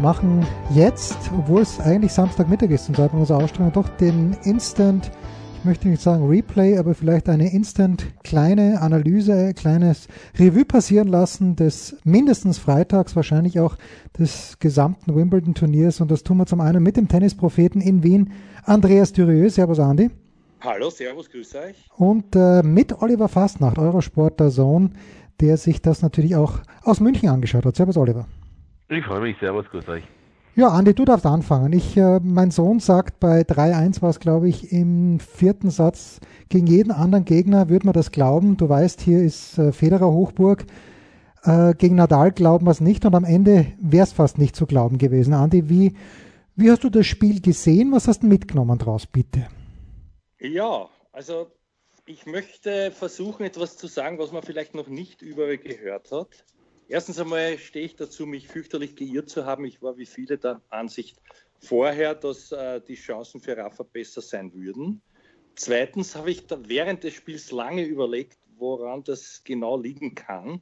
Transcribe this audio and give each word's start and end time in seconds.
machen 0.00 0.46
jetzt, 0.74 1.16
obwohl 1.36 1.62
es 1.62 1.80
eigentlich 1.80 2.12
Samstagmittag 2.12 2.70
ist 2.70 2.84
zum 2.86 2.94
Zeitpunkt 2.94 3.22
unserer 3.22 3.42
Ausstrahlung, 3.42 3.72
doch 3.72 3.88
den 3.88 4.36
Instant, 4.44 5.10
ich 5.58 5.64
möchte 5.64 5.88
nicht 5.88 6.02
sagen 6.02 6.28
Replay, 6.28 6.76
aber 6.76 6.94
vielleicht 6.94 7.28
eine 7.28 7.52
Instant 7.52 8.06
kleine 8.22 8.80
Analyse, 8.80 9.54
kleines 9.54 10.06
Revue 10.38 10.64
passieren 10.64 11.08
lassen 11.08 11.56
des 11.56 11.96
mindestens 12.04 12.58
Freitags, 12.58 13.16
wahrscheinlich 13.16 13.58
auch 13.58 13.76
des 14.18 14.58
gesamten 14.58 15.14
Wimbledon-Turniers. 15.14 16.00
Und 16.00 16.10
das 16.10 16.22
tun 16.22 16.36
wir 16.36 16.46
zum 16.46 16.60
einen 16.60 16.82
mit 16.82 16.96
dem 16.96 17.08
Tennispropheten 17.08 17.80
in 17.80 18.02
Wien, 18.02 18.32
Andreas 18.64 19.12
Dürieu. 19.12 19.48
Servus, 19.48 19.80
Andi. 19.80 20.10
Hallo, 20.60 20.90
Servus, 20.90 21.30
grüße 21.30 21.58
euch. 21.58 21.76
Und 21.96 22.36
äh, 22.36 22.62
mit 22.62 23.00
Oliver 23.02 23.28
Fastnacht, 23.28 23.78
Eurosport 23.78 24.38
der 24.40 24.50
Sohn, 24.50 24.92
der 25.40 25.56
sich 25.56 25.82
das 25.82 26.02
natürlich 26.02 26.36
auch 26.36 26.60
aus 26.82 27.00
München 27.00 27.28
angeschaut 27.28 27.64
hat. 27.64 27.76
Servus, 27.76 27.96
Oliver. 27.96 28.26
Ich 28.88 29.04
freue 29.04 29.20
mich, 29.20 29.36
servus, 29.40 29.66
grüß 29.70 29.88
euch. 29.88 30.04
Ja, 30.54 30.68
Andi, 30.68 30.94
du 30.94 31.04
darfst 31.04 31.26
anfangen. 31.26 31.72
Ich, 31.72 31.96
äh, 31.96 32.20
mein 32.22 32.50
Sohn 32.50 32.80
sagt, 32.80 33.20
bei 33.20 33.42
3-1 33.42 34.00
war 34.00 34.10
es, 34.10 34.20
glaube 34.20 34.48
ich, 34.48 34.72
im 34.72 35.20
vierten 35.20 35.70
Satz, 35.70 36.20
gegen 36.48 36.66
jeden 36.66 36.92
anderen 36.92 37.24
Gegner 37.24 37.68
würde 37.68 37.86
man 37.86 37.92
das 37.92 38.10
glauben. 38.10 38.56
Du 38.56 38.68
weißt, 38.68 39.00
hier 39.00 39.22
ist 39.22 39.58
äh, 39.58 39.72
Federer 39.72 40.10
Hochburg. 40.10 40.64
Äh, 41.42 41.74
gegen 41.74 41.96
Nadal 41.96 42.32
glauben 42.32 42.66
wir 42.66 42.70
es 42.70 42.80
nicht 42.80 43.04
und 43.04 43.14
am 43.14 43.24
Ende 43.24 43.66
wäre 43.80 44.04
es 44.04 44.12
fast 44.12 44.38
nicht 44.38 44.56
zu 44.56 44.66
glauben 44.66 44.98
gewesen. 44.98 45.34
Andi, 45.34 45.68
wie, 45.68 45.94
wie 46.54 46.70
hast 46.70 46.84
du 46.84 46.90
das 46.90 47.06
Spiel 47.06 47.42
gesehen? 47.42 47.92
Was 47.92 48.08
hast 48.08 48.22
du 48.22 48.28
mitgenommen 48.28 48.78
draus, 48.78 49.06
bitte? 49.06 49.48
Ja, 50.38 50.88
also 51.12 51.48
ich 52.06 52.24
möchte 52.24 52.92
versuchen, 52.92 53.44
etwas 53.44 53.76
zu 53.76 53.88
sagen, 53.88 54.18
was 54.18 54.32
man 54.32 54.42
vielleicht 54.42 54.74
noch 54.74 54.88
nicht 54.88 55.22
überall 55.22 55.58
gehört 55.58 56.12
hat. 56.12 56.44
Erstens 56.88 57.18
einmal 57.18 57.58
stehe 57.58 57.84
ich 57.84 57.96
dazu, 57.96 58.26
mich 58.26 58.48
fürchterlich 58.48 58.94
geirrt 58.94 59.28
zu 59.28 59.44
haben. 59.44 59.64
Ich 59.64 59.82
war 59.82 59.96
wie 59.96 60.06
viele 60.06 60.38
der 60.38 60.62
Ansicht 60.70 61.20
vorher, 61.58 62.14
dass 62.14 62.52
äh, 62.52 62.80
die 62.80 62.94
Chancen 62.94 63.40
für 63.40 63.56
Rafa 63.56 63.82
besser 63.82 64.20
sein 64.20 64.52
würden. 64.54 65.02
Zweitens 65.56 66.14
habe 66.14 66.30
ich 66.30 66.44
während 66.48 67.02
des 67.02 67.14
Spiels 67.14 67.50
lange 67.50 67.84
überlegt, 67.84 68.38
woran 68.58 69.02
das 69.04 69.42
genau 69.44 69.78
liegen 69.78 70.14
kann. 70.14 70.60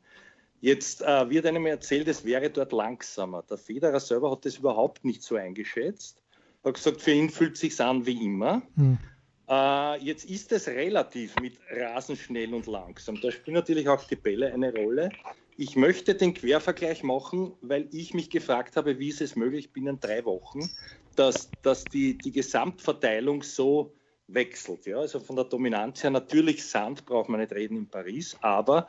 Jetzt 0.60 1.02
äh, 1.02 1.28
wird 1.28 1.44
einem 1.44 1.66
erzählt, 1.66 2.08
es 2.08 2.24
wäre 2.24 2.48
dort 2.48 2.72
langsamer. 2.72 3.42
Der 3.42 3.58
Federer 3.58 4.00
selber 4.00 4.30
hat 4.30 4.46
das 4.46 4.56
überhaupt 4.56 5.04
nicht 5.04 5.22
so 5.22 5.36
eingeschätzt. 5.36 6.22
Er 6.62 6.68
hat 6.68 6.76
gesagt, 6.76 7.02
für 7.02 7.10
ihn 7.10 7.28
fühlt 7.28 7.54
es 7.54 7.60
sich 7.60 7.78
an 7.80 8.06
wie 8.06 8.24
immer. 8.24 8.62
Hm. 8.76 8.98
Äh, 9.46 10.02
jetzt 10.02 10.24
ist 10.24 10.52
es 10.52 10.68
relativ 10.68 11.36
mit 11.38 11.58
rasenschnell 11.70 12.54
und 12.54 12.66
langsam. 12.66 13.20
Da 13.20 13.30
spielen 13.30 13.56
natürlich 13.56 13.88
auch 13.88 14.04
die 14.04 14.16
Bälle 14.16 14.54
eine 14.54 14.72
Rolle. 14.72 15.10
Ich 15.56 15.76
möchte 15.76 16.14
den 16.14 16.34
Quervergleich 16.34 17.02
machen, 17.02 17.52
weil 17.60 17.88
ich 17.92 18.12
mich 18.12 18.30
gefragt 18.30 18.76
habe, 18.76 18.98
wie 18.98 19.08
ist 19.08 19.20
es 19.20 19.36
möglich 19.36 19.72
binnen 19.72 20.00
drei 20.00 20.24
Wochen, 20.24 20.68
dass, 21.14 21.50
dass 21.62 21.84
die, 21.84 22.18
die 22.18 22.32
Gesamtverteilung 22.32 23.42
so 23.42 23.94
wechselt. 24.26 24.86
Ja? 24.86 24.98
Also 24.98 25.20
von 25.20 25.36
der 25.36 25.44
Dominanz 25.44 26.02
her, 26.02 26.10
natürlich 26.10 26.64
Sand 26.64 27.06
braucht 27.06 27.28
man 27.28 27.40
nicht 27.40 27.52
reden 27.52 27.76
in 27.76 27.88
Paris, 27.88 28.36
aber 28.40 28.88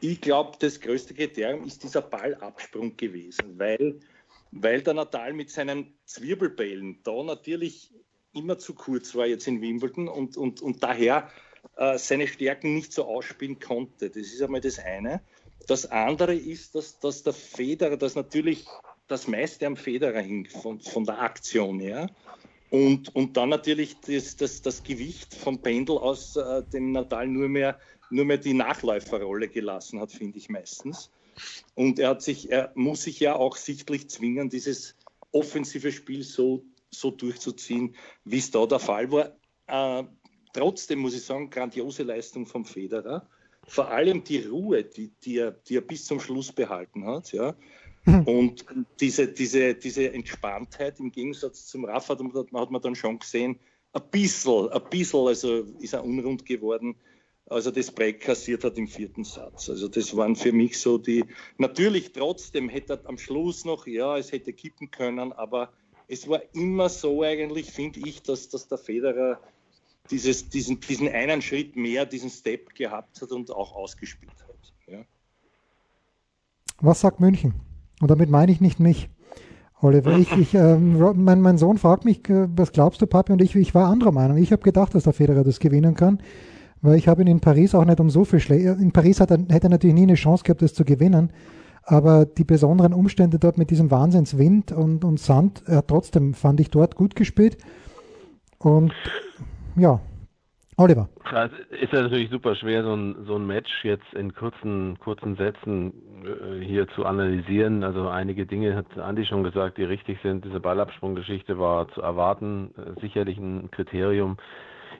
ich 0.00 0.20
glaube, 0.20 0.56
das 0.58 0.80
größte 0.80 1.14
Kriterium 1.14 1.64
ist 1.64 1.82
dieser 1.82 2.02
Ballabsprung 2.02 2.96
gewesen, 2.96 3.58
weil, 3.58 4.00
weil 4.52 4.82
der 4.82 4.94
Natal 4.94 5.32
mit 5.32 5.50
seinen 5.50 5.94
Zwirbelbällen 6.04 7.00
da 7.02 7.22
natürlich 7.22 7.92
immer 8.32 8.58
zu 8.58 8.74
kurz 8.74 9.14
war 9.14 9.26
jetzt 9.26 9.46
in 9.46 9.60
Wimbledon 9.60 10.08
und, 10.08 10.36
und, 10.36 10.60
und 10.60 10.82
daher 10.82 11.30
äh, 11.76 11.98
seine 11.98 12.28
Stärken 12.28 12.74
nicht 12.74 12.92
so 12.92 13.06
ausspielen 13.06 13.58
konnte. 13.58 14.10
Das 14.10 14.26
ist 14.26 14.42
einmal 14.42 14.60
das 14.60 14.78
eine. 14.78 15.22
Das 15.66 15.86
andere 15.86 16.34
ist, 16.34 16.74
dass, 16.74 16.98
dass 17.00 17.22
der 17.22 17.32
Federer, 17.32 17.96
dass 17.96 18.14
natürlich 18.14 18.64
das 19.08 19.26
meiste 19.28 19.66
am 19.66 19.76
Federer 19.76 20.20
hing, 20.20 20.46
von, 20.46 20.80
von 20.80 21.04
der 21.04 21.20
Aktion 21.20 21.80
her. 21.80 22.10
Und, 22.70 23.14
und 23.14 23.36
dann 23.36 23.48
natürlich 23.48 23.96
das, 24.00 24.36
das, 24.36 24.62
das 24.62 24.82
Gewicht 24.82 25.34
vom 25.34 25.60
Pendel 25.60 25.98
aus 25.98 26.36
äh, 26.36 26.62
dem 26.64 26.92
Natal 26.92 27.28
nur 27.28 27.48
mehr, 27.48 27.78
nur 28.10 28.24
mehr 28.24 28.38
die 28.38 28.54
Nachläuferrolle 28.54 29.48
gelassen 29.48 30.00
hat, 30.00 30.12
finde 30.12 30.38
ich 30.38 30.48
meistens. 30.48 31.10
Und 31.74 31.98
er, 31.98 32.10
hat 32.10 32.22
sich, 32.22 32.50
er 32.50 32.72
muss 32.74 33.02
sich 33.02 33.20
ja 33.20 33.36
auch 33.36 33.56
sichtlich 33.56 34.08
zwingen, 34.08 34.50
dieses 34.50 34.96
offensive 35.32 35.92
Spiel 35.92 36.22
so 36.22 36.64
so 36.90 37.10
durchzuziehen, 37.10 37.94
wie 38.24 38.38
es 38.38 38.50
da 38.50 38.66
der 38.66 38.78
Fall 38.78 39.10
war. 39.10 39.36
Äh, 39.66 40.04
trotzdem 40.52 41.00
muss 41.00 41.14
ich 41.14 41.24
sagen, 41.24 41.50
grandiose 41.50 42.02
Leistung 42.02 42.46
vom 42.46 42.64
Federer. 42.64 43.28
Vor 43.66 43.88
allem 43.88 44.22
die 44.22 44.42
Ruhe, 44.42 44.84
die, 44.84 45.10
die, 45.24 45.38
er, 45.38 45.52
die 45.52 45.76
er 45.76 45.80
bis 45.80 46.06
zum 46.06 46.20
Schluss 46.20 46.52
behalten 46.52 47.04
hat. 47.06 47.32
Ja. 47.32 47.56
Mhm. 48.04 48.22
Und 48.22 48.64
diese, 49.00 49.26
diese, 49.26 49.74
diese 49.74 50.12
Entspanntheit 50.12 51.00
im 51.00 51.10
Gegensatz 51.10 51.66
zum 51.66 51.84
Rafa, 51.84 52.14
da 52.14 52.24
hat 52.60 52.70
man 52.70 52.82
dann 52.82 52.94
schon 52.94 53.18
gesehen, 53.18 53.58
ein 53.92 54.02
bisschen, 54.10 54.68
ein 54.68 54.82
bisschen, 54.90 55.26
also 55.26 55.64
ist 55.80 55.94
er 55.94 56.04
unrund 56.04 56.44
geworden, 56.44 56.96
als 57.46 57.66
er 57.66 57.72
das 57.72 57.90
Break 57.90 58.20
kassiert 58.20 58.64
hat 58.64 58.76
im 58.78 58.88
vierten 58.88 59.24
Satz. 59.24 59.68
Also 59.70 59.88
das 59.88 60.16
waren 60.16 60.36
für 60.36 60.52
mich 60.52 60.78
so 60.78 60.98
die, 60.98 61.24
natürlich 61.58 62.12
trotzdem 62.12 62.68
hätte 62.68 62.94
er 62.94 63.08
am 63.08 63.18
Schluss 63.18 63.64
noch, 63.64 63.86
ja, 63.86 64.16
es 64.18 64.32
hätte 64.32 64.52
kippen 64.52 64.90
können, 64.90 65.32
aber 65.32 65.72
es 66.08 66.28
war 66.28 66.42
immer 66.54 66.88
so 66.88 67.22
eigentlich, 67.22 67.70
finde 67.70 68.00
ich, 68.00 68.22
dass, 68.22 68.48
dass 68.48 68.68
der 68.68 68.78
Federer 68.78 69.40
dieses, 70.10 70.48
diesen, 70.48 70.80
diesen 70.80 71.08
einen 71.08 71.42
Schritt 71.42 71.76
mehr, 71.76 72.06
diesen 72.06 72.30
Step 72.30 72.74
gehabt 72.74 73.20
hat 73.20 73.32
und 73.32 73.50
auch 73.50 73.74
ausgespielt 73.74 74.32
hat. 74.32 74.72
Ja. 74.86 75.04
Was 76.80 77.00
sagt 77.00 77.20
München? 77.20 77.54
Und 78.00 78.10
damit 78.10 78.30
meine 78.30 78.52
ich 78.52 78.60
nicht 78.60 78.80
mich. 78.80 79.08
Oliver, 79.80 80.16
ich, 80.18 80.32
ich, 80.32 80.54
ähm, 80.54 80.98
mein, 81.22 81.40
mein, 81.40 81.58
Sohn 81.58 81.76
fragt 81.76 82.04
mich, 82.04 82.28
äh, 82.30 82.48
was 82.56 82.72
glaubst 82.72 83.02
du, 83.02 83.06
Papi? 83.06 83.32
Und 83.32 83.42
ich, 83.42 83.54
ich 83.54 83.74
war 83.74 83.88
anderer 83.88 84.12
Meinung. 84.12 84.38
Ich 84.38 84.52
habe 84.52 84.62
gedacht, 84.62 84.94
dass 84.94 85.04
der 85.04 85.12
Federer 85.12 85.44
das 85.44 85.60
gewinnen 85.60 85.94
kann, 85.94 86.20
weil 86.80 86.96
ich 86.96 87.08
habe 87.08 87.22
ihn 87.22 87.28
in 87.28 87.40
Paris 87.40 87.74
auch 87.74 87.84
nicht 87.84 88.00
um 88.00 88.08
so 88.08 88.24
viel 88.24 88.40
Schläge. 88.40 88.72
In 88.80 88.92
Paris 88.92 89.20
hat 89.20 89.30
er, 89.30 89.38
hätte 89.38 89.66
er 89.66 89.70
natürlich 89.70 89.94
nie 89.94 90.02
eine 90.02 90.14
Chance 90.14 90.44
gehabt, 90.44 90.62
das 90.62 90.72
zu 90.72 90.84
gewinnen. 90.84 91.30
Aber 91.82 92.24
die 92.24 92.44
besonderen 92.44 92.92
Umstände 92.92 93.38
dort 93.38 93.58
mit 93.58 93.70
diesem 93.70 93.90
Wahnsinnswind 93.90 94.72
und, 94.72 95.04
und 95.04 95.20
Sand, 95.20 95.62
er 95.66 95.76
hat 95.76 95.88
trotzdem, 95.88 96.34
fand 96.34 96.58
ich 96.58 96.70
dort 96.70 96.96
gut 96.96 97.14
gespielt. 97.14 97.58
Und 98.58 98.92
ja, 99.76 100.00
Oliver. 100.78 101.08
Es 101.24 101.80
ist 101.80 101.92
ja 101.92 102.02
natürlich 102.02 102.30
super 102.30 102.54
schwer, 102.54 102.82
so 102.82 102.94
ein, 102.94 103.24
so 103.26 103.36
ein 103.36 103.46
Match 103.46 103.84
jetzt 103.84 104.12
in 104.14 104.34
kurzen, 104.34 104.98
kurzen 104.98 105.36
Sätzen 105.36 105.92
äh, 106.24 106.64
hier 106.64 106.86
zu 106.88 107.06
analysieren. 107.06 107.82
Also 107.82 108.08
einige 108.08 108.46
Dinge 108.46 108.74
hat 108.74 108.86
Andi 108.98 109.24
schon 109.24 109.42
gesagt, 109.42 109.78
die 109.78 109.84
richtig 109.84 110.18
sind. 110.22 110.44
Diese 110.44 110.60
Ballabsprunggeschichte 110.60 111.58
war 111.58 111.88
zu 111.88 112.02
erwarten, 112.02 112.74
äh, 112.76 113.00
sicherlich 113.00 113.38
ein 113.38 113.70
Kriterium. 113.70 114.36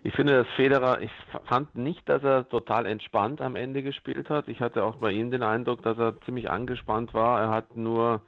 Ich 0.03 0.15
finde, 0.15 0.35
dass 0.35 0.47
Federer, 0.57 1.01
ich 1.03 1.11
fand 1.47 1.75
nicht, 1.75 2.09
dass 2.09 2.23
er 2.23 2.49
total 2.49 2.87
entspannt 2.87 3.41
am 3.41 3.57
Ende 3.57 3.83
gespielt 3.83 4.31
hat. 4.31 4.49
Ich 4.49 4.61
hatte 4.61 4.85
auch 4.85 4.97
bei 4.97 5.11
ihm 5.11 5.31
den 5.31 5.43
Eindruck, 5.43 5.83
dass 5.83 5.99
er 5.99 6.21
ziemlich 6.23 6.49
angespannt 6.49 7.13
war. 7.13 7.41
Er 7.41 7.51
hat 7.51 7.77
nur 7.77 8.23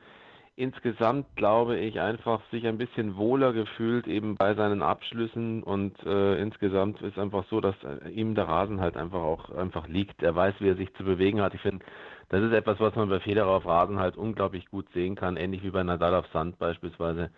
insgesamt, 0.58 1.24
glaube 1.36 1.76
ich, 1.78 2.00
einfach 2.00 2.40
sich 2.50 2.66
ein 2.66 2.78
bisschen 2.78 3.16
wohler 3.16 3.52
gefühlt 3.52 4.08
eben 4.08 4.34
bei 4.34 4.54
seinen 4.54 4.82
Abschlüssen 4.82 5.62
und 5.62 5.94
äh, 6.04 6.42
insgesamt 6.42 7.00
ist 7.00 7.16
einfach 7.16 7.44
so, 7.48 7.60
dass 7.60 7.76
ihm 8.12 8.34
der 8.34 8.48
Rasen 8.48 8.80
halt 8.80 8.96
einfach 8.96 9.20
auch 9.20 9.50
einfach 9.50 9.86
liegt. 9.86 10.20
Er 10.20 10.34
weiß, 10.34 10.56
wie 10.58 10.68
er 10.68 10.74
sich 10.74 10.92
zu 10.94 11.04
bewegen 11.04 11.40
hat. 11.40 11.54
Ich 11.54 11.60
finde, 11.60 11.84
das 12.28 12.42
ist 12.42 12.52
etwas, 12.52 12.80
was 12.80 12.96
man 12.96 13.08
bei 13.08 13.20
Federer 13.20 13.50
auf 13.50 13.66
Rasen 13.66 14.00
halt 14.00 14.16
unglaublich 14.16 14.66
gut 14.68 14.86
sehen 14.92 15.14
kann, 15.14 15.36
ähnlich 15.36 15.62
wie 15.62 15.70
bei 15.70 15.84
Nadal 15.84 16.16
auf 16.16 16.26
Sand 16.32 16.58
beispielsweise 16.58 17.30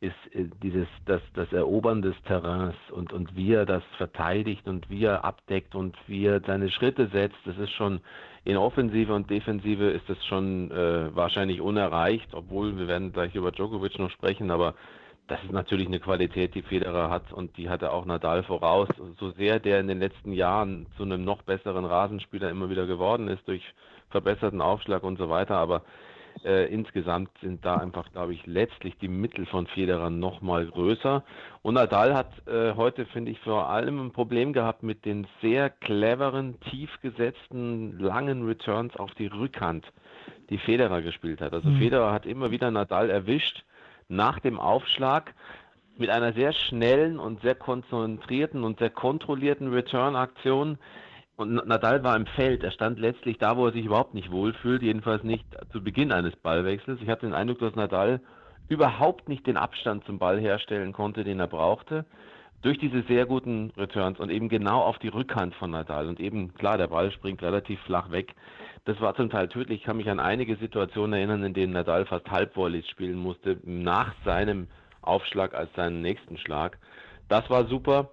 ist 0.00 0.14
äh, 0.34 0.46
dieses 0.62 0.88
das, 1.04 1.20
das 1.34 1.52
Erobern 1.52 2.02
des 2.02 2.14
Terrains 2.24 2.74
und, 2.90 3.12
und 3.12 3.36
wie 3.36 3.52
er 3.52 3.66
das 3.66 3.82
verteidigt 3.96 4.66
und 4.66 4.88
wie 4.88 5.04
er 5.04 5.24
abdeckt 5.24 5.74
und 5.74 5.96
wie 6.06 6.26
er 6.26 6.40
seine 6.40 6.70
Schritte 6.70 7.08
setzt, 7.08 7.38
das 7.44 7.58
ist 7.58 7.72
schon 7.72 8.00
in 8.44 8.56
Offensive 8.56 9.12
und 9.12 9.28
Defensive 9.28 9.90
ist 9.90 10.08
das 10.08 10.24
schon 10.24 10.70
äh, 10.70 11.14
wahrscheinlich 11.14 11.60
unerreicht, 11.60 12.32
obwohl 12.32 12.78
wir 12.78 12.88
werden 12.88 13.12
gleich 13.12 13.34
über 13.34 13.52
Djokovic 13.52 13.98
noch 13.98 14.10
sprechen, 14.10 14.50
aber 14.50 14.74
das 15.28 15.42
ist 15.44 15.52
natürlich 15.52 15.86
eine 15.86 16.00
Qualität, 16.00 16.54
die 16.54 16.62
Federer 16.62 17.08
hat 17.08 17.32
und 17.32 17.56
die 17.56 17.68
hat 17.68 17.82
er 17.82 17.92
auch 17.92 18.04
Nadal 18.04 18.42
voraus. 18.42 18.88
So 19.20 19.30
sehr 19.32 19.60
der 19.60 19.78
in 19.78 19.86
den 19.86 20.00
letzten 20.00 20.32
Jahren 20.32 20.86
zu 20.96 21.04
einem 21.04 21.24
noch 21.24 21.42
besseren 21.42 21.84
Rasenspieler 21.84 22.50
immer 22.50 22.68
wieder 22.68 22.86
geworden 22.86 23.28
ist 23.28 23.46
durch 23.46 23.62
verbesserten 24.08 24.60
Aufschlag 24.60 25.04
und 25.04 25.18
so 25.18 25.28
weiter, 25.30 25.56
aber 25.56 25.82
Äh, 26.44 26.72
insgesamt 26.72 27.30
sind 27.42 27.64
da 27.64 27.76
einfach, 27.76 28.10
glaube 28.12 28.32
ich, 28.32 28.46
letztlich 28.46 28.96
die 28.98 29.08
Mittel 29.08 29.44
von 29.46 29.66
Federer 29.66 30.08
noch 30.08 30.40
mal 30.40 30.66
größer. 30.66 31.22
Und 31.62 31.74
Nadal 31.74 32.14
hat 32.14 32.30
äh, 32.46 32.74
heute, 32.74 33.04
finde 33.04 33.30
ich, 33.30 33.40
vor 33.40 33.68
allem 33.68 34.06
ein 34.06 34.12
Problem 34.12 34.52
gehabt 34.52 34.82
mit 34.82 35.04
den 35.04 35.26
sehr 35.42 35.68
cleveren, 35.68 36.58
tief 36.60 36.90
gesetzten, 37.02 37.98
langen 37.98 38.46
Returns 38.46 38.96
auf 38.96 39.14
die 39.14 39.26
Rückhand, 39.26 39.84
die 40.48 40.58
Federer 40.58 41.02
gespielt 41.02 41.42
hat. 41.42 41.52
Also 41.52 41.68
mhm. 41.68 41.78
Federer 41.78 42.12
hat 42.12 42.24
immer 42.24 42.50
wieder 42.50 42.70
Nadal 42.70 43.10
erwischt 43.10 43.64
nach 44.08 44.38
dem 44.40 44.58
Aufschlag 44.58 45.34
mit 45.98 46.08
einer 46.08 46.32
sehr 46.32 46.52
schnellen 46.52 47.18
und 47.18 47.42
sehr 47.42 47.54
konzentrierten 47.54 48.64
und 48.64 48.78
sehr 48.78 48.90
kontrollierten 48.90 49.72
Return-Aktion. 49.72 50.78
Und 51.40 51.54
Nadal 51.54 52.04
war 52.04 52.16
im 52.16 52.26
Feld. 52.26 52.62
Er 52.62 52.70
stand 52.70 52.98
letztlich 52.98 53.38
da, 53.38 53.56
wo 53.56 53.64
er 53.64 53.72
sich 53.72 53.86
überhaupt 53.86 54.12
nicht 54.12 54.30
wohlfühlt, 54.30 54.82
jedenfalls 54.82 55.24
nicht 55.24 55.46
zu 55.72 55.82
Beginn 55.82 56.12
eines 56.12 56.36
Ballwechsels. 56.36 57.00
Ich 57.00 57.08
hatte 57.08 57.24
den 57.24 57.34
Eindruck, 57.34 57.60
dass 57.60 57.74
Nadal 57.74 58.20
überhaupt 58.68 59.26
nicht 59.26 59.46
den 59.46 59.56
Abstand 59.56 60.04
zum 60.04 60.18
Ball 60.18 60.38
herstellen 60.38 60.92
konnte, 60.92 61.24
den 61.24 61.40
er 61.40 61.46
brauchte. 61.46 62.04
Durch 62.60 62.76
diese 62.76 63.00
sehr 63.04 63.24
guten 63.24 63.72
Returns 63.78 64.20
und 64.20 64.28
eben 64.30 64.50
genau 64.50 64.82
auf 64.82 64.98
die 64.98 65.08
Rückhand 65.08 65.54
von 65.54 65.70
Nadal. 65.70 66.08
Und 66.08 66.20
eben, 66.20 66.52
klar, 66.52 66.76
der 66.76 66.88
Ball 66.88 67.10
springt 67.10 67.42
relativ 67.42 67.80
flach 67.84 68.10
weg. 68.10 68.34
Das 68.84 69.00
war 69.00 69.14
zum 69.14 69.30
Teil 69.30 69.48
tödlich. 69.48 69.78
Ich 69.78 69.86
kann 69.86 69.96
mich 69.96 70.10
an 70.10 70.20
einige 70.20 70.56
Situationen 70.56 71.14
erinnern, 71.14 71.42
in 71.42 71.54
denen 71.54 71.72
Nadal 71.72 72.04
fast 72.04 72.30
Halbvolleys 72.30 72.86
spielen 72.86 73.16
musste, 73.16 73.56
nach 73.64 74.12
seinem 74.26 74.68
Aufschlag 75.00 75.54
als 75.54 75.72
seinen 75.74 76.02
nächsten 76.02 76.36
Schlag. 76.36 76.76
Das 77.30 77.48
war 77.48 77.64
super. 77.64 78.10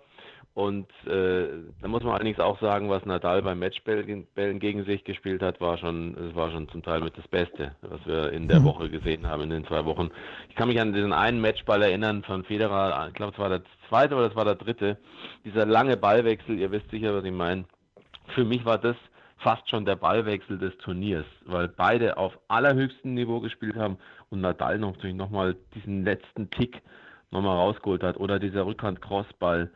Und 0.57 0.89
äh, 1.05 1.49
da 1.83 1.87
muss 1.87 2.01
man 2.01 2.15
allerdings 2.15 2.39
auch 2.39 2.59
sagen, 2.59 2.89
was 2.89 3.05
Nadal 3.05 3.43
beim 3.43 3.59
Matchbällen 3.59 4.59
gegen 4.59 4.85
sich 4.85 5.03
gespielt 5.03 5.43
hat, 5.43 5.61
war 5.61 5.77
schon, 5.77 6.17
es 6.17 6.35
war 6.35 6.49
schon 6.49 6.67
zum 6.69 6.81
Teil 6.81 6.99
mit 7.01 7.15
das 7.15 7.27
Beste, 7.27 7.75
was 7.81 8.03
wir 8.07 8.31
in 8.31 8.47
der 8.47 8.61
mhm. 8.61 8.65
Woche 8.65 8.89
gesehen 8.89 9.27
haben, 9.27 9.43
in 9.43 9.49
den 9.51 9.67
zwei 9.67 9.85
Wochen. 9.85 10.09
Ich 10.49 10.55
kann 10.55 10.67
mich 10.67 10.81
an 10.81 10.93
diesen 10.93 11.13
einen 11.13 11.41
Matchball 11.41 11.83
erinnern 11.83 12.23
von 12.23 12.43
Federer, 12.43 13.05
ich 13.07 13.13
glaube, 13.13 13.33
es 13.33 13.37
war 13.37 13.49
der 13.49 13.61
zweite 13.87 14.15
oder 14.15 14.29
es 14.29 14.35
war 14.35 14.45
der 14.45 14.55
dritte. 14.55 14.97
Dieser 15.45 15.67
lange 15.67 15.95
Ballwechsel, 15.95 16.57
ihr 16.57 16.71
wisst 16.71 16.89
sicher, 16.89 17.13
was 17.13 17.23
ich 17.23 17.31
meine. 17.31 17.65
Für 18.33 18.43
mich 18.43 18.65
war 18.65 18.79
das 18.79 18.95
fast 19.37 19.69
schon 19.69 19.85
der 19.85 19.95
Ballwechsel 19.95 20.57
des 20.57 20.75
Turniers, 20.79 21.27
weil 21.45 21.67
beide 21.67 22.17
auf 22.17 22.33
allerhöchstem 22.47 23.13
Niveau 23.13 23.41
gespielt 23.41 23.75
haben 23.75 23.99
und 24.31 24.41
Nadal 24.41 24.79
noch 24.79 24.95
natürlich 24.95 25.17
nochmal 25.17 25.55
diesen 25.75 26.03
letzten 26.03 26.49
Tick 26.49 26.81
nochmal 27.29 27.57
rausgeholt 27.57 28.01
hat. 28.01 28.17
Oder 28.17 28.39
dieser 28.39 28.65
Rückhand-Crossball, 28.65 29.69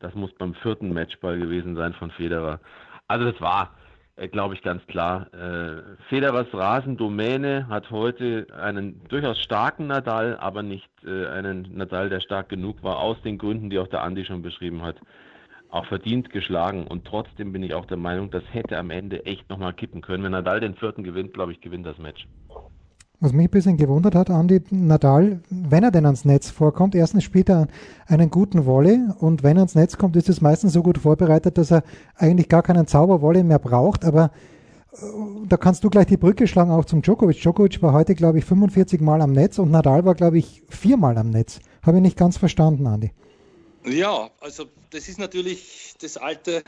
das 0.00 0.14
muss 0.14 0.32
beim 0.34 0.54
vierten 0.54 0.92
Matchball 0.92 1.38
gewesen 1.38 1.76
sein 1.76 1.92
von 1.94 2.10
Federer. 2.10 2.60
Also 3.06 3.30
das 3.30 3.40
war, 3.40 3.74
äh, 4.16 4.28
glaube 4.28 4.54
ich, 4.54 4.62
ganz 4.62 4.86
klar. 4.86 5.32
Äh, 5.32 5.82
Federers 6.08 6.52
Rasendomäne 6.52 7.68
hat 7.68 7.90
heute 7.90 8.46
einen 8.60 9.02
durchaus 9.08 9.38
starken 9.40 9.86
Nadal, 9.86 10.36
aber 10.38 10.62
nicht 10.62 10.90
äh, 11.04 11.26
einen 11.26 11.76
Nadal, 11.76 12.08
der 12.08 12.20
stark 12.20 12.48
genug 12.48 12.82
war, 12.82 12.98
aus 12.98 13.20
den 13.22 13.38
Gründen, 13.38 13.70
die 13.70 13.78
auch 13.78 13.88
der 13.88 14.02
Andi 14.02 14.24
schon 14.24 14.42
beschrieben 14.42 14.82
hat 14.82 14.96
auch 15.70 15.86
verdient 15.86 16.30
geschlagen. 16.30 16.86
Und 16.86 17.04
trotzdem 17.04 17.52
bin 17.52 17.62
ich 17.62 17.74
auch 17.74 17.86
der 17.86 17.96
Meinung, 17.96 18.30
das 18.30 18.42
hätte 18.52 18.78
am 18.78 18.90
Ende 18.90 19.26
echt 19.26 19.48
nochmal 19.50 19.74
kippen 19.74 20.00
können. 20.00 20.24
Wenn 20.24 20.32
Nadal 20.32 20.60
den 20.60 20.74
vierten 20.74 21.04
gewinnt, 21.04 21.34
glaube 21.34 21.52
ich, 21.52 21.60
gewinnt 21.60 21.86
das 21.86 21.98
Match. 21.98 22.26
Was 23.20 23.32
mich 23.32 23.48
ein 23.48 23.50
bisschen 23.50 23.76
gewundert 23.76 24.14
hat, 24.14 24.30
Andi, 24.30 24.62
Nadal, 24.70 25.40
wenn 25.50 25.82
er 25.82 25.90
denn 25.90 26.06
ans 26.06 26.24
Netz 26.24 26.50
vorkommt, 26.50 26.94
erstens 26.94 27.24
spielt 27.24 27.50
er 27.50 27.66
einen 28.06 28.30
guten 28.30 28.64
Volley 28.64 29.00
und 29.18 29.42
wenn 29.42 29.56
er 29.56 29.62
ans 29.62 29.74
Netz 29.74 29.98
kommt, 29.98 30.14
ist 30.14 30.28
es 30.28 30.40
meistens 30.40 30.72
so 30.72 30.84
gut 30.84 30.98
vorbereitet, 30.98 31.58
dass 31.58 31.72
er 31.72 31.82
eigentlich 32.14 32.48
gar 32.48 32.62
keinen 32.62 32.86
Zaubervolley 32.86 33.42
mehr 33.42 33.58
braucht, 33.58 34.04
aber 34.04 34.30
äh, 34.92 34.96
da 35.48 35.56
kannst 35.56 35.82
du 35.82 35.90
gleich 35.90 36.06
die 36.06 36.16
Brücke 36.16 36.46
schlagen 36.46 36.70
auch 36.70 36.84
zum 36.84 37.02
Djokovic. 37.02 37.40
Djokovic 37.40 37.82
war 37.82 37.92
heute, 37.92 38.14
glaube 38.14 38.38
ich, 38.38 38.44
45 38.44 39.00
Mal 39.00 39.20
am 39.20 39.32
Netz 39.32 39.58
und 39.58 39.72
Nadal 39.72 40.04
war, 40.04 40.14
glaube 40.14 40.38
ich, 40.38 40.62
viermal 40.68 41.18
am 41.18 41.30
Netz. 41.30 41.58
Habe 41.82 41.96
ich 41.96 42.02
nicht 42.02 42.16
ganz 42.16 42.36
verstanden, 42.36 42.86
Andi. 42.86 43.10
Ja, 43.84 44.30
also 44.40 44.66
das 44.90 45.08
ist 45.08 45.18
natürlich 45.18 45.94
das 46.00 46.18
alte, 46.18 46.62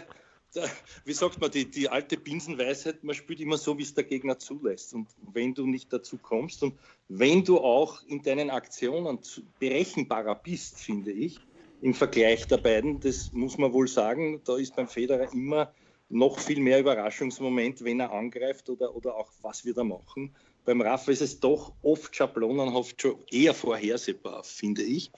wie 1.04 1.12
sagt 1.12 1.40
man, 1.40 1.50
die, 1.50 1.70
die 1.70 1.88
alte 1.88 2.16
Binsenweisheit, 2.16 3.04
man 3.04 3.14
spielt 3.14 3.40
immer 3.40 3.56
so, 3.56 3.78
wie 3.78 3.82
es 3.82 3.94
der 3.94 4.04
Gegner 4.04 4.38
zulässt. 4.38 4.94
Und 4.94 5.08
wenn 5.32 5.54
du 5.54 5.66
nicht 5.66 5.92
dazu 5.92 6.18
kommst 6.18 6.62
und 6.62 6.74
wenn 7.08 7.44
du 7.44 7.58
auch 7.58 8.02
in 8.06 8.22
deinen 8.22 8.50
Aktionen 8.50 9.18
berechenbarer 9.58 10.34
bist, 10.34 10.78
finde 10.78 11.12
ich, 11.12 11.40
im 11.82 11.94
Vergleich 11.94 12.46
der 12.46 12.58
beiden, 12.58 13.00
das 13.00 13.32
muss 13.32 13.56
man 13.56 13.72
wohl 13.72 13.88
sagen, 13.88 14.40
da 14.44 14.56
ist 14.56 14.76
beim 14.76 14.88
Federer 14.88 15.32
immer 15.32 15.72
noch 16.10 16.38
viel 16.38 16.60
mehr 16.60 16.80
Überraschungsmoment, 16.80 17.84
wenn 17.84 18.00
er 18.00 18.12
angreift 18.12 18.68
oder, 18.68 18.94
oder 18.94 19.14
auch 19.14 19.30
was 19.42 19.64
wir 19.64 19.72
da 19.72 19.84
machen. 19.84 20.34
Beim 20.64 20.82
Rafa 20.82 21.10
ist 21.10 21.22
es 21.22 21.40
doch 21.40 21.72
oft 21.82 22.14
schablonenhaft 22.14 23.00
schon 23.00 23.16
eher 23.30 23.54
vorhersehbar, 23.54 24.44
finde 24.44 24.82
ich. 24.82 25.10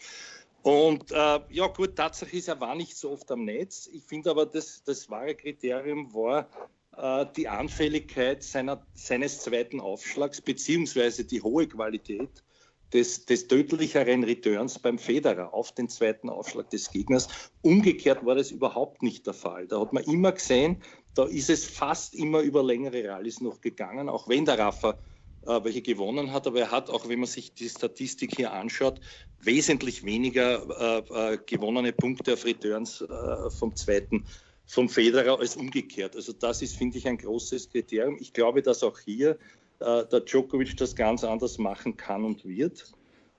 Und 0.63 1.11
äh, 1.11 1.41
ja, 1.51 1.67
gut, 1.67 1.97
Tatsache 1.97 2.37
ist, 2.37 2.49
er 2.49 2.61
war 2.61 2.75
nicht 2.75 2.97
so 2.97 3.11
oft 3.11 3.31
am 3.33 3.45
Netz. 3.45 3.89
Ich 3.93 4.05
finde 4.05 4.31
aber, 4.31 4.47
das, 4.47 4.83
das 4.85 5.11
wahre 5.11 5.35
Kriterium 5.35 6.15
war 6.15 6.49
äh, 6.97 7.27
die 7.37 7.49
Anfälligkeit 7.49 8.43
seiner, 8.43 8.87
seines 8.95 9.41
zweiten 9.41 9.81
Aufschlags, 9.81 10.41
beziehungsweise 10.41 11.25
die 11.25 11.43
hohe 11.43 11.67
Qualität 11.67 12.45
des, 12.93 13.25
des 13.25 13.49
tödlicheren 13.49 14.23
Returns 14.23 14.79
beim 14.79 14.99
Federer 14.99 15.53
auf 15.53 15.73
den 15.73 15.89
zweiten 15.89 16.29
Aufschlag 16.29 16.71
des 16.71 16.91
Gegners. 16.91 17.29
Umgekehrt 17.63 18.25
war 18.25 18.37
das 18.37 18.51
überhaupt 18.51 19.03
nicht 19.03 19.27
der 19.27 19.35
Fall. 19.35 19.67
Da 19.67 19.81
hat 19.81 19.93
man 19.93 20.05
immer 20.05 20.33
gesehen, 20.33 20.83
da 21.15 21.25
ist 21.25 21.51
es 21.51 21.65
fast 21.65 22.15
immer 22.15 22.41
über 22.41 22.63
längere 22.63 23.09
Rallyes 23.09 23.41
noch 23.41 23.61
gegangen, 23.61 24.09
auch 24.09 24.29
wenn 24.29 24.45
der 24.45 24.59
Rafa 24.59 24.91
äh, 24.91 25.12
welche 25.45 25.83
gewonnen 25.83 26.33
hat, 26.33 26.47
aber 26.47 26.61
er 26.61 26.71
hat 26.71 26.89
auch, 26.91 27.09
wenn 27.09 27.19
man 27.19 27.29
sich 27.29 27.55
die 27.55 27.69
Statistik 27.69 28.37
hier 28.37 28.53
anschaut, 28.53 29.01
wesentlich 29.41 30.05
weniger 30.05 31.03
äh, 31.13 31.35
äh, 31.35 31.39
gewonnene 31.45 31.93
Punkte 31.93 32.35
auf 32.35 32.45
Returns 32.45 33.01
äh, 33.01 33.51
vom 33.51 33.75
zweiten 33.75 34.25
vom 34.67 34.89
Federer 34.89 35.39
als 35.39 35.57
umgekehrt. 35.57 36.17
Also 36.17 36.33
das 36.33 36.63
ist, 36.63 36.77
finde 36.77 36.97
ich, 36.97 37.07
ein 37.07 37.19
großes 37.19 37.71
Kriterium. 37.71 38.17
Ich 38.21 38.33
glaube, 38.33 38.63
dass 38.63 38.83
auch 38.83 38.99
hier 38.99 39.33
äh, 39.81 40.05
der 40.07 40.21
Djokovic 40.21 40.77
das 40.77 40.97
ganz 40.97 41.25
anders 41.25 41.59
machen 41.59 41.97
kann 41.97 42.25
und 42.25 42.45
wird. 42.45 42.93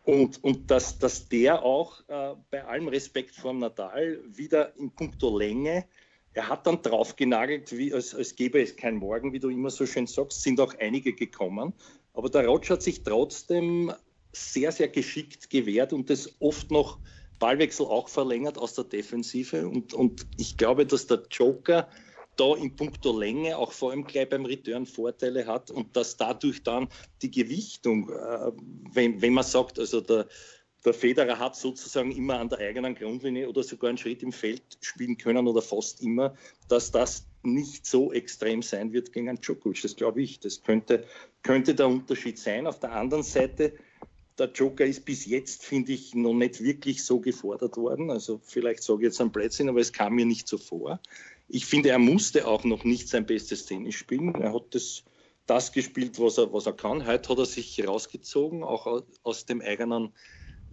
Und, 0.03 0.43
und 0.43 0.69
dass, 0.69 0.99
dass 0.99 1.29
der 1.29 1.63
auch 1.63 2.01
äh, 2.07 2.35
bei 2.51 2.65
allem 2.65 2.89
Respekt 2.89 3.35
vor 3.35 3.53
Nadal 3.53 4.19
wieder 4.27 4.75
in 4.75 4.91
puncto 4.91 5.35
Länge 5.35 5.85
er 6.33 6.49
hat 6.49 6.65
dann 6.65 6.81
draufgenagelt, 6.81 7.77
wie, 7.77 7.93
als, 7.93 8.15
als 8.15 8.35
gäbe 8.35 8.61
es 8.61 8.75
kein 8.75 8.95
Morgen, 8.95 9.33
wie 9.33 9.39
du 9.39 9.49
immer 9.49 9.69
so 9.69 9.85
schön 9.85 10.07
sagst, 10.07 10.41
sind 10.41 10.59
auch 10.59 10.73
einige 10.79 11.13
gekommen. 11.13 11.73
Aber 12.13 12.29
der 12.29 12.47
Rotsch 12.47 12.69
hat 12.69 12.81
sich 12.81 13.03
trotzdem 13.03 13.91
sehr, 14.31 14.71
sehr 14.71 14.87
geschickt 14.87 15.49
gewehrt 15.49 15.93
und 15.93 16.09
das 16.09 16.35
oft 16.39 16.71
noch 16.71 16.99
Ballwechsel 17.39 17.85
auch 17.85 18.09
verlängert 18.09 18.57
aus 18.57 18.73
der 18.73 18.85
Defensive. 18.85 19.67
Und, 19.67 19.93
und 19.93 20.25
ich 20.37 20.57
glaube, 20.57 20.85
dass 20.85 21.07
der 21.07 21.23
Joker 21.29 21.87
da 22.35 22.55
in 22.55 22.75
puncto 22.75 23.17
Länge 23.17 23.57
auch 23.57 23.71
vor 23.71 23.91
allem 23.91 24.05
gleich 24.05 24.29
beim 24.29 24.45
Return 24.45 24.87
Vorteile 24.87 25.45
hat 25.45 25.69
und 25.69 25.95
dass 25.95 26.17
dadurch 26.17 26.63
dann 26.63 26.87
die 27.21 27.29
Gewichtung, 27.29 28.09
äh, 28.09 28.51
wenn, 28.91 29.21
wenn 29.21 29.33
man 29.33 29.43
sagt, 29.43 29.77
also 29.77 30.01
der, 30.01 30.27
der 30.85 30.93
Federer 30.93 31.39
hat 31.39 31.55
sozusagen 31.55 32.11
immer 32.11 32.39
an 32.39 32.49
der 32.49 32.59
eigenen 32.59 32.95
Grundlinie 32.95 33.47
oder 33.47 33.63
sogar 33.63 33.89
einen 33.89 33.97
Schritt 33.97 34.21
im 34.21 34.31
Feld 34.31 34.61
spielen 34.81 35.17
können 35.17 35.47
oder 35.47 35.61
fast 35.61 36.01
immer, 36.01 36.35
dass 36.67 36.91
das 36.91 37.25
nicht 37.43 37.85
so 37.85 38.11
extrem 38.11 38.61
sein 38.61 38.91
wird 38.91 39.13
gegen 39.13 39.29
einen 39.29 39.39
Djokovic. 39.39 39.81
Das 39.81 39.95
glaube 39.95 40.21
ich. 40.21 40.39
Das 40.39 40.61
könnte, 40.63 41.05
könnte 41.41 41.75
der 41.75 41.87
Unterschied 41.87 42.37
sein. 42.37 42.67
Auf 42.67 42.79
der 42.79 42.91
anderen 42.93 43.23
Seite, 43.23 43.73
der 44.37 44.51
Joker 44.51 44.85
ist 44.85 45.05
bis 45.05 45.25
jetzt, 45.25 45.63
finde 45.63 45.93
ich, 45.93 46.15
noch 46.15 46.33
nicht 46.33 46.61
wirklich 46.61 47.03
so 47.03 47.19
gefordert 47.19 47.77
worden. 47.77 48.09
Also 48.09 48.41
vielleicht 48.43 48.83
sage 48.83 49.01
ich 49.01 49.05
jetzt 49.05 49.21
ein 49.21 49.31
Blödsinn, 49.31 49.69
aber 49.69 49.79
es 49.79 49.93
kam 49.93 50.15
mir 50.15 50.25
nicht 50.25 50.47
so 50.47 50.57
vor. 50.57 50.99
Ich 51.47 51.65
finde, 51.65 51.89
er 51.89 51.99
musste 51.99 52.47
auch 52.47 52.63
noch 52.63 52.83
nicht 52.83 53.07
sein 53.07 53.25
bestes 53.25 53.65
Tennis 53.65 53.95
spielen. 53.95 54.33
Er 54.35 54.53
hat 54.53 54.65
das, 54.71 55.03
das 55.45 55.71
gespielt, 55.71 56.19
was 56.19 56.37
er, 56.37 56.51
was 56.51 56.65
er 56.65 56.73
kann. 56.73 57.05
Heute 57.05 57.29
hat 57.29 57.37
er 57.37 57.45
sich 57.45 57.85
rausgezogen, 57.85 58.63
auch 58.63 59.03
aus 59.23 59.45
dem 59.45 59.61
eigenen 59.61 60.13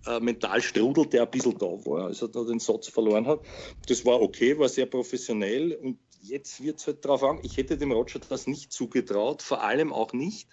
äh, 0.07 0.21
Mentalstrudel, 0.21 1.07
der 1.07 1.23
ein 1.23 1.30
bisschen 1.30 1.59
da 1.59 1.66
war, 1.66 2.07
also 2.07 2.26
da 2.26 2.45
den 2.45 2.59
Satz 2.59 2.88
verloren 2.88 3.26
hat. 3.26 3.40
Das 3.87 4.04
war 4.04 4.21
okay, 4.21 4.59
war 4.59 4.69
sehr 4.69 4.87
professionell 4.87 5.75
und 5.75 5.99
jetzt 6.23 6.62
wird 6.62 6.78
es 6.78 6.87
halt 6.87 7.04
darauf 7.04 7.23
an, 7.23 7.40
ich 7.42 7.57
hätte 7.57 7.76
dem 7.76 7.92
Roger 7.92 8.21
das 8.28 8.47
nicht 8.47 8.73
zugetraut, 8.73 9.42
vor 9.42 9.62
allem 9.62 9.92
auch 9.92 10.12
nicht. 10.12 10.49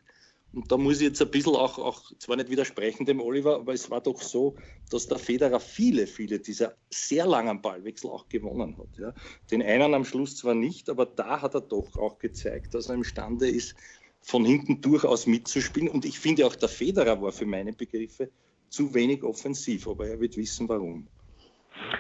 Und 0.54 0.72
da 0.72 0.78
muss 0.78 0.98
ich 0.98 1.04
jetzt 1.04 1.22
ein 1.22 1.30
bisschen 1.30 1.56
auch, 1.56 1.78
auch, 1.78 2.12
zwar 2.20 2.38
nicht 2.38 2.50
widersprechen 2.50 3.06
dem 3.06 3.20
Oliver, 3.20 3.56
aber 3.56 3.74
es 3.74 3.92
war 3.92 4.02
doch 4.02 4.22
so, 4.22 4.56
dass 4.90 5.08
der 5.08 5.20
Federer 5.20 5.60
viele, 5.60 6.08
viele 6.08 6.40
dieser 6.40 6.76
sehr 6.90 7.28
langen 7.28 7.62
Ballwechsel 7.62 8.10
auch 8.10 8.30
gewonnen 8.30 8.78
hat. 8.78 8.98
Ja. 8.98 9.14
Den 9.52 9.62
einen 9.62 9.94
am 9.94 10.06
Schluss 10.06 10.38
zwar 10.38 10.56
nicht, 10.56 10.90
aber 10.90 11.06
da 11.06 11.42
hat 11.42 11.54
er 11.54 11.62
doch 11.62 11.98
auch 11.98 12.18
gezeigt, 12.18 12.74
dass 12.74 12.88
er 12.88 12.96
imstande 12.96 13.50
ist, 13.50 13.76
von 14.22 14.46
hinten 14.46 14.82
durchaus 14.82 15.28
mitzuspielen. 15.28 15.90
Und 15.90 16.06
ich 16.06 16.18
finde 16.18 16.48
auch, 16.48 16.56
der 16.56 16.70
Federer 16.70 17.22
war 17.22 17.32
für 17.32 17.46
meine 17.46 17.74
Begriffe 17.74 18.32
zu 18.70 18.94
wenig 18.94 19.24
offensiv, 19.24 19.88
aber 19.88 20.08
er 20.08 20.20
wird 20.20 20.38
wissen, 20.38 20.68
warum. 20.70 21.08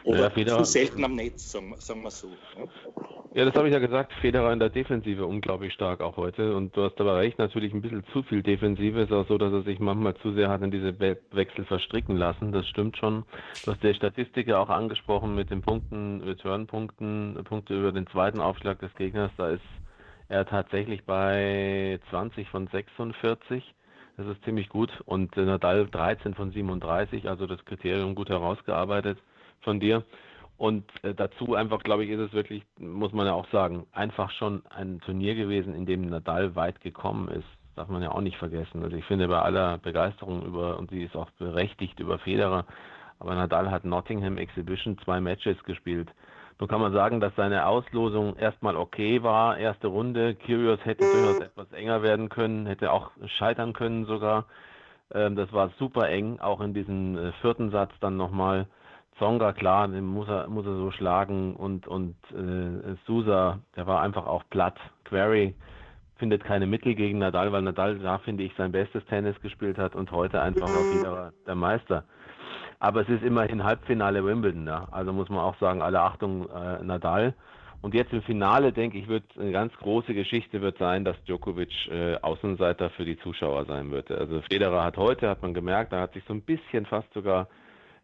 Oder 0.04 0.32
ja, 0.38 0.58
zu 0.58 0.64
selten 0.64 1.04
am 1.04 1.16
Netz, 1.16 1.52
sagen 1.52 1.70
wir, 1.70 1.78
sagen 1.78 2.02
wir 2.02 2.12
so. 2.12 2.30
Ja, 3.34 3.46
das 3.46 3.54
habe 3.56 3.68
ich 3.68 3.74
ja 3.74 3.80
gesagt. 3.80 4.14
Federer 4.22 4.52
in 4.52 4.60
der 4.60 4.70
Defensive 4.70 5.26
unglaublich 5.26 5.74
stark 5.74 6.02
auch 6.02 6.18
heute. 6.18 6.56
Und 6.56 6.76
du 6.76 6.84
hast 6.84 7.00
aber 7.00 7.18
recht, 7.18 7.38
natürlich 7.38 7.74
ein 7.74 7.82
bisschen 7.82 8.04
zu 8.12 8.24
viel 8.24 8.42
Defensive. 8.42 9.02
Ist 9.02 9.12
auch 9.12 9.28
so, 9.28 9.38
dass 9.38 9.54
er 9.54 9.62
sich 9.62 9.80
manchmal 9.80 10.16
zu 10.18 10.34
sehr 10.34 10.50
hat 10.50 10.62
in 10.62 10.72
diese 10.72 11.00
We 11.00 11.18
Wechsel 11.32 11.66
verstricken 11.66 12.18
lassen. 12.18 12.52
Das 12.52 12.68
stimmt 12.68 12.98
schon. 12.98 13.26
Du 13.64 13.72
hast 13.72 13.84
die 13.84 13.94
Statistik 13.94 14.48
ja 14.48 14.60
auch 14.60 14.70
angesprochen 14.70 15.36
mit 15.36 15.52
den 15.52 15.62
Punkten, 15.62 16.22
Return-Punkten, 16.22 17.40
Punkte 17.44 17.78
über 17.78 17.92
den 17.92 18.08
zweiten 18.08 18.40
Aufschlag 18.40 18.80
des 18.80 18.94
Gegners. 18.96 19.32
Da 19.38 19.50
ist 19.52 19.62
er 20.30 20.46
tatsächlich 20.46 21.06
bei 21.06 22.00
20 22.10 22.50
von 22.50 22.68
46. 22.68 23.64
Das 24.18 24.26
ist 24.26 24.44
ziemlich 24.44 24.68
gut. 24.70 24.90
Und 25.06 25.38
Nadal 25.38 25.88
13 25.88 26.34
von 26.34 26.52
37. 26.52 27.30
Also 27.30 27.46
das 27.46 27.64
Kriterium 27.66 28.16
gut 28.16 28.30
herausgearbeitet 28.30 29.20
von 29.62 29.80
dir. 29.80 30.04
Und 30.58 30.84
äh, 31.04 31.14
dazu 31.14 31.54
einfach, 31.54 31.84
glaube 31.84 32.04
ich, 32.04 32.10
ist 32.10 32.20
es 32.20 32.34
wirklich, 32.34 32.64
muss 32.80 33.14
man 33.14 33.28
ja 33.28 33.34
auch 33.34 33.48
sagen, 33.52 33.86
einfach 33.92 34.32
schon 34.32 34.64
ein 34.72 35.00
Turnier 35.02 35.36
gewesen, 35.36 35.76
in 35.76 35.86
dem 35.86 36.10
Nadal 36.10 36.56
weit 36.56 36.82
gekommen 36.82 37.28
ist. 37.30 37.46
Darf 37.76 37.90
man 37.90 38.02
ja 38.02 38.12
auch 38.12 38.22
nicht 38.22 38.38
vergessen. 38.38 38.84
Also 38.84 38.98
ich 38.98 39.06
finde 39.06 39.28
bei 39.28 39.40
aller 39.40 39.78
Begeisterung 39.78 40.44
über, 40.44 40.80
und 40.80 40.90
sie 40.90 41.04
ist 41.04 41.16
auch 41.16 41.30
berechtigt 41.38 42.00
über 42.00 42.18
Federer, 42.18 42.66
aber 43.20 43.36
Nadal 43.36 43.70
hat 43.70 43.86
Nottingham 43.86 44.40
Exhibition 44.40 44.98
zwei 45.06 45.22
Matches 45.22 45.64
gespielt. 45.64 46.10
Nun 46.60 46.68
kann 46.68 46.82
man 46.82 46.92
sagen, 46.92 47.20
dass 47.20 47.36
seine 47.36 47.68
Auslosung 47.68 48.36
erstmal 48.36 48.76
okay 48.76 49.22
war, 49.22 49.58
erste 49.58 49.88
Runde. 49.88 50.36
Kyrgios 50.36 50.84
hätte 50.86 51.06
durchaus 51.06 51.40
etwas 51.40 51.72
enger 51.72 52.02
werden 52.02 52.30
können, 52.30 52.66
hätte 52.66 52.92
auch 52.92 53.12
scheitern 53.38 53.74
können 53.74 54.06
sogar. 54.06 54.46
Ähm, 55.14 55.36
das 55.36 55.54
war 55.54 55.70
super 55.78 56.10
eng, 56.10 56.40
auch 56.40 56.60
in 56.62 56.74
diesem 56.74 57.18
äh, 57.18 57.32
vierten 57.42 57.70
Satz 57.70 57.92
dann 58.00 58.18
nochmal. 58.18 58.66
Zonga, 59.20 59.52
klar, 59.54 59.88
den 59.88 60.06
muss 60.06 60.28
er, 60.28 60.48
muss 60.48 60.66
er 60.66 60.76
so 60.76 60.92
schlagen 60.92 61.56
und, 61.56 61.88
und 61.88 62.16
äh, 62.34 62.96
Sousa, 63.06 63.60
der 63.76 63.88
war 63.88 64.02
einfach 64.02 64.28
auch 64.28 64.44
platt. 64.50 64.78
Query 65.06 65.56
findet 66.18 66.44
keine 66.44 66.68
Mittel 66.68 66.96
gegen 66.96 67.20
Nadal, 67.20 67.52
weil 67.52 67.64
Nadal 67.64 67.98
da, 68.00 68.20
finde 68.20 68.44
ich, 68.44 68.54
sein 68.58 68.72
bestes 68.72 69.04
Tennis 69.06 69.40
gespielt 69.42 69.78
hat 69.78 69.96
und 69.96 70.12
heute 70.12 70.42
einfach 70.42 70.68
auch 70.68 71.00
wieder 71.00 71.34
der 71.46 71.56
Meister. 71.56 72.04
Aber 72.80 73.02
es 73.02 73.10
ist 73.10 73.24
immerhin 73.24 73.64
Halbfinale 73.64 74.24
Wimbledon, 74.24 74.68
ja. 74.68 74.88
also 74.92 75.12
muss 75.12 75.30
man 75.30 75.40
auch 75.40 75.58
sagen, 75.60 75.82
alle 75.82 76.02
Achtung 76.02 76.48
äh, 76.50 76.84
Nadal. 76.84 77.34
Und 77.82 77.94
jetzt 77.94 78.12
im 78.12 78.22
Finale, 78.24 78.74
denke 78.74 78.98
ich, 78.98 79.08
wird 79.08 79.24
eine 79.38 79.52
ganz 79.52 79.74
große 79.78 80.14
Geschichte 80.14 80.62
wird 80.62 80.78
sein, 80.78 81.06
dass 81.06 81.16
Djokovic 81.26 81.88
äh, 81.90 82.16
Außenseiter 82.22 82.90
für 82.92 83.06
die 83.06 83.18
Zuschauer 83.20 83.66
sein 83.66 83.92
wird. 83.92 84.12
Also 84.12 84.42
Federer 84.42 84.84
hat 84.84 84.98
heute, 84.98 85.30
hat 85.30 85.42
man 85.42 85.54
gemerkt, 85.54 85.94
da 85.94 86.02
hat 86.02 86.14
sich 86.14 86.24
so 86.28 86.34
ein 86.34 86.42
bisschen 86.42 86.86
fast 86.86 87.12
sogar 87.14 87.48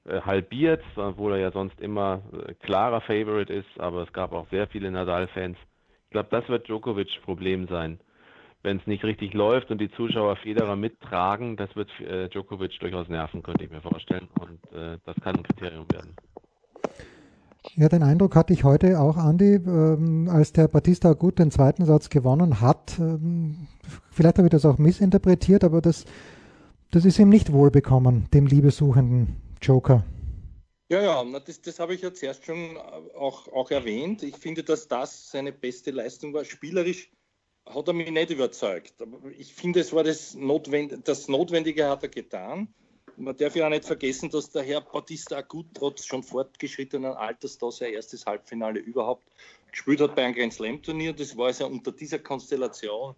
äh, 0.05 0.21
halbiert, 0.21 0.83
obwohl 0.95 1.33
er 1.33 1.39
ja 1.39 1.51
sonst 1.51 1.79
immer 1.81 2.21
äh, 2.31 2.53
klarer 2.55 3.01
Favorite 3.01 3.51
ist, 3.51 3.79
aber 3.79 4.03
es 4.03 4.13
gab 4.13 4.31
auch 4.31 4.47
sehr 4.49 4.67
viele 4.67 4.91
Nadal-Fans. 4.91 5.57
Ich 6.05 6.11
glaube, 6.11 6.29
das 6.29 6.47
wird 6.49 6.67
Djokovic 6.67 7.21
Problem 7.23 7.67
sein. 7.67 7.99
Wenn 8.63 8.77
es 8.77 8.87
nicht 8.87 9.03
richtig 9.03 9.33
läuft 9.33 9.71
und 9.71 9.79
die 9.79 9.91
Zuschauer 9.91 10.37
Federer 10.37 10.77
mittragen, 10.77 11.57
das 11.57 11.75
wird 11.75 11.89
äh, 11.99 12.29
Djokovic 12.29 12.79
durchaus 12.79 13.09
nerven, 13.09 13.43
könnte 13.43 13.65
ich 13.65 13.69
mir 13.69 13.81
vorstellen. 13.81 14.29
Und 14.39 14.77
äh, 14.77 14.97
das 15.05 15.15
kann 15.21 15.35
ein 15.35 15.43
Kriterium 15.43 15.85
werden. 15.91 16.15
Ja, 17.75 17.89
den 17.89 18.03
Eindruck 18.03 18.35
hatte 18.35 18.53
ich 18.53 18.63
heute 18.63 18.99
auch, 18.99 19.17
Andi, 19.17 19.55
ähm, 19.55 20.29
als 20.29 20.53
der 20.53 20.67
Batista 20.67 21.13
gut 21.13 21.39
den 21.39 21.51
zweiten 21.51 21.85
Satz 21.85 22.09
gewonnen 22.09 22.61
hat. 22.61 22.99
Ähm, 22.99 23.67
vielleicht 24.11 24.37
habe 24.37 24.47
ich 24.47 24.51
das 24.51 24.65
auch 24.65 24.77
missinterpretiert, 24.77 25.63
aber 25.63 25.81
das, 25.81 26.05
das 26.91 27.03
ist 27.03 27.19
ihm 27.19 27.29
nicht 27.29 27.51
wohlbekommen, 27.51 28.29
dem 28.33 28.47
Liebesuchenden 28.47 29.41
Joker. 29.61 30.05
Ja, 30.89 31.01
ja, 31.01 31.39
das, 31.39 31.61
das 31.61 31.79
habe 31.79 31.95
ich 31.95 32.01
ja 32.01 32.13
zuerst 32.13 32.45
schon 32.45 32.77
auch, 33.17 33.47
auch 33.51 33.71
erwähnt. 33.71 34.23
Ich 34.23 34.35
finde, 34.37 34.63
dass 34.63 34.87
das 34.87 35.31
seine 35.31 35.51
beste 35.51 35.91
Leistung 35.91 36.33
war. 36.33 36.45
Spielerisch 36.45 37.09
hat 37.65 37.87
er 37.87 37.93
mich 37.93 38.11
nicht 38.11 38.29
überzeugt. 38.29 39.01
Aber 39.01 39.19
ich 39.37 39.53
finde, 39.53 39.79
es 39.79 39.93
war 39.93 40.03
das, 40.03 40.35
Notwend 40.35 41.07
das 41.07 41.27
Notwendige 41.27 41.89
hat 41.89 42.03
er 42.03 42.09
getan. 42.09 42.67
Man 43.15 43.37
darf 43.37 43.55
ja 43.55 43.65
auch 43.65 43.69
nicht 43.69 43.85
vergessen, 43.85 44.29
dass 44.29 44.49
der 44.49 44.63
Herr 44.63 44.81
Bautista 44.81 45.41
gut 45.41 45.67
trotz 45.73 46.05
schon 46.05 46.23
fortgeschrittenen 46.23 47.13
Alters 47.13 47.57
da 47.59 47.71
sein 47.71 47.93
erstes 47.93 48.25
Halbfinale 48.25 48.79
überhaupt 48.79 49.23
gespielt 49.71 50.01
hat 50.01 50.15
bei 50.15 50.23
einem 50.23 50.33
Grand 50.33 50.53
Slam 50.53 50.81
Turnier. 50.81 51.13
Das 51.13 51.37
war 51.37 51.47
also 51.47 51.67
unter 51.67 51.91
dieser 51.91 52.19
Konstellation 52.19 53.15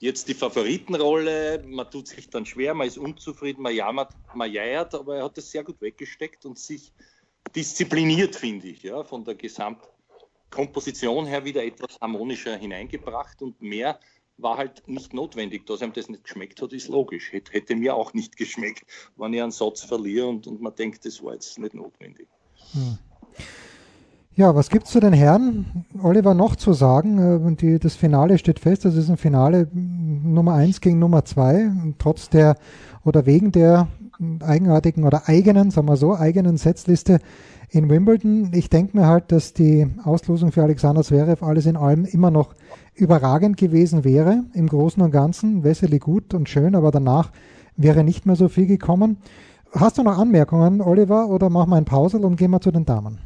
jetzt 0.00 0.28
die 0.28 0.34
Favoritenrolle, 0.34 1.62
man 1.66 1.90
tut 1.90 2.08
sich 2.08 2.28
dann 2.30 2.46
schwer, 2.46 2.74
man 2.74 2.86
ist 2.86 2.98
unzufrieden, 2.98 3.62
man 3.62 3.74
jammert, 3.74 4.12
man 4.34 4.50
jeiert, 4.50 4.94
aber 4.94 5.16
er 5.16 5.24
hat 5.24 5.38
es 5.38 5.50
sehr 5.50 5.64
gut 5.64 5.80
weggesteckt 5.80 6.44
und 6.46 6.58
sich 6.58 6.92
diszipliniert, 7.54 8.36
finde 8.36 8.68
ich, 8.68 8.82
ja, 8.82 9.02
von 9.02 9.24
der 9.24 9.34
Gesamtkomposition 10.50 11.26
her 11.26 11.44
wieder 11.44 11.64
etwas 11.64 11.98
harmonischer 12.00 12.56
hineingebracht 12.56 13.42
und 13.42 13.60
mehr 13.60 13.98
war 14.36 14.56
halt 14.56 14.86
nicht 14.86 15.12
notwendig. 15.14 15.66
Dass 15.66 15.82
einem 15.82 15.92
das 15.92 16.08
nicht 16.08 16.24
geschmeckt 16.24 16.62
hat, 16.62 16.72
ist 16.72 16.88
logisch. 16.88 17.32
Hätte, 17.32 17.52
hätte 17.52 17.76
mir 17.76 17.94
auch 17.94 18.14
nicht 18.14 18.36
geschmeckt, 18.36 18.84
wenn 19.16 19.32
ich 19.32 19.42
einen 19.42 19.50
Satz 19.50 19.82
verliere 19.82 20.26
und, 20.26 20.46
und 20.46 20.60
man 20.60 20.74
denkt, 20.74 21.04
das 21.04 21.22
war 21.22 21.34
jetzt 21.34 21.58
nicht 21.58 21.74
notwendig. 21.74 22.28
Hm. 22.72 22.98
Ja, 24.36 24.54
was 24.54 24.70
gibt 24.70 24.86
es 24.86 24.92
zu 24.92 25.00
den 25.00 25.12
Herren, 25.12 25.84
Oliver, 26.00 26.32
noch 26.32 26.54
zu 26.54 26.72
sagen? 26.72 27.18
Äh, 27.18 27.56
die, 27.56 27.80
das 27.80 27.96
Finale 27.96 28.38
steht 28.38 28.60
fest, 28.60 28.84
das 28.84 28.94
ist 28.94 29.08
ein 29.08 29.16
Finale 29.16 29.68
Nummer 29.72 30.54
1 30.54 30.80
gegen 30.80 31.00
Nummer 31.00 31.24
2. 31.24 31.72
Trotz 31.98 32.28
der 32.28 32.56
oder 33.04 33.26
wegen 33.26 33.50
der 33.50 33.88
eigenartigen 34.42 35.04
oder 35.04 35.22
eigenen, 35.26 35.70
sagen 35.70 35.88
wir 35.88 35.96
so, 35.96 36.14
eigenen 36.14 36.56
Setzliste 36.56 37.18
in 37.70 37.88
Wimbledon. 37.90 38.50
Ich 38.54 38.70
denke 38.70 38.96
mir 38.96 39.06
halt, 39.06 39.30
dass 39.30 39.52
die 39.52 39.86
Auslosung 40.04 40.52
für 40.52 40.62
Alexander 40.62 41.02
Zverev 41.02 41.44
alles 41.44 41.66
in 41.66 41.76
allem 41.76 42.04
immer 42.04 42.30
noch 42.30 42.54
überragend 42.94 43.56
gewesen 43.56 44.04
wäre. 44.04 44.44
Im 44.54 44.68
Großen 44.68 45.02
und 45.02 45.10
Ganzen, 45.10 45.64
Wessely 45.64 45.98
gut 45.98 46.34
und 46.34 46.48
schön, 46.48 46.74
aber 46.74 46.90
danach 46.90 47.30
wäre 47.76 48.04
nicht 48.04 48.26
mehr 48.26 48.36
so 48.36 48.48
viel 48.48 48.66
gekommen. 48.66 49.18
Hast 49.72 49.98
du 49.98 50.02
noch 50.02 50.18
Anmerkungen, 50.18 50.80
Oliver, 50.80 51.28
oder 51.28 51.50
machen 51.50 51.70
wir 51.70 51.76
ein 51.76 51.84
Pause 51.84 52.18
und 52.18 52.36
gehen 52.36 52.50
wir 52.50 52.60
zu 52.60 52.70
den 52.70 52.86
Damen? 52.86 53.18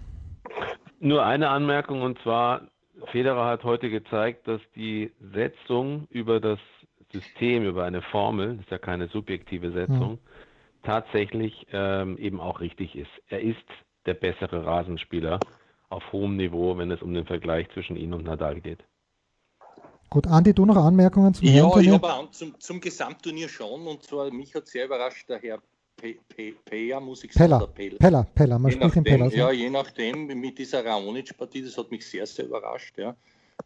Nur 1.01 1.25
eine 1.25 1.49
Anmerkung 1.49 2.03
und 2.03 2.19
zwar, 2.23 2.63
Federer 3.11 3.47
hat 3.47 3.65
heute 3.65 3.91
gezeigt, 3.91 4.47
dass 4.47 4.61
die 4.77 5.11
Setzung 5.35 6.07
über 6.11 6.41
das 6.41 6.59
System, 7.13 7.65
über 7.65 7.85
eine 7.85 8.03
Formel, 8.03 8.57
das 8.57 8.65
ist 8.65 8.71
ja 8.71 8.79
keine 8.79 9.09
subjektive 9.09 9.73
Setzung, 9.73 10.13
mhm. 10.13 10.19
Tatsächlich 10.83 11.67
ähm, 11.73 12.19
eben 12.19 12.41
auch 12.41 12.61
richtig 12.61 12.97
ist. 12.97 13.11
Er 13.29 13.41
ist 13.41 13.57
der 14.07 14.15
bessere 14.15 14.65
Rasenspieler 14.65 15.41
auf 15.89 16.03
hohem 16.13 16.37
Niveau, 16.37 16.77
wenn 16.79 16.91
es 16.91 17.03
um 17.03 17.13
den 17.15 17.27
Vergleich 17.27 17.69
zwischen 17.73 17.97
ihm 17.97 18.13
und 18.13 18.25
Nadal 18.25 18.61
geht. 18.61 18.81
Gut, 20.11 20.27
Andi, 20.27 20.53
du 20.53 20.67
noch 20.67 20.77
Anmerkungen 20.77 21.33
zum 21.33 21.47
Ja, 21.47 21.79
ich 21.79 21.89
habe 21.89 22.29
zum, 22.33 22.59
zum 22.61 22.81
Gesamtturnier 22.81 23.49
schon 23.49 23.87
und 23.87 24.03
zwar 24.03 24.31
mich 24.31 24.55
hat 24.55 24.67
sehr 24.67 24.85
überrascht 24.85 25.29
der 25.29 25.39
Herr 25.39 25.63
Peja, 26.65 27.01
muss 27.01 27.25
ich 27.25 27.33
sagen. 27.33 27.67
Pella, 27.75 27.93
Pella, 27.99 28.27
Pella, 28.35 28.59
man 28.59 28.73
spricht 28.73 28.97
den 28.97 29.05
Pella. 29.05 29.29
Ja, 29.29 29.53
je 29.53 29.71
nachdem, 29.71 30.27
mit 30.27 30.59
dieser 30.59 30.85
Raonic-Partie, 30.85 31.65
das 31.65 31.79
hat 31.79 31.91
mich 31.91 32.05
sehr, 32.05 32.27
sehr 32.27 32.47
überrascht. 32.47 32.99
Ja. 32.99 33.15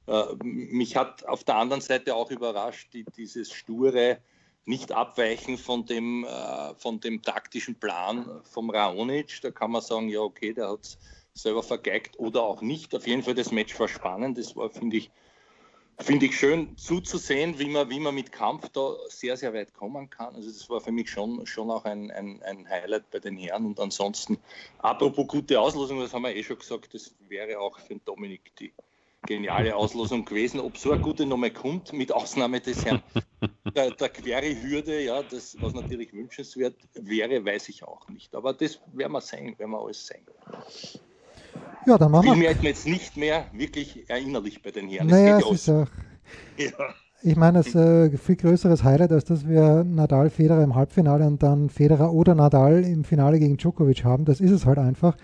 Äh, 0.07 0.35
mich 0.43 0.97
hat 0.97 1.27
auf 1.27 1.45
der 1.45 1.57
anderen 1.57 1.81
Seite 1.81 2.15
auch 2.15 2.31
überrascht, 2.31 2.93
die, 2.93 3.05
dieses 3.17 3.51
sture 3.53 4.19
nicht 4.67 4.93
abweichen 4.93 5.57
von 5.59 5.87
dem, 5.87 6.25
äh, 6.25 6.75
von 6.75 7.01
dem 7.01 7.23
taktischen 7.23 7.77
Plan 7.77 8.43
vom 8.43 8.69
Raonic. 8.69 9.41
Da 9.41 9.51
kann 9.51 9.71
man 9.71 9.81
sagen, 9.81 10.09
ja, 10.09 10.21
okay, 10.21 10.53
der 10.53 10.69
hat 10.69 10.83
es 10.83 10.99
selber 11.33 11.63
vergeigt 11.63 12.19
oder 12.19 12.43
auch 12.43 12.61
nicht. 12.61 12.95
Auf 12.95 13.07
jeden 13.07 13.23
Fall, 13.23 13.35
das 13.35 13.53
Match 13.53 13.79
war 13.79 13.89
spannend. 13.89 14.37
Das 14.39 14.57
war, 14.57 14.69
finde 14.69 14.97
ich, 14.97 15.11
finde 16.01 16.27
ich 16.27 16.37
schön 16.37 16.77
zuzusehen, 16.77 17.59
wie 17.61 17.69
man, 17.69 17.89
wie 17.91 18.01
man 18.01 18.15
mit 18.15 18.33
Kampf 18.33 18.69
da 18.71 18.97
sehr, 19.09 19.37
sehr 19.37 19.55
weit 19.55 19.73
kommen 19.73 20.11
kann. 20.11 20.35
Also 20.35 20.51
das 20.51 20.69
war 20.69 20.81
für 20.81 20.93
mich 20.93 21.11
schon, 21.11 21.47
schon 21.47 21.71
auch 21.71 21.85
ein, 21.85 22.11
ein, 22.11 22.43
ein 22.43 22.69
Highlight 22.69 23.09
bei 23.11 23.21
den 23.21 23.37
Herren. 23.37 23.67
Und 23.67 23.79
ansonsten, 23.79 24.37
apropos 24.79 25.29
gute 25.29 25.61
Auslosung, 25.61 26.01
das 26.01 26.13
haben 26.13 26.23
wir 26.23 26.35
eh 26.35 26.43
schon 26.43 26.59
gesagt, 26.59 26.93
das 26.93 27.15
wäre 27.29 27.61
auch 27.61 27.79
für 27.79 27.97
Dominik 27.97 28.55
die 28.57 28.73
geniale 29.27 29.75
Auslosung 29.77 30.25
gewesen. 30.25 30.61
Ob 30.61 30.79
so 30.79 30.93
eine 30.93 31.01
gute 31.01 31.27
Nummer 31.27 31.51
kommt, 31.51 31.93
mit 31.93 32.13
Ausnahme 32.13 32.61
des 32.61 32.85
Herrn 32.85 33.03
der, 33.75 33.91
der 33.91 34.09
Query-Hürde, 34.09 35.03
ja, 35.03 35.23
das, 35.23 35.57
was 35.61 35.75
natürlich 35.75 36.13
wünschenswert 36.13 36.77
wäre, 36.95 37.45
weiß 37.45 37.69
ich 37.69 37.85
auch 37.85 38.09
nicht. 38.09 38.35
Aber 38.35 38.53
das 38.53 38.81
werden 38.95 39.13
wir 39.13 39.21
sehen, 39.21 39.59
werden 39.59 39.71
wir 39.73 39.81
alles 39.81 40.07
sehen. 40.07 40.23
Ja, 41.87 41.99
dann 41.99 42.11
machen 42.11 42.27
wir. 42.27 42.37
mir 42.37 42.57
jetzt 42.63 42.87
nicht 42.87 43.17
mehr 43.17 43.47
wirklich 43.53 44.09
erinnerlich 44.09 44.63
bei 44.63 44.71
den 44.71 44.89
Herren. 44.89 45.07
Naja, 45.09 45.39
es 45.39 45.51
ist 45.51 45.69
auch. 45.69 45.87
Ja. 46.57 46.73
Ich 47.23 47.37
meine, 47.37 47.61
es 47.61 47.69
ist 47.69 47.77
ein 47.77 48.13
äh, 48.13 48.17
viel 48.19 48.37
größeres 48.37 48.83
Highlight, 48.83 49.13
als 49.13 49.25
dass 49.25 49.49
wir 49.49 49.85
Nadal, 49.85 50.29
Federer 50.29 50.63
im 50.63 50.75
Halbfinale 50.75 51.27
und 51.27 51.43
dann 51.43 51.71
Federer 51.71 52.13
oder 52.13 52.35
Nadal 52.35 52.85
im 52.85 53.05
Finale 53.05 53.39
gegen 53.39 53.57
Djokovic 53.57 54.05
haben. 54.05 54.25
Das 54.25 54.41
ist 54.41 54.51
es 54.51 54.67
halt 54.67 54.79
einfach. 54.79 55.17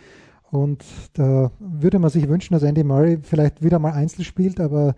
Und 0.53 0.85
da 1.15 1.51
würde 1.59 1.99
man 1.99 2.11
sich 2.11 2.29
wünschen, 2.29 2.55
dass 2.55 2.63
Andy 2.63 2.85
Murray 2.85 3.19
vielleicht 3.23 3.63
wieder 3.65 3.79
mal 3.79 3.93
Einzel 3.93 4.25
spielt, 4.25 4.61
aber 4.61 4.95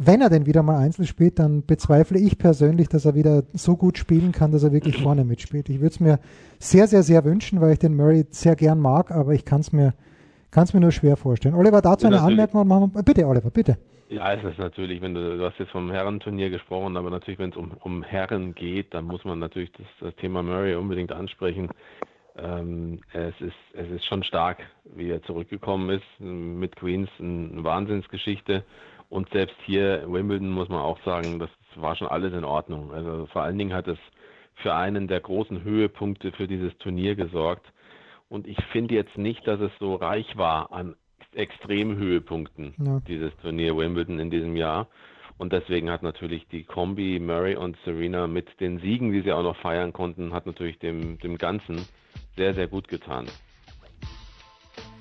wenn 0.00 0.20
er 0.20 0.30
denn 0.30 0.46
wieder 0.46 0.62
mal 0.62 0.78
Einzel 0.78 1.06
spielt, 1.06 1.38
dann 1.38 1.66
bezweifle 1.66 2.18
ich 2.18 2.38
persönlich, 2.38 2.88
dass 2.88 3.04
er 3.04 3.14
wieder 3.14 3.42
so 3.52 3.76
gut 3.76 3.98
spielen 3.98 4.32
kann, 4.32 4.50
dass 4.50 4.62
er 4.62 4.72
wirklich 4.72 5.02
vorne 5.02 5.24
mitspielt. 5.24 5.68
Ich 5.68 5.80
würde 5.80 5.92
es 5.92 6.00
mir 6.00 6.18
sehr, 6.58 6.86
sehr, 6.86 7.02
sehr 7.02 7.24
wünschen, 7.24 7.60
weil 7.60 7.72
ich 7.72 7.78
den 7.78 7.96
Murray 7.96 8.26
sehr 8.30 8.56
gern 8.56 8.80
mag, 8.80 9.10
aber 9.10 9.34
ich 9.34 9.44
kann 9.44 9.60
es 9.60 9.72
mir 9.72 9.92
kann 10.50 10.64
es 10.64 10.72
mir 10.72 10.80
nur 10.80 10.92
schwer 10.92 11.16
vorstellen. 11.16 11.54
Oliver, 11.54 11.82
dazu 11.82 12.06
eine 12.06 12.20
Anmerkung 12.20 12.62
und 12.62 12.68
machen 12.68 12.94
wir, 12.94 13.02
bitte 13.02 13.26
Oliver, 13.26 13.50
bitte. 13.50 13.76
Ja, 14.08 14.32
es 14.32 14.42
ist 14.42 14.58
natürlich, 14.58 15.02
wenn 15.02 15.14
du, 15.14 15.36
du 15.36 15.44
hast 15.44 15.58
jetzt 15.58 15.70
vom 15.70 15.90
Herrenturnier 15.90 16.48
gesprochen, 16.48 16.96
aber 16.96 17.10
natürlich, 17.10 17.38
wenn 17.38 17.50
es 17.50 17.56
um, 17.56 17.72
um 17.80 18.02
Herren 18.02 18.54
geht, 18.54 18.94
dann 18.94 19.04
muss 19.04 19.24
man 19.26 19.38
natürlich 19.38 19.70
das, 19.72 19.86
das 20.00 20.16
Thema 20.16 20.42
Murray 20.42 20.74
unbedingt 20.74 21.12
ansprechen. 21.12 21.68
Ähm, 22.40 23.00
es, 23.12 23.34
ist, 23.40 23.56
es 23.72 23.90
ist 23.90 24.04
schon 24.04 24.22
stark, 24.22 24.58
wie 24.84 25.10
er 25.10 25.22
zurückgekommen 25.22 25.90
ist 25.90 26.20
mit 26.20 26.76
Queens, 26.76 27.10
eine 27.18 27.64
Wahnsinnsgeschichte. 27.64 28.64
Und 29.08 29.30
selbst 29.30 29.56
hier 29.64 30.04
Wimbledon 30.06 30.50
muss 30.50 30.68
man 30.68 30.80
auch 30.80 31.02
sagen, 31.04 31.38
das 31.38 31.50
war 31.76 31.96
schon 31.96 32.08
alles 32.08 32.32
in 32.32 32.44
Ordnung. 32.44 32.92
Also 32.92 33.26
vor 33.26 33.42
allen 33.42 33.58
Dingen 33.58 33.74
hat 33.74 33.88
es 33.88 33.98
für 34.56 34.74
einen 34.74 35.08
der 35.08 35.20
großen 35.20 35.62
Höhepunkte 35.64 36.32
für 36.32 36.46
dieses 36.46 36.76
Turnier 36.78 37.14
gesorgt. 37.14 37.66
Und 38.28 38.46
ich 38.46 38.62
finde 38.72 38.94
jetzt 38.94 39.16
nicht, 39.16 39.46
dass 39.46 39.60
es 39.60 39.72
so 39.78 39.94
reich 39.94 40.36
war 40.36 40.72
an 40.72 40.94
Extremhöhepunkten, 41.34 42.74
ja. 42.84 43.00
dieses 43.06 43.34
Turnier 43.42 43.76
Wimbledon 43.76 44.18
in 44.18 44.30
diesem 44.30 44.56
Jahr. 44.56 44.88
Und 45.38 45.52
deswegen 45.52 45.88
hat 45.90 46.02
natürlich 46.02 46.46
die 46.48 46.64
Kombi 46.64 47.20
Murray 47.20 47.54
und 47.54 47.76
Serena 47.84 48.26
mit 48.26 48.60
den 48.60 48.80
Siegen, 48.80 49.12
die 49.12 49.20
sie 49.20 49.32
auch 49.32 49.44
noch 49.44 49.56
feiern 49.56 49.92
konnten, 49.92 50.32
hat 50.32 50.46
natürlich 50.46 50.78
dem, 50.80 51.18
dem 51.20 51.38
Ganzen 51.38 51.86
sehr, 52.38 52.54
sehr 52.54 52.68
gut 52.68 52.88
getan. 52.88 53.26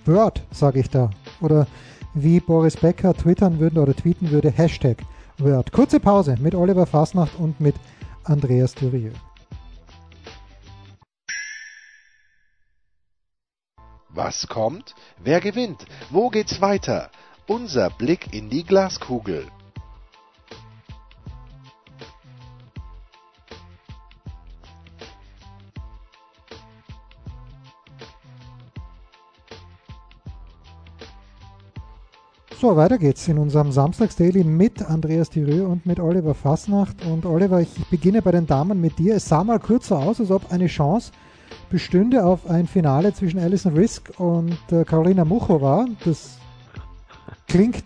Word, 0.05 0.41
sage 0.51 0.79
ich 0.79 0.89
da. 0.89 1.11
Oder 1.39 1.67
wie 2.13 2.39
Boris 2.39 2.75
Becker 2.75 3.13
twittern 3.13 3.59
würde 3.59 3.79
oder 3.79 3.95
tweeten 3.95 4.31
würde, 4.31 4.49
Hashtag 4.51 4.97
Word. 5.37 5.71
Kurze 5.71 5.99
Pause 5.99 6.35
mit 6.39 6.55
Oliver 6.55 6.87
Fasnacht 6.87 7.35
und 7.37 7.61
mit 7.61 7.75
Andreas 8.23 8.73
Thürieu. 8.73 9.11
Was 14.09 14.47
kommt? 14.47 14.95
Wer 15.23 15.39
gewinnt? 15.39 15.85
Wo 16.09 16.29
geht's 16.29 16.59
weiter? 16.59 17.11
Unser 17.45 17.91
Blick 17.91 18.33
in 18.33 18.49
die 18.49 18.63
Glaskugel. 18.63 19.45
So, 32.59 32.75
weiter 32.75 32.97
geht's 32.97 33.27
in 33.27 33.37
unserem 33.37 33.71
Samstagsdaily 33.71 34.43
mit 34.43 34.81
Andreas 34.81 35.29
Thierö 35.29 35.67
und 35.67 35.85
mit 35.85 35.99
Oliver 35.99 36.33
Fasnacht. 36.33 37.05
Und 37.05 37.23
Oliver, 37.23 37.61
ich 37.61 37.69
beginne 37.91 38.23
bei 38.23 38.31
den 38.31 38.47
Damen 38.47 38.81
mit 38.81 38.97
dir. 38.97 39.13
Es 39.13 39.29
sah 39.29 39.43
mal 39.43 39.59
kurz 39.59 39.89
so 39.89 39.95
aus, 39.95 40.19
als 40.19 40.31
ob 40.31 40.51
eine 40.51 40.65
Chance 40.65 41.11
bestünde 41.69 42.25
auf 42.25 42.49
ein 42.49 42.65
Finale 42.65 43.13
zwischen 43.13 43.39
Alison 43.39 43.75
Risk 43.75 44.11
und 44.17 44.57
äh, 44.71 44.85
Carolina 44.85 45.23
Muchova. 45.23 45.85
Das 46.03 46.39
klingt 47.47 47.85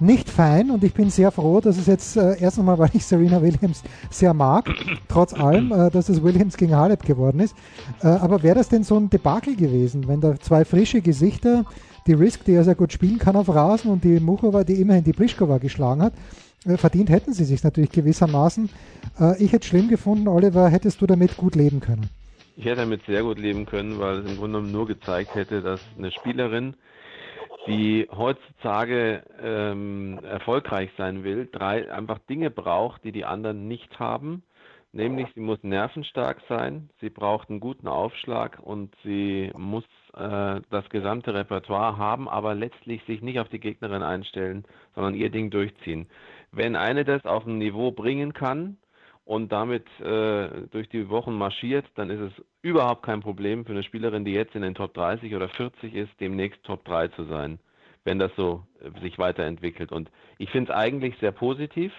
nicht 0.00 0.30
fein 0.30 0.70
und 0.70 0.82
ich 0.82 0.94
bin 0.94 1.10
sehr 1.10 1.30
froh, 1.30 1.60
dass 1.60 1.76
es 1.76 1.86
jetzt 1.86 2.16
äh, 2.16 2.40
erst 2.40 2.58
einmal, 2.58 2.78
weil 2.78 2.90
ich 2.94 3.04
Serena 3.04 3.42
Williams 3.42 3.82
sehr 4.08 4.32
mag, 4.32 4.64
trotz 5.08 5.34
allem, 5.34 5.72
äh, 5.72 5.90
dass 5.90 6.08
es 6.08 6.22
Williams 6.22 6.56
gegen 6.56 6.74
Halep 6.74 7.04
geworden 7.04 7.40
ist. 7.40 7.54
Äh, 8.02 8.06
aber 8.06 8.42
wäre 8.42 8.54
das 8.54 8.70
denn 8.70 8.82
so 8.82 8.96
ein 8.96 9.10
Debakel 9.10 9.56
gewesen, 9.56 10.08
wenn 10.08 10.22
da 10.22 10.40
zwei 10.40 10.64
frische 10.64 11.02
Gesichter 11.02 11.66
die 12.06 12.12
Risk, 12.12 12.44
die 12.44 12.52
ja 12.52 12.62
sehr 12.62 12.74
gut 12.74 12.92
spielen 12.92 13.18
kann 13.18 13.36
auf 13.36 13.48
Rasen 13.48 13.90
und 13.90 14.04
die 14.04 14.20
Muchova, 14.20 14.64
die 14.64 14.80
immerhin 14.80 15.04
die 15.04 15.12
Pliskova 15.12 15.58
geschlagen 15.58 16.02
hat. 16.02 16.14
Äh, 16.66 16.76
verdient 16.76 17.10
hätten 17.10 17.32
sie 17.32 17.44
sich 17.44 17.62
natürlich 17.62 17.90
gewissermaßen. 17.90 18.70
Äh, 19.20 19.42
ich 19.42 19.52
hätte 19.52 19.62
es 19.62 19.66
schlimm 19.66 19.88
gefunden, 19.88 20.28
Oliver, 20.28 20.68
hättest 20.68 21.00
du 21.00 21.06
damit 21.06 21.36
gut 21.36 21.54
leben 21.54 21.80
können? 21.80 22.08
Ich 22.56 22.64
hätte 22.64 22.82
damit 22.82 23.04
sehr 23.06 23.22
gut 23.22 23.38
leben 23.38 23.66
können, 23.66 23.98
weil 23.98 24.18
es 24.18 24.30
im 24.30 24.36
Grunde 24.36 24.58
genommen 24.58 24.72
nur 24.72 24.86
gezeigt 24.86 25.34
hätte, 25.34 25.60
dass 25.60 25.80
eine 25.98 26.12
Spielerin, 26.12 26.74
die 27.66 28.08
heutzutage 28.14 29.22
ähm, 29.42 30.20
erfolgreich 30.22 30.90
sein 30.96 31.24
will, 31.24 31.48
drei 31.50 31.90
einfach 31.90 32.18
Dinge 32.28 32.50
braucht, 32.50 33.02
die 33.04 33.12
die 33.12 33.24
anderen 33.24 33.66
nicht 33.66 33.98
haben 33.98 34.42
Nämlich, 34.94 35.26
sie 35.34 35.40
muss 35.40 35.58
nervenstark 35.64 36.40
sein, 36.48 36.88
sie 37.00 37.10
braucht 37.10 37.50
einen 37.50 37.58
guten 37.58 37.88
Aufschlag 37.88 38.60
und 38.62 38.94
sie 39.02 39.50
muss 39.56 39.82
äh, 40.16 40.60
das 40.70 40.88
gesamte 40.90 41.34
Repertoire 41.34 41.96
haben, 41.96 42.28
aber 42.28 42.54
letztlich 42.54 43.02
sich 43.04 43.22
nicht 43.22 43.38
auf 43.40 43.48
die 43.48 43.60
Gegnerin 43.60 44.02
einstellen, 44.02 44.64
sondern 44.94 45.14
ihr 45.14 45.30
Ding 45.30 45.50
durchziehen. 45.50 46.06
Wenn 46.52 46.76
eine 46.76 47.04
das 47.04 47.24
auf 47.24 47.46
ein 47.46 47.58
Niveau 47.58 47.90
bringen 47.90 48.32
kann 48.32 48.76
und 49.24 49.50
damit 49.52 49.86
äh, 50.00 50.66
durch 50.70 50.88
die 50.88 51.08
Wochen 51.08 51.34
marschiert, 51.34 51.86
dann 51.96 52.10
ist 52.10 52.20
es 52.20 52.44
überhaupt 52.62 53.02
kein 53.02 53.20
Problem 53.20 53.64
für 53.64 53.72
eine 53.72 53.82
Spielerin, 53.82 54.24
die 54.24 54.32
jetzt 54.32 54.54
in 54.54 54.62
den 54.62 54.74
Top 54.74 54.94
30 54.94 55.34
oder 55.34 55.48
40 55.48 55.94
ist, 55.94 56.12
demnächst 56.20 56.62
Top 56.64 56.84
3 56.84 57.08
zu 57.08 57.24
sein, 57.24 57.58
wenn 58.04 58.18
das 58.18 58.30
so 58.36 58.62
äh, 58.80 59.00
sich 59.00 59.18
weiterentwickelt. 59.18 59.90
Und 59.90 60.10
ich 60.38 60.50
finde 60.50 60.72
es 60.72 60.78
eigentlich 60.78 61.16
sehr 61.18 61.32
positiv 61.32 61.92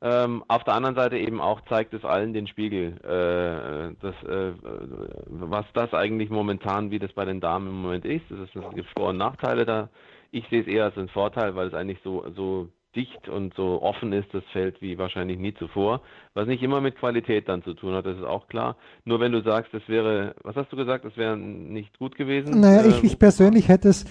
ähm, 0.00 0.44
auf 0.46 0.62
der 0.64 0.74
anderen 0.74 0.94
Seite 0.94 1.18
eben 1.18 1.40
auch 1.40 1.60
zeigt 1.68 1.92
es 1.92 2.04
allen 2.04 2.32
den 2.32 2.46
Spiegel, 2.46 2.98
äh, 3.02 3.94
das, 4.00 4.14
äh, 4.24 4.52
was 5.26 5.66
das 5.74 5.92
eigentlich 5.92 6.30
momentan, 6.30 6.90
wie 6.90 7.00
das 7.00 7.12
bei 7.12 7.24
den 7.24 7.40
Damen 7.40 7.68
im 7.68 7.82
Moment 7.82 8.04
ist. 8.04 8.30
Es 8.30 8.50
gibt 8.74 8.88
Vor- 8.96 9.08
und 9.08 9.16
Nachteile 9.16 9.66
da. 9.66 9.88
Ich 10.30 10.46
sehe 10.50 10.60
es 10.60 10.68
eher 10.68 10.84
als 10.84 10.96
einen 10.96 11.08
Vorteil, 11.08 11.56
weil 11.56 11.68
es 11.68 11.74
eigentlich 11.74 11.98
so, 12.04 12.24
so 12.36 12.68
dicht 12.94 13.28
und 13.28 13.54
so 13.54 13.82
offen 13.82 14.12
ist, 14.12 14.32
das 14.32 14.44
Feld, 14.52 14.80
wie 14.80 14.98
wahrscheinlich 14.98 15.38
nie 15.38 15.54
zuvor. 15.54 16.00
Was 16.34 16.46
nicht 16.46 16.62
immer 16.62 16.80
mit 16.80 16.96
Qualität 16.96 17.48
dann 17.48 17.62
zu 17.62 17.74
tun 17.74 17.94
hat, 17.94 18.06
das 18.06 18.16
ist 18.16 18.24
auch 18.24 18.48
klar. 18.48 18.76
Nur 19.04 19.20
wenn 19.20 19.32
du 19.32 19.42
sagst, 19.42 19.74
das 19.74 19.82
wäre, 19.88 20.34
was 20.42 20.56
hast 20.56 20.72
du 20.72 20.76
gesagt, 20.76 21.04
das 21.04 21.16
wäre 21.16 21.36
nicht 21.36 21.98
gut 21.98 22.16
gewesen? 22.16 22.60
Naja, 22.60 22.86
ich, 22.86 22.98
ähm, 22.98 23.04
ich 23.04 23.18
persönlich 23.18 23.68
hätte 23.68 23.88
es 23.88 24.04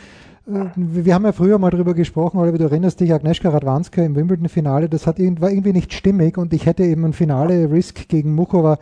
wir 0.47 1.13
haben 1.13 1.25
ja 1.25 1.33
früher 1.33 1.60
mal 1.60 1.71
darüber 1.71 1.93
gesprochen, 1.93 2.39
Oliver, 2.39 2.57
du 2.57 2.63
erinnerst 2.63 3.01
dich, 3.01 3.13
Agnieszka 3.13 3.49
Radwanska 3.49 4.01
im 4.01 4.15
Wimbledon-Finale, 4.15 4.88
das 4.88 5.05
hat, 5.05 5.19
war 5.19 5.49
irgendwie 5.49 5.73
nicht 5.73 5.91
stimmig 5.91 6.38
und 6.38 6.53
ich 6.53 6.65
hätte 6.65 6.83
eben 6.83 7.03
ein 7.03 7.13
Finale 7.13 7.69
Risk 7.69 8.07
gegen 8.07 8.33
Mukova 8.33 8.77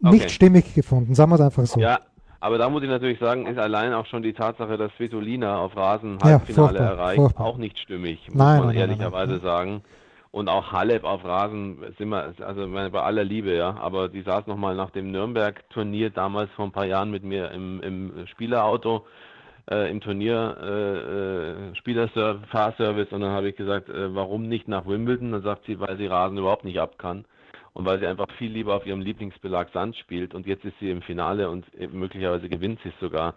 nicht 0.00 0.24
okay. 0.24 0.28
stimmig 0.28 0.74
gefunden, 0.74 1.14
sagen 1.14 1.30
wir 1.30 1.36
es 1.36 1.40
einfach 1.40 1.66
so. 1.66 1.78
Ja, 1.78 2.00
aber 2.40 2.58
da 2.58 2.68
muss 2.68 2.82
ich 2.82 2.88
natürlich 2.88 3.20
sagen, 3.20 3.46
ist 3.46 3.58
allein 3.58 3.94
auch 3.94 4.06
schon 4.06 4.24
die 4.24 4.32
Tatsache, 4.32 4.76
dass 4.76 4.90
Svitolina 4.96 5.58
auf 5.58 5.76
Rasen 5.76 6.18
Halbfinale 6.20 6.78
ja, 6.80 6.84
erreicht, 6.86 7.20
furchtbar. 7.20 7.46
auch 7.46 7.58
nicht 7.58 7.78
stimmig, 7.78 8.26
muss 8.28 8.36
nein, 8.36 8.58
man 8.58 8.68
nein, 8.68 8.76
ehrlicherweise 8.76 9.32
nein, 9.34 9.42
sagen. 9.42 9.82
Und 10.32 10.48
auch 10.48 10.72
Halep 10.72 11.04
auf 11.04 11.24
Rasen 11.24 11.78
sind 11.96 12.08
wir, 12.08 12.34
also 12.44 12.68
bei 12.68 13.00
aller 13.00 13.22
Liebe, 13.22 13.54
ja, 13.54 13.76
aber 13.80 14.08
die 14.08 14.22
saß 14.22 14.48
nochmal 14.48 14.74
nach 14.74 14.90
dem 14.90 15.12
Nürnberg-Turnier 15.12 16.10
damals 16.10 16.50
vor 16.56 16.64
ein 16.64 16.72
paar 16.72 16.86
Jahren 16.86 17.12
mit 17.12 17.22
mir 17.22 17.52
im, 17.52 17.80
im 17.82 18.26
Spielerauto 18.26 19.06
äh, 19.70 19.90
im 19.90 20.00
Turnier 20.00 20.56
äh, 20.60 21.70
äh, 21.70 21.74
Spielerfahrservice 21.76 23.12
und 23.12 23.20
dann 23.20 23.32
habe 23.32 23.48
ich 23.48 23.56
gesagt, 23.56 23.88
äh, 23.88 24.14
warum 24.14 24.48
nicht 24.48 24.68
nach 24.68 24.86
Wimbledon? 24.86 25.32
Dann 25.32 25.42
sagt 25.42 25.64
sie, 25.66 25.80
weil 25.80 25.96
sie 25.96 26.06
Rasen 26.06 26.38
überhaupt 26.38 26.64
nicht 26.64 26.78
ab 26.78 26.98
kann 26.98 27.24
und 27.72 27.84
weil 27.84 27.98
sie 27.98 28.06
einfach 28.06 28.30
viel 28.38 28.52
lieber 28.52 28.74
auf 28.74 28.86
ihrem 28.86 29.00
Lieblingsbelag 29.00 29.68
Sand 29.72 29.96
spielt 29.96 30.34
und 30.34 30.46
jetzt 30.46 30.64
ist 30.64 30.78
sie 30.80 30.90
im 30.90 31.02
Finale 31.02 31.48
und 31.50 31.66
möglicherweise 31.92 32.48
gewinnt 32.48 32.80
sie 32.82 32.90
es 32.90 33.00
sogar. 33.00 33.34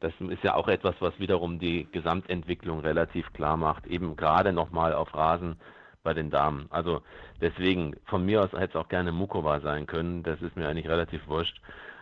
Das 0.00 0.12
ist 0.18 0.42
ja 0.42 0.54
auch 0.54 0.68
etwas, 0.68 0.94
was 1.00 1.18
wiederum 1.18 1.58
die 1.58 1.86
Gesamtentwicklung 1.92 2.80
relativ 2.80 3.30
klar 3.34 3.58
macht, 3.58 3.86
eben 3.86 4.16
gerade 4.16 4.52
nochmal 4.52 4.94
auf 4.94 5.14
Rasen 5.14 5.56
bei 6.02 6.14
den 6.14 6.30
Damen. 6.30 6.66
Also 6.70 7.02
deswegen, 7.40 7.96
von 8.06 8.24
mir 8.24 8.42
aus 8.42 8.52
hätte 8.52 8.78
es 8.78 8.84
auch 8.84 8.88
gerne 8.88 9.12
Mukova 9.12 9.60
sein 9.60 9.86
können, 9.86 10.22
das 10.22 10.40
ist 10.40 10.56
mir 10.56 10.68
eigentlich 10.68 10.88
relativ 10.88 11.26
wurscht. 11.28 11.60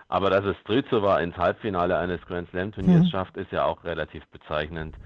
Aber 0.09 0.31
dass 0.31 0.45
es 0.45 0.57
Stryzova 0.59 1.19
ins 1.21 1.37
Halbfinale 1.37 1.97
eines 1.99 2.21
Grand 2.23 2.49
Slam 2.51 2.73
Turniers 2.73 3.05
mhm. 3.05 3.11
schafft, 3.11 3.37
ist 3.37 3.53
ja 3.53 3.65
auch 3.65 3.85
relativ 3.85 4.27
bezeichnend. 4.29 4.97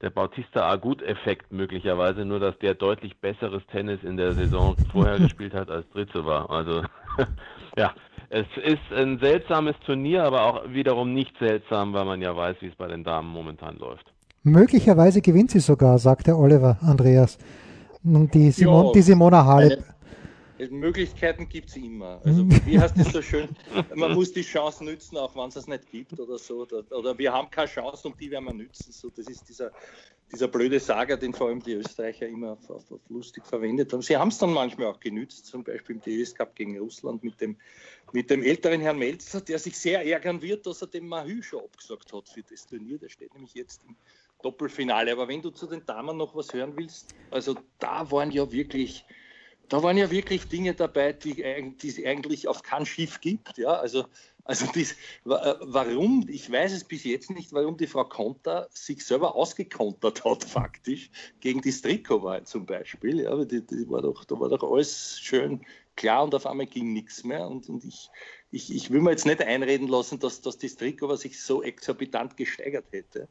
Der 0.00 0.10
Bautista 0.10 0.68
Agut-Effekt 0.68 1.52
möglicherweise, 1.52 2.24
nur 2.24 2.38
dass 2.38 2.56
der 2.58 2.74
deutlich 2.74 3.16
besseres 3.20 3.62
Tennis 3.66 4.02
in 4.04 4.16
der 4.16 4.32
Saison 4.32 4.76
vorher 4.92 5.18
gespielt 5.18 5.54
hat 5.54 5.70
als 5.70 5.86
Stryzova. 5.86 6.46
Also 6.46 6.82
ja, 7.76 7.92
es 8.30 8.46
ist 8.62 8.92
ein 8.96 9.18
seltsames 9.18 9.74
Turnier, 9.84 10.24
aber 10.24 10.42
auch 10.42 10.68
wiederum 10.68 11.12
nicht 11.12 11.36
seltsam, 11.38 11.92
weil 11.92 12.04
man 12.04 12.22
ja 12.22 12.36
weiß, 12.36 12.56
wie 12.60 12.66
es 12.68 12.74
bei 12.76 12.86
den 12.86 13.02
Damen 13.02 13.28
momentan 13.28 13.76
läuft. 13.76 14.06
Möglicherweise 14.42 15.20
gewinnt 15.20 15.50
sie 15.50 15.60
sogar, 15.60 15.98
sagt 15.98 16.26
der 16.26 16.38
Oliver 16.38 16.78
Andreas. 16.82 17.38
Und 18.04 18.34
die, 18.34 18.50
Simon, 18.50 18.86
jo, 18.86 18.92
die 18.92 19.00
Simona 19.00 19.44
Halep. 19.46 19.82
Möglichkeiten 20.58 21.48
gibt 21.48 21.70
es 21.70 21.76
immer. 21.76 22.20
Also 22.24 22.48
wie 22.48 22.78
heißt 22.78 22.96
es 22.98 23.12
so 23.12 23.22
schön, 23.22 23.48
man 23.94 24.14
muss 24.14 24.32
die 24.32 24.42
Chance 24.42 24.84
nützen, 24.84 25.16
auch 25.16 25.34
wenn 25.34 25.48
es 25.48 25.56
es 25.56 25.66
nicht 25.66 25.90
gibt 25.90 26.18
oder 26.18 26.38
so. 26.38 26.62
Oder, 26.62 26.84
oder, 26.90 27.18
wir 27.18 27.32
haben 27.32 27.50
keine 27.50 27.68
Chance 27.68 28.08
und 28.08 28.20
die 28.20 28.30
werden 28.30 28.44
wir 28.44 28.54
nützen. 28.54 28.92
So, 28.92 29.10
das 29.10 29.26
ist 29.26 29.48
dieser, 29.48 29.72
dieser 30.30 30.48
blöde 30.48 30.78
Sager, 30.78 31.16
den 31.16 31.32
vor 31.32 31.48
allem 31.48 31.62
die 31.62 31.72
Österreicher 31.72 32.28
immer 32.28 32.52
auf, 32.52 32.70
auf, 32.70 32.92
auf 32.92 33.00
lustig 33.08 33.44
verwendet 33.44 33.92
haben. 33.92 34.02
Sie 34.02 34.16
haben 34.16 34.28
es 34.28 34.38
dann 34.38 34.52
manchmal 34.52 34.86
auch 34.86 35.00
genützt, 35.00 35.46
zum 35.46 35.64
Beispiel 35.64 35.96
im 35.96 36.02
DS 36.02 36.34
Cup 36.34 36.54
gegen 36.54 36.78
Russland 36.78 37.24
mit 37.24 37.40
dem, 37.40 37.56
mit 38.12 38.30
dem 38.30 38.42
älteren 38.42 38.80
Herrn 38.80 38.98
Melzer, 38.98 39.40
der 39.40 39.58
sich 39.58 39.76
sehr 39.76 40.06
ärgern 40.06 40.40
wird, 40.40 40.66
dass 40.66 40.82
er 40.82 40.88
dem 40.88 41.08
Mahü 41.08 41.42
schon 41.42 41.64
abgesagt 41.64 42.12
hat 42.12 42.28
für 42.28 42.42
das 42.42 42.66
Turnier. 42.66 42.98
Der 42.98 43.08
steht 43.08 43.34
nämlich 43.34 43.54
jetzt 43.54 43.82
im 43.88 43.96
Doppelfinale. 44.42 45.10
Aber 45.10 45.26
wenn 45.26 45.42
du 45.42 45.50
zu 45.50 45.66
den 45.66 45.84
Damen 45.84 46.16
noch 46.16 46.36
was 46.36 46.52
hören 46.52 46.74
willst, 46.76 47.14
also 47.30 47.56
da 47.80 48.08
waren 48.12 48.30
ja 48.30 48.52
wirklich 48.52 49.04
da 49.68 49.82
waren 49.82 49.96
ja 49.96 50.10
wirklich 50.10 50.48
Dinge 50.48 50.74
dabei, 50.74 51.12
die, 51.12 51.34
die 51.80 51.88
es 51.88 52.04
eigentlich 52.04 52.48
auf 52.48 52.62
kein 52.62 52.86
Schiff 52.86 53.20
gibt. 53.20 53.58
Ja? 53.58 53.74
Also, 53.74 54.04
also 54.44 54.66
dies, 54.74 54.92
äh, 54.92 55.54
warum, 55.60 56.26
ich 56.28 56.50
weiß 56.50 56.72
es 56.72 56.84
bis 56.84 57.04
jetzt 57.04 57.30
nicht, 57.30 57.52
warum 57.52 57.76
die 57.76 57.86
Frau 57.86 58.04
Konter 58.04 58.68
sich 58.70 59.04
selber 59.04 59.34
ausgekontert 59.34 60.24
hat, 60.24 60.44
faktisch, 60.48 61.10
gegen 61.40 61.62
die 61.62 61.72
Strikowahl 61.72 62.44
zum 62.44 62.66
Beispiel. 62.66 63.20
Ja? 63.20 63.44
Die, 63.44 63.66
die 63.66 63.88
war 63.88 64.02
doch, 64.02 64.24
da 64.24 64.38
war 64.38 64.48
doch 64.48 64.62
alles 64.70 65.18
schön 65.20 65.64
klar 65.96 66.24
und 66.24 66.34
auf 66.34 66.46
einmal 66.46 66.66
ging 66.66 66.92
nichts 66.92 67.24
mehr. 67.24 67.46
Und, 67.46 67.68
und 67.68 67.84
ich, 67.84 68.10
ich, 68.50 68.74
ich 68.74 68.90
will 68.90 69.00
mir 69.00 69.10
jetzt 69.10 69.26
nicht 69.26 69.42
einreden 69.42 69.88
lassen, 69.88 70.18
dass, 70.18 70.40
dass 70.40 70.58
die 70.58 70.68
Strikowa 70.68 71.16
sich 71.16 71.40
so 71.40 71.62
exorbitant 71.62 72.36
gesteigert 72.36 72.86
hätte. 72.92 73.28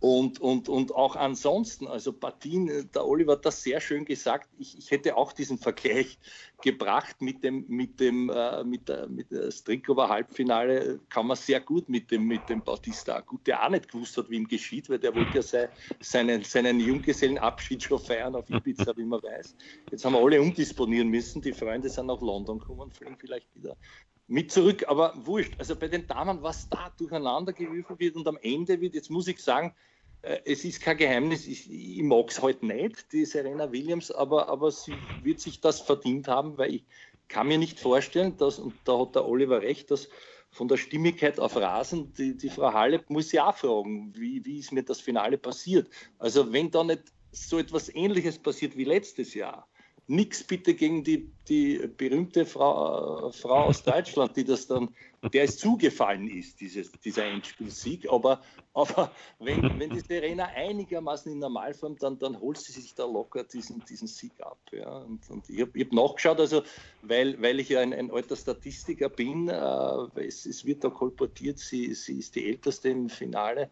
Und, 0.00 0.40
und, 0.40 0.68
und 0.68 0.94
auch 0.94 1.16
ansonsten, 1.16 1.88
also 1.88 2.12
Partien, 2.12 2.88
der 2.94 3.04
Oliver 3.04 3.32
hat 3.32 3.44
das 3.44 3.62
sehr 3.64 3.80
schön 3.80 4.04
gesagt, 4.04 4.48
ich, 4.56 4.78
ich 4.78 4.90
hätte 4.92 5.16
auch 5.16 5.32
diesen 5.32 5.58
Vergleich 5.58 6.18
gebracht 6.62 7.20
mit 7.20 7.42
dem, 7.42 7.64
mit 7.66 7.98
dem, 7.98 8.30
äh, 8.30 8.62
mit 8.62 8.88
der, 8.88 9.08
mit 9.08 9.30
der 9.32 9.50
Strikova 9.50 10.08
Halbfinale, 10.08 11.00
kann 11.08 11.26
man 11.26 11.36
sehr 11.36 11.60
gut 11.60 11.88
mit 11.88 12.12
dem, 12.12 12.28
mit 12.28 12.48
dem 12.48 12.62
Bautista. 12.62 13.20
Gut, 13.20 13.46
der 13.48 13.64
auch 13.64 13.70
nicht 13.70 13.90
gewusst 13.90 14.16
hat, 14.16 14.30
wie 14.30 14.36
ihm 14.36 14.46
geschieht, 14.46 14.88
weil 14.88 15.00
der 15.00 15.14
wollte 15.14 15.36
ja 15.36 15.42
sei, 15.42 15.68
seinen, 16.00 16.44
seinen 16.44 16.78
Junggesellenabschied 16.78 17.82
schon 17.82 17.98
feiern 17.98 18.36
auf 18.36 18.48
Ibiza, 18.50 18.96
wie 18.96 19.04
man 19.04 19.20
weiß. 19.20 19.56
Jetzt 19.90 20.04
haben 20.04 20.12
wir 20.12 20.20
alle 20.20 20.40
umdisponieren 20.40 21.08
müssen, 21.08 21.42
die 21.42 21.52
Freunde 21.52 21.88
sind 21.88 22.06
nach 22.06 22.20
London 22.20 22.60
gekommen, 22.60 22.92
fliegen 22.92 23.16
vielleicht 23.18 23.52
wieder 23.56 23.76
mit 24.28 24.52
zurück, 24.52 24.84
aber 24.86 25.14
wurscht. 25.16 25.54
Also 25.58 25.74
bei 25.74 25.88
den 25.88 26.06
Damen, 26.06 26.42
was 26.42 26.68
da 26.68 26.90
durcheinander 26.96 27.52
gewürfelt 27.52 27.98
wird 27.98 28.14
und 28.16 28.28
am 28.28 28.38
Ende 28.40 28.80
wird, 28.80 28.94
jetzt 28.94 29.10
muss 29.10 29.26
ich 29.26 29.42
sagen, 29.42 29.74
äh, 30.22 30.40
es 30.44 30.64
ist 30.64 30.80
kein 30.82 30.98
Geheimnis, 30.98 31.46
ich, 31.46 31.70
ich 31.70 32.02
mag 32.02 32.30
es 32.30 32.42
halt 32.42 32.62
nicht, 32.62 33.12
die 33.12 33.24
Serena 33.24 33.72
Williams, 33.72 34.10
aber, 34.10 34.48
aber 34.48 34.70
sie 34.70 35.08
wird 35.22 35.40
sich 35.40 35.60
das 35.60 35.80
verdient 35.80 36.28
haben, 36.28 36.58
weil 36.58 36.74
ich 36.74 36.86
kann 37.28 37.48
mir 37.48 37.58
nicht 37.58 37.80
vorstellen, 37.80 38.36
dass, 38.36 38.58
und 38.58 38.76
da 38.84 38.98
hat 39.00 39.14
der 39.14 39.26
Oliver 39.26 39.62
recht, 39.62 39.90
dass 39.90 40.08
von 40.50 40.68
der 40.68 40.76
Stimmigkeit 40.76 41.40
auf 41.40 41.56
Rasen, 41.56 42.12
die, 42.14 42.36
die 42.36 42.50
Frau 42.50 42.72
Halep 42.72 43.10
muss 43.10 43.32
ja 43.32 43.48
auch 43.48 43.56
fragen, 43.56 44.14
wie, 44.14 44.44
wie 44.44 44.58
ist 44.58 44.72
mir 44.72 44.82
das 44.82 45.00
Finale 45.00 45.38
passiert. 45.38 45.90
Also 46.18 46.52
wenn 46.52 46.70
da 46.70 46.84
nicht 46.84 47.12
so 47.32 47.58
etwas 47.58 47.94
Ähnliches 47.94 48.38
passiert 48.38 48.76
wie 48.76 48.84
letztes 48.84 49.34
Jahr, 49.34 49.68
nichts 50.08 50.42
bitte 50.42 50.74
gegen 50.74 51.04
die, 51.04 51.30
die 51.48 51.86
berühmte 51.96 52.46
Frau, 52.46 53.30
Frau 53.30 53.64
aus 53.64 53.82
Deutschland, 53.82 54.36
die 54.36 54.44
das 54.44 54.66
dann, 54.66 54.88
der 55.34 55.44
es 55.44 55.58
zugefallen 55.58 56.28
ist, 56.28 56.60
dieses, 56.60 56.90
dieser 56.92 57.26
Endspielsieg. 57.26 58.10
Aber, 58.10 58.40
aber 58.72 59.12
wenn, 59.38 59.78
wenn 59.78 59.90
die 59.90 60.00
Serena 60.00 60.46
einigermaßen 60.46 61.30
in 61.30 61.38
Normalform, 61.38 61.96
dann, 61.98 62.18
dann 62.18 62.40
holt 62.40 62.56
sie 62.56 62.72
sich 62.72 62.94
da 62.94 63.04
locker 63.04 63.44
diesen, 63.44 63.84
diesen 63.84 64.08
Sieg 64.08 64.32
ab. 64.40 64.58
Ja. 64.72 64.98
Und, 64.98 65.28
und 65.28 65.48
ich 65.50 65.60
habe 65.60 65.78
hab 65.78 65.92
nachgeschaut, 65.92 66.40
also 66.40 66.62
weil, 67.02 67.40
weil 67.42 67.60
ich 67.60 67.68
ja 67.68 67.80
ein, 67.80 67.92
ein 67.92 68.10
alter 68.10 68.36
Statistiker 68.36 69.10
bin, 69.10 69.48
äh, 69.48 70.26
es, 70.26 70.46
es, 70.46 70.64
wird 70.64 70.84
da 70.84 70.88
kolportiert, 70.88 71.58
sie, 71.58 71.92
sie 71.94 72.18
ist 72.18 72.34
die 72.34 72.48
älteste 72.48 72.88
im 72.88 73.10
Finale. 73.10 73.70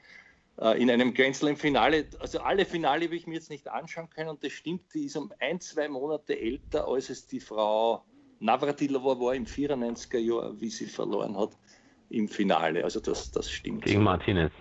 Äh, 0.59 0.81
in 0.81 0.91
einem 0.91 1.13
Grand 1.13 1.37
Slam-Finale, 1.37 2.07
also 2.19 2.41
alle 2.41 2.65
Finale 2.65 3.05
habe 3.05 3.17
ich 3.17 3.27
mir 3.27 3.35
jetzt 3.35 3.51
nicht 3.51 3.69
anschauen 3.69 4.09
können 4.09 4.31
und 4.31 4.43
das 4.43 4.53
stimmt, 4.53 4.83
die 4.95 5.05
ist 5.05 5.17
um 5.17 5.33
ein, 5.39 5.61
zwei 5.61 5.89
Monate 5.89 6.39
älter, 6.39 6.89
als 6.89 7.11
es 7.11 7.27
die 7.27 7.41
Frau 7.41 8.05
Navratilova 8.41 9.19
war 9.21 9.35
im 9.35 9.45
94er 9.45 10.19
Jahr, 10.19 10.61
wie 10.61 10.71
sie 10.71 10.87
verloren 10.87 11.37
hat 11.37 11.57
im 12.09 12.29
Finale. 12.29 12.85
Also 12.85 13.01
das, 13.01 13.31
das 13.31 13.51
stimmt. 13.51 13.85
Gegen 13.85 14.03
Martinez. 14.03 14.53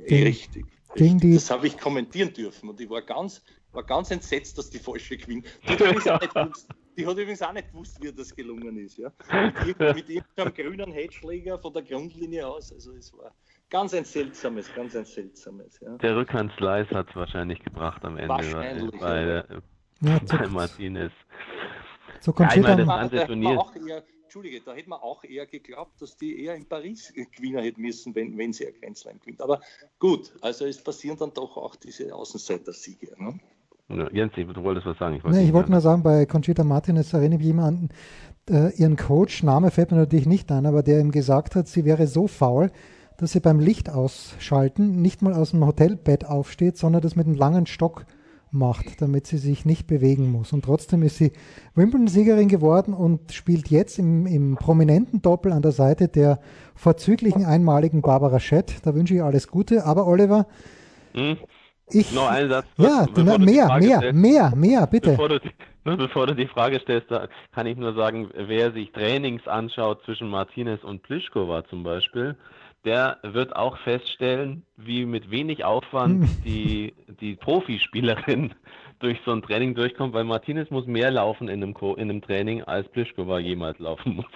Richtig. 0.00 0.66
Gegen 0.94 1.18
die 1.18 1.34
das 1.34 1.50
habe 1.50 1.66
ich 1.66 1.78
kommentieren 1.78 2.32
dürfen 2.32 2.68
und 2.68 2.80
ich 2.80 2.88
war 2.88 3.02
ganz, 3.02 3.42
war 3.72 3.82
ganz 3.82 4.10
entsetzt, 4.10 4.58
dass 4.58 4.68
die 4.68 4.78
falsche 4.78 5.16
gewinnt. 5.16 5.46
Die 5.66 5.72
hat 5.72 5.80
übrigens 5.80 6.06
auch 6.08 6.20
nicht 6.20 6.34
gewusst, 6.34 6.68
die 6.96 7.06
hat 7.06 7.12
übrigens 7.16 7.42
auch 7.42 7.52
nicht 7.52 7.68
gewusst 7.70 8.02
wie 8.02 8.12
das 8.12 8.34
gelungen 8.34 8.76
ist. 8.78 8.98
Ja? 8.98 9.12
Mit, 9.64 9.78
mit 9.78 10.08
irgendeinem 10.10 10.54
grünen 10.54 10.92
Headschläger 10.92 11.58
von 11.58 11.72
der 11.72 11.82
Grundlinie 11.82 12.46
aus. 12.46 12.72
Also 12.72 12.92
es 12.92 13.12
war 13.14 13.34
Ganz 13.72 13.94
ein 13.94 14.04
seltsames, 14.04 14.70
ganz 14.74 14.94
ein 14.94 15.06
seltsames. 15.06 15.80
Ja. 15.80 15.96
Der 15.96 16.14
Rückhandslice 16.14 16.90
hat 16.90 17.08
es 17.08 17.16
wahrscheinlich 17.16 17.58
gebracht 17.64 18.04
am 18.04 18.18
Ende 18.18 18.28
wahrscheinlich, 18.28 19.00
bei, 19.00 19.22
ja. 19.22 19.44
bei, 20.02 20.18
bei 20.18 20.48
Martinez. 20.48 21.12
So 22.20 22.34
ja, 22.38 22.54
ich 22.54 22.60
meine, 22.60 22.84
das 22.84 22.86
ganze 22.86 23.26
Turnier. 23.26 23.64
Eher, 23.88 24.02
Entschuldige, 24.24 24.60
da 24.60 24.74
hätte 24.74 24.90
man 24.90 25.00
auch 25.00 25.24
eher 25.24 25.46
geglaubt, 25.46 26.02
dass 26.02 26.18
die 26.18 26.44
eher 26.44 26.54
in 26.54 26.66
Paris 26.66 27.14
gewinnen 27.14 27.62
hätten 27.62 27.80
müssen, 27.80 28.14
wenn, 28.14 28.36
wenn 28.36 28.52
sie 28.52 28.66
ein 28.66 28.74
Grenzlein 28.78 29.18
gewinnt. 29.20 29.40
Aber 29.40 29.62
gut, 29.98 30.34
also 30.42 30.66
es 30.66 30.82
passieren 30.84 31.16
dann 31.18 31.32
doch 31.32 31.56
auch 31.56 31.74
diese 31.74 32.14
Außenseiter-Siege. 32.14 33.14
Ne? 33.18 33.40
Jens, 34.12 34.34
du 34.34 34.62
wolltest 34.62 34.86
was 34.86 34.98
sagen. 34.98 35.16
Ich 35.16 35.24
wollte, 35.24 35.38
nee, 35.38 35.46
ich 35.46 35.52
wollte 35.54 35.70
nur 35.70 35.80
sagen, 35.80 36.02
bei 36.02 36.26
Conchita 36.26 36.62
Martinez 36.62 37.10
erinnere 37.14 37.40
ich 37.40 37.46
jemanden, 37.46 37.88
äh, 38.50 38.70
ihren 38.74 38.96
Coach, 38.96 39.42
Name 39.42 39.70
fällt 39.70 39.92
mir 39.92 39.96
natürlich 39.96 40.26
nicht 40.26 40.52
ein, 40.52 40.66
aber 40.66 40.82
der 40.82 41.00
ihm 41.00 41.10
gesagt 41.10 41.54
hat, 41.54 41.68
sie 41.68 41.86
wäre 41.86 42.06
so 42.06 42.26
faul, 42.26 42.70
dass 43.22 43.32
sie 43.32 43.40
beim 43.40 43.60
Licht 43.60 43.88
ausschalten 43.88 45.00
nicht 45.00 45.22
mal 45.22 45.32
aus 45.32 45.52
dem 45.52 45.64
Hotelbett 45.64 46.24
aufsteht, 46.26 46.76
sondern 46.76 47.02
das 47.02 47.14
mit 47.14 47.26
einem 47.26 47.36
langen 47.36 47.66
Stock 47.66 48.04
macht, 48.50 49.00
damit 49.00 49.28
sie 49.28 49.38
sich 49.38 49.64
nicht 49.64 49.86
bewegen 49.86 50.30
muss. 50.32 50.52
Und 50.52 50.64
trotzdem 50.64 51.04
ist 51.04 51.18
sie 51.18 51.32
Wimbledon-Siegerin 51.76 52.48
geworden 52.48 52.92
und 52.92 53.32
spielt 53.32 53.70
jetzt 53.70 54.00
im, 54.00 54.26
im 54.26 54.56
prominenten 54.56 55.22
Doppel 55.22 55.52
an 55.52 55.62
der 55.62 55.70
Seite 55.70 56.08
der 56.08 56.40
vorzüglichen 56.74 57.44
einmaligen 57.44 58.02
Barbara 58.02 58.40
Schett. 58.40 58.84
Da 58.84 58.92
wünsche 58.92 59.14
ich 59.14 59.22
alles 59.22 59.46
Gute. 59.46 59.86
Aber 59.86 60.08
Oliver, 60.08 60.48
hm? 61.14 61.36
ich. 61.90 62.12
Noch 62.12 62.28
einen 62.28 62.50
Satz. 62.50 62.66
Ja, 62.76 63.06
mehr, 63.14 63.38
mehr, 63.38 63.78
mehr, 63.78 64.12
mehr, 64.12 64.52
mehr, 64.56 64.86
bitte. 64.88 65.12
Bevor 65.12 65.28
du, 65.28 65.38
bevor 65.84 66.26
du 66.26 66.34
die 66.34 66.48
Frage 66.48 66.80
stellst, 66.80 67.08
da 67.08 67.28
kann 67.54 67.68
ich 67.68 67.76
nur 67.78 67.94
sagen, 67.94 68.30
wer 68.34 68.72
sich 68.72 68.90
Trainings 68.90 69.46
anschaut 69.46 70.02
zwischen 70.04 70.28
Martinez 70.28 70.82
und 70.82 71.04
Plischkova 71.04 71.64
zum 71.70 71.84
Beispiel, 71.84 72.36
der 72.84 73.18
wird 73.22 73.54
auch 73.54 73.78
feststellen, 73.78 74.64
wie 74.76 75.06
mit 75.06 75.30
wenig 75.30 75.64
Aufwand 75.64 76.28
die, 76.44 76.94
die 77.20 77.36
Profispielerin 77.36 78.54
durch 79.02 79.18
so 79.24 79.32
ein 79.32 79.42
Training 79.42 79.74
durchkommt, 79.74 80.14
weil 80.14 80.24
Martinez 80.24 80.70
muss 80.70 80.86
mehr 80.86 81.10
laufen 81.10 81.48
in 81.48 81.62
einem, 81.62 81.74
in 81.96 82.10
einem 82.10 82.22
Training, 82.22 82.62
als 82.62 82.88
Plischkova 82.88 83.38
jemals 83.38 83.78
laufen 83.78 84.16
muss. 84.16 84.26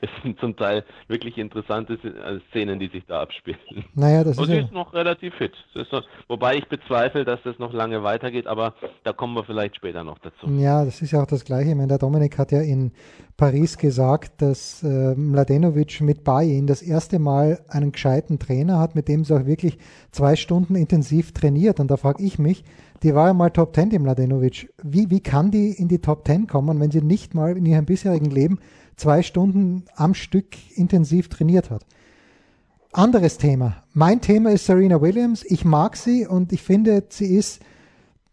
Das 0.00 0.10
sind 0.22 0.38
zum 0.38 0.56
Teil 0.56 0.84
wirklich 1.08 1.38
interessante 1.38 1.94
äh, 1.94 2.40
Szenen, 2.50 2.78
die 2.78 2.88
sich 2.88 3.04
da 3.06 3.22
abspielen. 3.22 3.58
Naja, 3.94 4.24
das 4.24 4.38
Und 4.38 4.44
ist, 4.44 4.50
sie 4.50 4.58
ist 4.58 4.72
noch 4.72 4.92
relativ 4.92 5.34
fit. 5.34 5.52
Noch, 5.90 6.04
wobei 6.28 6.56
ich 6.56 6.68
bezweifle, 6.68 7.24
dass 7.24 7.40
das 7.44 7.58
noch 7.58 7.72
lange 7.72 8.02
weitergeht, 8.02 8.46
aber 8.46 8.74
da 9.04 9.12
kommen 9.12 9.34
wir 9.34 9.44
vielleicht 9.44 9.76
später 9.76 10.04
noch 10.04 10.18
dazu. 10.18 10.48
Ja, 10.58 10.84
das 10.84 11.00
ist 11.00 11.12
ja 11.12 11.22
auch 11.22 11.26
das 11.26 11.44
Gleiche. 11.44 11.70
Ich 11.70 11.76
meine, 11.76 11.88
der 11.88 11.98
Dominik 11.98 12.38
hat 12.38 12.52
ja 12.52 12.60
in 12.60 12.92
Paris 13.36 13.78
gesagt, 13.78 14.42
dass 14.42 14.82
äh, 14.82 15.14
Mladenovic 15.14 16.00
mit 16.00 16.24
Bayin 16.24 16.66
das 16.66 16.82
erste 16.82 17.18
Mal 17.18 17.60
einen 17.68 17.92
gescheiten 17.92 18.38
Trainer 18.38 18.78
hat, 18.78 18.94
mit 18.94 19.08
dem 19.08 19.24
sie 19.24 19.34
auch 19.34 19.46
wirklich 19.46 19.78
zwei 20.10 20.36
Stunden 20.36 20.76
intensiv 20.76 21.32
trainiert. 21.32 21.80
Und 21.80 21.90
da 21.90 21.96
frage 21.96 22.22
ich 22.22 22.38
mich, 22.38 22.64
die 23.04 23.14
war 23.14 23.28
ja 23.28 23.34
mal 23.34 23.50
Top 23.50 23.74
Ten, 23.74 23.90
die 23.90 23.98
Mladenovic. 23.98 24.72
Wie, 24.82 25.10
wie 25.10 25.20
kann 25.20 25.50
die 25.50 25.72
in 25.72 25.88
die 25.88 25.98
Top 25.98 26.24
Ten 26.24 26.46
kommen, 26.46 26.80
wenn 26.80 26.90
sie 26.90 27.02
nicht 27.02 27.34
mal 27.34 27.56
in 27.56 27.66
ihrem 27.66 27.84
bisherigen 27.84 28.30
Leben 28.30 28.58
zwei 28.96 29.22
Stunden 29.22 29.84
am 29.94 30.14
Stück 30.14 30.56
intensiv 30.74 31.28
trainiert 31.28 31.70
hat? 31.70 31.84
Anderes 32.92 33.36
Thema. 33.36 33.84
Mein 33.92 34.22
Thema 34.22 34.52
ist 34.52 34.64
Serena 34.64 35.02
Williams. 35.02 35.44
Ich 35.44 35.66
mag 35.66 35.96
sie 35.96 36.26
und 36.26 36.52
ich 36.52 36.62
finde, 36.62 37.04
sie 37.10 37.36
ist 37.36 37.60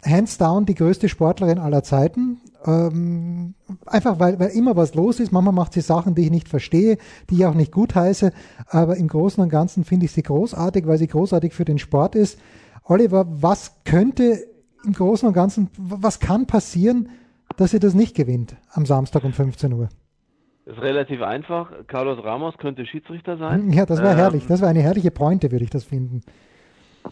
hands 0.06 0.38
down 0.38 0.66
die 0.66 0.76
größte 0.76 1.10
Sportlerin 1.10 1.60
aller 1.60 1.84
Zeiten. 1.84 2.40
Ähm, 2.66 3.56
einfach 3.86 4.20
weil, 4.20 4.40
weil 4.40 4.52
immer 4.52 4.78
was 4.78 4.94
los 4.94 5.20
ist. 5.20 5.34
Manchmal 5.34 5.54
macht 5.54 5.74
sie 5.74 5.82
Sachen, 5.82 6.16
die 6.16 6.24
ich 6.24 6.32
nicht 6.32 6.48
verstehe, 6.48 6.98
die 7.30 7.36
ich 7.36 7.46
auch 7.46 7.56
nicht 7.56 7.74
gut 7.74 7.94
heiße. 7.94 8.32
Aber 8.68 8.96
im 8.96 9.10
Großen 9.10 9.44
und 9.44 9.50
Ganzen 9.50 9.84
finde 9.84 10.06
ich 10.06 10.14
sie 10.14 10.24
großartig, 10.24 10.88
weil 10.88 10.98
sie 10.98 11.08
großartig 11.08 11.54
für 11.54 11.66
den 11.66 11.78
Sport 11.78 12.16
ist. 12.16 12.40
Oliver, 12.86 13.28
was 13.30 13.74
könnte 13.84 14.46
im 14.86 14.94
Großen 14.94 15.28
und 15.28 15.34
Ganzen, 15.34 15.70
was 15.78 16.20
kann 16.20 16.48
passieren, 16.48 17.10
dass 17.58 17.74
ihr 17.74 17.80
das 17.80 17.94
nicht 17.94 18.16
gewinnt 18.16 18.56
am 18.72 18.86
Samstag 18.86 19.24
um 19.24 19.34
15 19.34 19.74
Uhr? 19.74 19.90
Das 20.66 20.78
ist 20.78 20.84
relativ 20.84 21.22
einfach. 21.22 21.72
Carlos 21.88 22.24
Ramos 22.24 22.58
könnte 22.58 22.86
Schiedsrichter 22.86 23.38
sein. 23.38 23.72
Ja, 23.74 23.86
das 23.86 24.00
wäre 24.00 24.12
ähm, 24.12 24.18
herrlich. 24.18 24.48
Das 24.48 24.62
wäre 24.62 24.70
eine 24.70 24.82
herrliche 24.82 25.12
Pointe, 25.12 25.52
würde 25.52 25.64
ich 25.64 25.70
das 25.72 25.84
finden. 25.84 26.22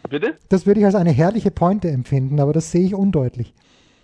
Bitte? 0.10 0.36
Das 0.50 0.66
würde 0.68 0.80
ich 0.80 0.86
als 0.86 0.96
eine 0.96 1.12
herrliche 1.12 1.52
Pointe 1.52 1.90
empfinden, 1.90 2.40
aber 2.40 2.54
das 2.54 2.72
sehe 2.72 2.86
ich 2.86 2.94
undeutlich. 2.94 3.54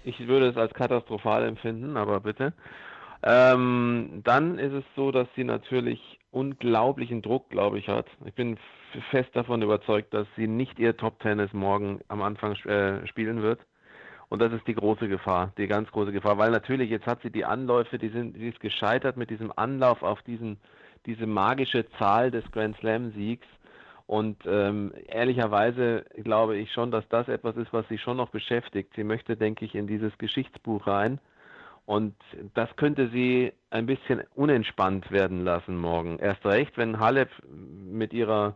Ich 0.03 0.27
würde 0.27 0.49
es 0.49 0.57
als 0.57 0.73
katastrophal 0.73 1.47
empfinden, 1.47 1.95
aber 1.95 2.19
bitte. 2.19 2.53
Ähm, 3.23 4.21
dann 4.23 4.59
ist 4.59 4.73
es 4.73 4.83
so, 4.95 5.11
dass 5.11 5.27
sie 5.35 5.43
natürlich 5.43 6.19
unglaublichen 6.35 7.21
Druck, 7.21 7.49
glaube 7.49 7.79
ich, 7.79 7.87
hat. 7.87 8.07
Ich 8.25 8.33
bin 8.33 8.57
fest 9.09 9.29
davon 9.33 9.61
überzeugt, 9.61 10.13
dass 10.13 10.27
sie 10.35 10.47
nicht 10.47 10.77
ihr 10.79 10.97
Top-Tennis 10.97 11.53
morgen 11.53 12.01
am 12.09 12.21
Anfang 12.21 12.53
äh, 12.65 13.07
spielen 13.07 13.41
wird. 13.41 13.61
Und 14.27 14.41
das 14.41 14.51
ist 14.51 14.67
die 14.67 14.75
große 14.75 15.07
Gefahr, 15.07 15.53
die 15.57 15.67
ganz 15.67 15.89
große 15.91 16.11
Gefahr, 16.11 16.37
weil 16.37 16.51
natürlich 16.51 16.89
jetzt 16.89 17.05
hat 17.05 17.21
sie 17.21 17.29
die 17.29 17.45
Anläufe, 17.45 17.97
die 17.97 18.09
sind, 18.09 18.35
die 18.35 18.49
ist 18.49 18.59
gescheitert 18.59 19.15
mit 19.15 19.29
diesem 19.29 19.53
Anlauf 19.55 20.03
auf 20.03 20.21
diesen, 20.23 20.57
diese 21.05 21.25
magische 21.25 21.89
Zahl 21.99 22.31
des 22.31 22.43
Grand 22.51 22.75
Slam 22.77 23.11
Siegs. 23.13 23.47
Und 24.07 24.37
ähm, 24.45 24.93
ehrlicherweise 25.07 26.05
glaube 26.21 26.57
ich 26.57 26.71
schon, 26.73 26.91
dass 26.91 27.07
das 27.07 27.29
etwas 27.29 27.55
ist, 27.55 27.71
was 27.71 27.87
sie 27.87 27.97
schon 27.97 28.17
noch 28.17 28.29
beschäftigt. 28.29 28.91
Sie 28.95 29.03
möchte, 29.05 29.37
denke 29.37 29.63
ich, 29.63 29.73
in 29.73 29.87
dieses 29.87 30.15
Geschichtsbuch 30.17 30.85
rein 30.85 31.19
Und 31.85 32.15
das 32.55 32.75
könnte 32.77 33.09
sie 33.09 33.53
ein 33.69 33.85
bisschen 33.85 34.23
unentspannt 34.33 35.11
werden 35.11 35.43
lassen 35.43 35.77
morgen. 35.77 36.17
Erst 36.19 36.45
recht, 36.45 36.77
wenn 36.77 36.99
Halep 36.99 37.29
mit 37.47 38.11
ihrer 38.11 38.55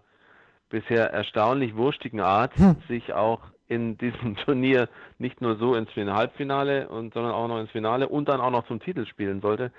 bisher 0.70 1.12
erstaunlich 1.12 1.76
wurstigen 1.76 2.22
Art 2.22 2.56
hm. 2.56 2.78
sich 2.88 3.14
auch 3.14 3.42
in 3.68 3.98
diesem 3.98 4.36
Turnier 4.46 4.90
nicht 5.18 5.42
nur 5.42 5.58
so 5.58 5.76
ins 5.76 5.90
Halbfinale 5.96 6.90
und 6.90 7.14
sondern 7.14 7.34
auch 7.34 7.48
noch 7.48 7.60
ins 7.60 7.72
Finale 7.72 8.08
und 8.08 8.30
dann 8.30 8.42
auch 8.42 8.52
noch 8.52 8.68
zum 8.68 8.80
Titel 8.80 9.06
spielen 9.06 9.42
sollte. 9.42 9.72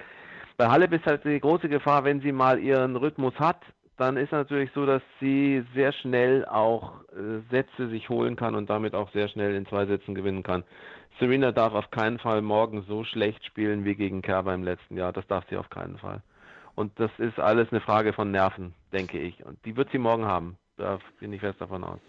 Bei 0.56 0.68
Halep 0.68 0.92
ist 0.92 1.06
halt 1.06 1.24
die 1.24 1.40
große 1.40 1.68
Gefahr, 1.68 2.04
wenn 2.04 2.20
sie 2.20 2.32
mal 2.32 2.58
ihren 2.58 2.96
Rhythmus 2.96 3.34
hat, 3.38 3.60
dann 3.96 4.16
ist 4.16 4.32
natürlich 4.32 4.70
so, 4.74 4.86
dass 4.86 5.02
sie 5.20 5.62
sehr 5.74 5.92
schnell 5.92 6.46
auch 6.46 7.02
äh, 7.12 7.40
Sätze 7.50 7.88
sich 7.88 8.08
holen 8.08 8.34
kann 8.34 8.54
und 8.54 8.70
damit 8.70 8.94
auch 8.94 9.10
sehr 9.12 9.28
schnell 9.28 9.54
in 9.54 9.66
zwei 9.66 9.84
Sätzen 9.84 10.14
gewinnen 10.14 10.42
kann. 10.42 10.64
Serena 11.20 11.52
darf 11.52 11.74
auf 11.74 11.90
keinen 11.90 12.18
Fall 12.18 12.42
morgen 12.42 12.82
so 12.88 13.04
schlecht 13.04 13.44
spielen 13.44 13.84
wie 13.84 13.94
gegen 13.94 14.22
Kerber 14.22 14.54
im 14.54 14.64
letzten 14.64 14.96
Jahr. 14.96 15.12
Das 15.12 15.26
darf 15.26 15.44
sie 15.48 15.56
auf 15.56 15.70
keinen 15.70 15.98
Fall. 15.98 16.22
Und 16.74 16.98
das 16.98 17.10
ist 17.18 17.38
alles 17.38 17.68
eine 17.70 17.80
Frage 17.80 18.12
von 18.12 18.30
Nerven, 18.30 18.74
denke 18.92 19.20
ich. 19.20 19.44
Und 19.44 19.64
die 19.66 19.76
wird 19.76 19.90
sie 19.92 19.98
morgen 19.98 20.24
haben. 20.24 20.56
Da 20.76 20.98
bin 21.20 21.32
ich 21.32 21.40
fest 21.40 21.60
davon 21.60 21.84
aus. 21.84 22.00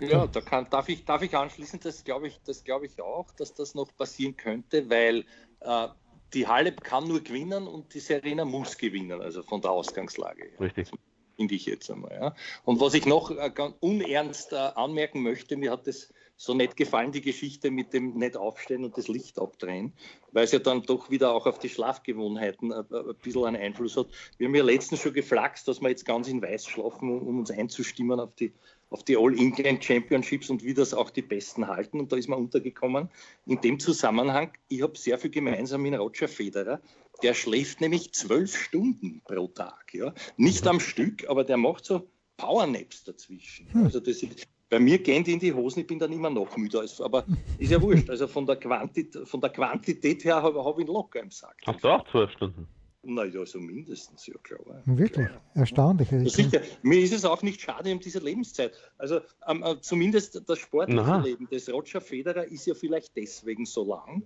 Ja, 0.00 0.26
da 0.26 0.40
kann, 0.40 0.66
darf, 0.70 0.88
ich, 0.88 1.04
darf 1.04 1.20
ich 1.22 1.36
anschließen, 1.36 1.78
das 1.80 2.04
glaube 2.04 2.28
ich, 2.28 2.40
das 2.46 2.64
ich 2.66 3.02
auch, 3.02 3.30
dass 3.32 3.52
das 3.52 3.74
noch 3.74 3.94
passieren 3.96 4.34
könnte, 4.34 4.88
weil 4.88 5.26
äh, 5.60 5.88
die 6.32 6.46
Halle 6.46 6.72
kann 6.72 7.06
nur 7.06 7.20
gewinnen 7.20 7.66
und 7.66 7.92
die 7.92 8.00
Serena 8.00 8.46
muss 8.46 8.78
gewinnen, 8.78 9.20
also 9.20 9.42
von 9.42 9.60
der 9.60 9.72
Ausgangslage. 9.72 10.50
Richtig. 10.58 10.90
Finde 11.36 11.54
ich 11.54 11.66
jetzt 11.66 11.90
einmal. 11.90 12.12
Ja. 12.12 12.34
Und 12.64 12.80
was 12.80 12.94
ich 12.94 13.04
noch 13.04 13.30
äh, 13.30 13.50
ganz 13.50 13.76
unernst 13.80 14.52
äh, 14.52 14.56
anmerken 14.56 15.22
möchte, 15.22 15.56
mir 15.56 15.72
hat 15.72 15.86
das 15.86 16.12
so 16.40 16.54
nett 16.54 16.74
gefallen, 16.74 17.12
die 17.12 17.20
Geschichte 17.20 17.70
mit 17.70 17.92
dem 17.92 18.14
nicht 18.14 18.34
aufstehen 18.34 18.82
und 18.82 18.96
das 18.96 19.08
Licht 19.08 19.38
abdrehen, 19.38 19.92
weil 20.32 20.44
es 20.44 20.52
ja 20.52 20.58
dann 20.58 20.80
doch 20.80 21.10
wieder 21.10 21.34
auch 21.34 21.46
auf 21.46 21.58
die 21.58 21.68
Schlafgewohnheiten 21.68 22.72
ein, 22.72 22.86
ein 22.90 23.14
bisschen 23.20 23.44
einen 23.44 23.60
Einfluss 23.62 23.98
hat. 23.98 24.06
Wir 24.38 24.46
haben 24.46 24.54
ja 24.54 24.64
letztens 24.64 25.02
schon 25.02 25.12
geflaxt, 25.12 25.68
dass 25.68 25.82
wir 25.82 25.90
jetzt 25.90 26.06
ganz 26.06 26.28
in 26.28 26.40
Weiß 26.40 26.66
schlafen, 26.66 27.10
um 27.10 27.40
uns 27.40 27.50
einzustimmen 27.50 28.18
auf 28.18 28.34
die, 28.36 28.54
auf 28.88 29.04
die 29.04 29.18
All-England 29.18 29.84
Championships 29.84 30.48
und 30.48 30.64
wie 30.64 30.72
das 30.72 30.94
auch 30.94 31.10
die 31.10 31.20
Besten 31.20 31.68
halten. 31.68 32.00
Und 32.00 32.10
da 32.10 32.16
ist 32.16 32.28
man 32.28 32.38
untergekommen. 32.38 33.10
In 33.44 33.60
dem 33.60 33.78
Zusammenhang, 33.78 34.52
ich 34.68 34.80
habe 34.80 34.96
sehr 34.96 35.18
viel 35.18 35.30
gemeinsam 35.30 35.82
mit 35.82 35.92
Roger 35.92 36.26
Federer. 36.26 36.80
Der 37.22 37.34
schläft 37.34 37.82
nämlich 37.82 38.14
zwölf 38.14 38.56
Stunden 38.56 39.20
pro 39.26 39.48
Tag. 39.48 39.92
Ja? 39.92 40.14
Nicht 40.38 40.66
am 40.66 40.80
Stück, 40.80 41.28
aber 41.28 41.44
der 41.44 41.58
macht 41.58 41.84
so 41.84 42.08
Powernaps 42.38 43.04
dazwischen. 43.04 43.70
Hm. 43.74 43.84
Also 43.84 44.00
das 44.00 44.22
ist, 44.22 44.48
bei 44.70 44.78
mir 44.78 44.98
gehen 44.98 45.24
die 45.24 45.32
in 45.32 45.40
die 45.40 45.52
Hosen, 45.52 45.80
ich 45.80 45.86
bin 45.86 45.98
dann 45.98 46.12
immer 46.12 46.30
noch 46.30 46.56
müder. 46.56 46.84
aber 47.00 47.26
ist 47.58 47.70
ja 47.70 47.82
wurscht. 47.82 48.08
Also 48.08 48.26
von 48.28 48.46
der, 48.46 48.56
Quantität, 48.56 49.28
von 49.28 49.40
der 49.40 49.50
Quantität 49.50 50.24
her 50.24 50.42
habe 50.42 50.64
hab 50.64 50.78
ich 50.78 50.86
ihn 50.86 50.92
locker 50.92 51.20
im 51.20 51.30
Sack. 51.30 51.56
Hast 51.66 51.84
du 51.84 51.88
auch 51.88 52.08
zwölf 52.10 52.30
Stunden? 52.30 52.66
Naja, 53.02 53.46
so 53.46 53.58
mindestens, 53.58 54.26
ja 54.26 54.34
klar. 54.42 54.60
Wirklich? 54.84 55.26
Klar. 55.26 55.40
Erstaunlich. 55.54 56.10
Ja, 56.10 56.28
sicher. 56.28 56.60
Mir 56.82 57.00
ist 57.00 57.14
es 57.14 57.24
auch 57.24 57.42
nicht 57.42 57.60
schade 57.60 57.90
um 57.92 57.98
diese 57.98 58.18
Lebenszeit. 58.18 58.72
Also 58.98 59.20
ähm, 59.48 59.62
äh, 59.64 59.80
zumindest 59.80 60.42
das 60.46 60.58
sportliche 60.58 61.00
Aha. 61.00 61.22
Leben 61.22 61.48
des 61.48 61.72
Roger 61.72 62.00
Federer 62.00 62.44
ist 62.44 62.66
ja 62.66 62.74
vielleicht 62.74 63.16
deswegen 63.16 63.64
so 63.64 63.88
lang, 63.88 64.22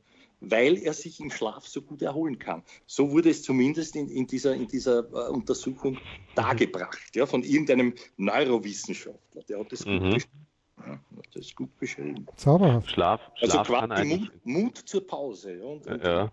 weil 0.51 0.79
er 0.79 0.93
sich 0.93 1.21
im 1.21 1.31
Schlaf 1.31 1.67
so 1.67 1.83
gut 1.83 2.03
erholen 2.03 2.39
kann. 2.39 2.63
So 2.87 3.11
wurde 3.11 3.31
es 3.31 3.43
zumindest 3.43 3.97
in, 3.97 4.09
in 4.09 4.27
dieser, 4.27 4.55
in 4.55 4.67
dieser 4.67 5.11
uh, 5.13 5.33
Untersuchung 5.33 5.99
dargebracht, 6.35 7.15
ja, 7.15 7.27
von 7.27 7.43
irgendeinem 7.43 7.95
Neurowissenschaftler. 8.17 9.43
Der 9.49 9.61
hat 9.61 9.73
das, 9.73 9.85
mhm. 9.85 10.01
gut, 10.01 10.15
beschrieben. 10.15 10.47
Ja, 10.87 11.01
das 11.33 11.47
ist 11.47 11.57
gut 11.57 11.79
beschrieben. 11.79 12.27
Zauberhaft. 12.37 12.91
Schlaf, 12.91 13.21
Schlaf 13.37 13.71
also 13.71 13.87
quasi 13.89 14.05
Mut, 14.05 14.31
Mut, 14.45 14.79
zur 14.79 15.07
Pause. 15.07 15.59
Ja, 15.59 15.65
und, 15.65 16.05
ja. 16.05 16.33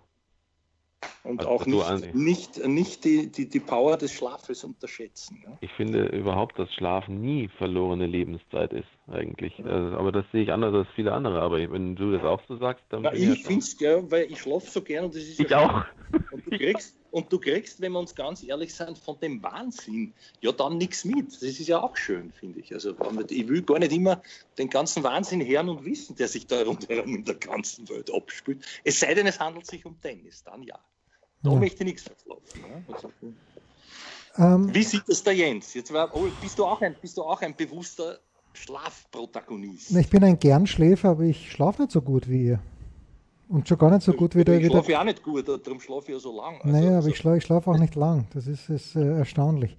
Und 1.24 1.40
also 1.40 1.50
auch 1.50 1.66
nicht, 1.66 2.16
nicht, 2.16 2.68
nicht 2.68 3.06
die, 3.06 3.32
die, 3.32 3.50
die 3.50 3.60
Power 3.60 3.98
des 3.98 4.12
Schlafes 4.12 4.64
unterschätzen. 4.64 5.42
Ja? 5.44 5.58
Ich 5.62 5.72
finde 5.72 6.06
überhaupt, 6.08 6.60
dass 6.60 6.72
Schlaf 6.74 7.08
nie 7.08 7.48
verlorene 7.58 8.06
Lebenszeit 8.06 8.74
ist, 8.74 8.88
eigentlich. 9.12 9.54
Also, 9.64 9.98
aber 9.98 10.12
das 10.12 10.26
sehe 10.32 10.44
ich 10.44 10.52
anders 10.52 10.74
als 10.74 10.88
viele 10.96 11.14
andere. 11.14 11.42
Aber 11.42 11.58
wenn 11.58 11.96
du 11.96 12.12
das 12.12 12.24
auch 12.24 12.42
so 12.48 12.58
sagst, 12.58 12.84
dann. 12.90 13.04
Na, 13.04 13.14
ich 13.14 13.44
finde 13.44 13.60
es, 13.60 13.80
ja, 13.80 14.10
weil 14.10 14.32
ich 14.32 14.40
schlafe 14.40 14.70
so 14.70 14.82
gern 14.82 15.06
und 15.06 15.16
das 15.16 15.24
ist 15.24 15.40
Ich 15.40 15.50
ja 15.50 15.60
auch. 15.60 15.86
Und 16.32 16.46
du, 16.46 16.52
kriegst, 16.58 16.98
und 17.12 17.32
du 17.32 17.40
kriegst, 17.40 17.82
wenn 17.82 17.92
wir 17.92 18.00
uns 18.00 18.16
ganz 18.16 18.44
ehrlich 18.44 18.74
sind, 18.74 18.98
von 18.98 19.20
dem 19.20 19.42
Wahnsinn 19.44 20.14
ja 20.42 20.52
dann 20.52 20.78
nichts 20.78 21.06
mit. 21.06 21.34
Das 21.34 21.44
ist 21.44 21.68
ja 21.68 21.82
auch 21.82 21.96
schön, 21.98 22.32
finde 22.32 22.60
ich. 22.60 22.74
Also 22.74 22.96
ich 23.30 23.48
will 23.48 23.62
gar 23.62 23.80
nicht 23.80 23.92
immer 23.92 24.22
den 24.58 24.70
ganzen 24.70 25.04
Wahnsinn 25.04 25.46
hören 25.46 25.70
und 25.70 25.86
wissen, 25.86 26.16
der 26.16 26.28
sich 26.28 26.48
da 26.48 26.64
rundherum 26.64 27.16
in 27.16 27.26
der 27.26 27.36
ganzen 27.36 27.90
Welt 27.90 28.14
abspielt. 28.14 28.66
Es 28.84 29.00
sei 29.00 29.14
denn, 29.14 29.28
es 29.28 29.40
handelt 29.40 29.68
sich 29.68 29.86
um 29.86 30.00
Tennis, 30.02 30.44
dann 30.44 30.64
ja. 30.64 30.80
Da 31.44 31.52
ja. 31.52 31.60
möchte 31.60 31.84
ich 31.84 31.86
nichts 31.86 32.04
verkaufen. 32.04 32.62
Ne? 32.62 32.86
Also, 32.94 33.12
ähm, 34.38 34.74
Wie 34.74 34.84
sieht 34.84 35.04
das 35.08 35.24
der 35.24 35.34
Jens? 35.34 35.74
Jetzt 35.74 35.92
war, 35.92 36.16
oh, 36.16 36.28
bist, 36.42 36.58
du 36.58 36.66
auch 36.66 36.82
ein, 36.82 36.96
bist 37.02 37.18
du 37.18 37.24
auch 37.24 37.42
ein 37.42 37.56
bewusster 37.56 38.20
Schlafprotagonist? 38.54 39.96
Ich 39.96 40.10
bin 40.10 40.24
ein 40.24 40.40
Gernschläfer, 40.40 41.10
aber 41.10 41.24
ich 41.24 41.52
schlafe 41.52 41.84
nicht 41.84 41.92
so 41.92 42.02
gut 42.02 42.30
wie 42.30 42.46
ihr. 42.48 42.60
Und 43.50 43.68
schon 43.68 43.78
gar 43.78 43.92
nicht 43.92 44.04
so 44.04 44.14
gut 44.14 44.36
wie 44.36 44.46
der. 44.46 44.60
Ich 44.60 44.68
schlafe 44.68 44.92
ja 44.92 45.02
auch 45.02 45.06
nicht 45.06 45.24
gut, 45.24 45.48
darum 45.48 45.80
schlafe 45.80 46.06
ich 46.08 46.14
ja 46.14 46.20
so 46.20 46.36
lang. 46.36 46.62
Also, 46.62 46.68
naja, 46.70 46.98
aber 46.98 47.08
ich 47.08 47.18
schlafe 47.18 47.42
schlaf 47.42 47.68
auch 47.68 47.78
nicht 47.78 47.96
lang. 47.96 48.28
Das 48.34 48.48
ist, 48.48 48.70
ist 48.70 48.96
äh, 48.96 49.18
erstaunlich. 49.18 49.76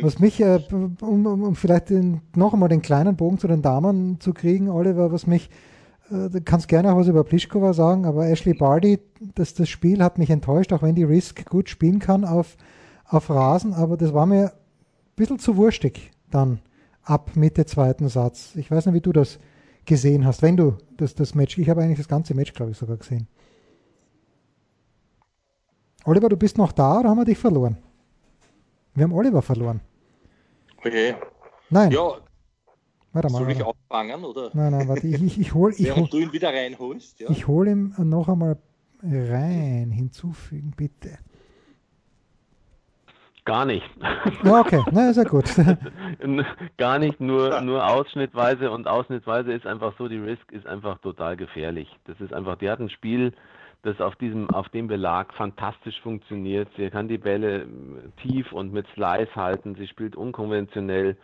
Was 0.00 0.18
mich, 0.18 0.40
äh, 0.40 0.60
um, 0.70 0.96
um, 1.00 1.42
um, 1.44 1.56
vielleicht 1.56 1.90
den, 1.90 2.20
noch 2.34 2.52
einmal 2.52 2.68
den 2.68 2.82
kleinen 2.82 3.16
Bogen 3.16 3.38
zu 3.38 3.46
den 3.48 3.62
Damen 3.62 4.20
zu 4.20 4.34
kriegen, 4.34 4.68
Oliver, 4.68 5.10
was 5.12 5.26
mich 5.26 5.48
äh, 6.10 6.28
du 6.30 6.40
kannst 6.40 6.68
gerne 6.68 6.92
auch 6.92 6.96
was 6.96 7.08
über 7.08 7.24
Pliskova 7.24 7.72
sagen, 7.72 8.04
aber 8.04 8.26
Ashley 8.26 8.54
Barty, 8.54 8.98
das, 9.34 9.54
das 9.54 9.68
Spiel 9.68 10.02
hat 10.02 10.18
mich 10.18 10.30
enttäuscht, 10.30 10.72
auch 10.72 10.82
wenn 10.82 10.94
die 10.94 11.04
Risk 11.04 11.48
gut 11.48 11.68
spielen 11.68 11.98
kann 11.98 12.24
auf, 12.24 12.56
auf 13.04 13.30
Rasen, 13.30 13.72
aber 13.72 13.96
das 13.96 14.12
war 14.12 14.26
mir 14.26 14.46
ein 14.46 14.52
bisschen 15.16 15.38
zu 15.38 15.56
wurstig 15.56 16.10
dann 16.30 16.60
ab 17.06 17.36
Mitte 17.36 17.64
zweiten 17.64 18.08
Satz. 18.08 18.54
Ich 18.56 18.70
weiß 18.70 18.86
nicht, 18.86 18.94
wie 18.94 19.00
du 19.00 19.12
das 19.12 19.38
gesehen 19.84 20.26
hast, 20.26 20.42
wenn 20.42 20.56
du 20.56 20.76
das, 20.96 21.14
das 21.14 21.34
Match, 21.34 21.56
ich 21.56 21.68
habe 21.70 21.82
eigentlich 21.82 21.98
das 21.98 22.08
ganze 22.08 22.34
Match, 22.34 22.52
glaube 22.52 22.72
ich, 22.72 22.76
sogar 22.76 22.96
gesehen. 22.96 23.28
Oliver, 26.04 26.28
du 26.28 26.36
bist 26.36 26.58
noch 26.58 26.72
da 26.72 27.00
oder 27.00 27.08
haben 27.08 27.18
wir 27.18 27.24
dich 27.24 27.38
verloren? 27.38 27.78
Wir 28.94 29.04
haben 29.04 29.12
Oliver 29.12 29.42
verloren. 29.42 29.80
Okay. 30.78 31.14
Nein. 31.70 31.90
Ja, 31.90 32.18
Warte 33.16 33.32
mal. 33.32 33.38
Soll 33.38 33.50
ich 33.50 33.62
auffangen? 33.62 34.24
Oder? 34.24 34.50
Nein, 34.52 34.72
nein, 34.72 34.88
warte, 34.88 35.06
ich, 35.06 35.22
ich, 35.22 35.40
ich 35.40 35.54
hole. 35.54 35.74
Ich 35.74 35.96
hol, 35.96 36.06
du 36.06 36.18
ihn 36.18 36.32
wieder 36.34 36.50
reinholst. 36.50 37.18
Ja? 37.20 37.30
Ich 37.30 37.46
hole 37.48 37.70
ihn 37.70 37.94
noch 37.98 38.28
einmal 38.28 38.58
rein. 39.02 39.90
Hinzufügen, 39.90 40.74
bitte. 40.76 41.18
Gar 43.46 43.64
nicht. 43.64 43.88
Ja, 44.42 44.60
okay, 44.60 44.82
na, 44.90 45.08
ist 45.08 45.16
ja 45.16 45.22
gut. 45.22 45.44
Gar 46.76 46.98
nicht, 46.98 47.20
nur, 47.20 47.60
nur 47.60 47.86
ausschnittweise 47.86 48.72
und 48.72 48.88
ausschnittweise 48.88 49.52
ist 49.52 49.66
einfach 49.68 49.94
so, 49.98 50.08
die 50.08 50.18
Risk 50.18 50.50
ist 50.50 50.66
einfach 50.66 50.98
total 50.98 51.36
gefährlich. 51.36 51.88
Das 52.06 52.20
ist 52.20 52.34
einfach, 52.34 52.56
die 52.56 52.68
hat 52.68 52.80
ein 52.80 52.90
Spiel, 52.90 53.32
das 53.82 54.00
auf 54.00 54.16
diesem, 54.16 54.50
auf 54.50 54.68
dem 54.70 54.88
Belag 54.88 55.32
fantastisch 55.32 56.00
funktioniert. 56.00 56.68
Sie 56.76 56.90
kann 56.90 57.06
die 57.06 57.18
Bälle 57.18 57.68
tief 58.20 58.52
und 58.52 58.72
mit 58.72 58.86
Slice 58.94 59.36
halten, 59.36 59.76
sie 59.76 59.86
spielt 59.86 60.16
unkonventionell. 60.16 61.16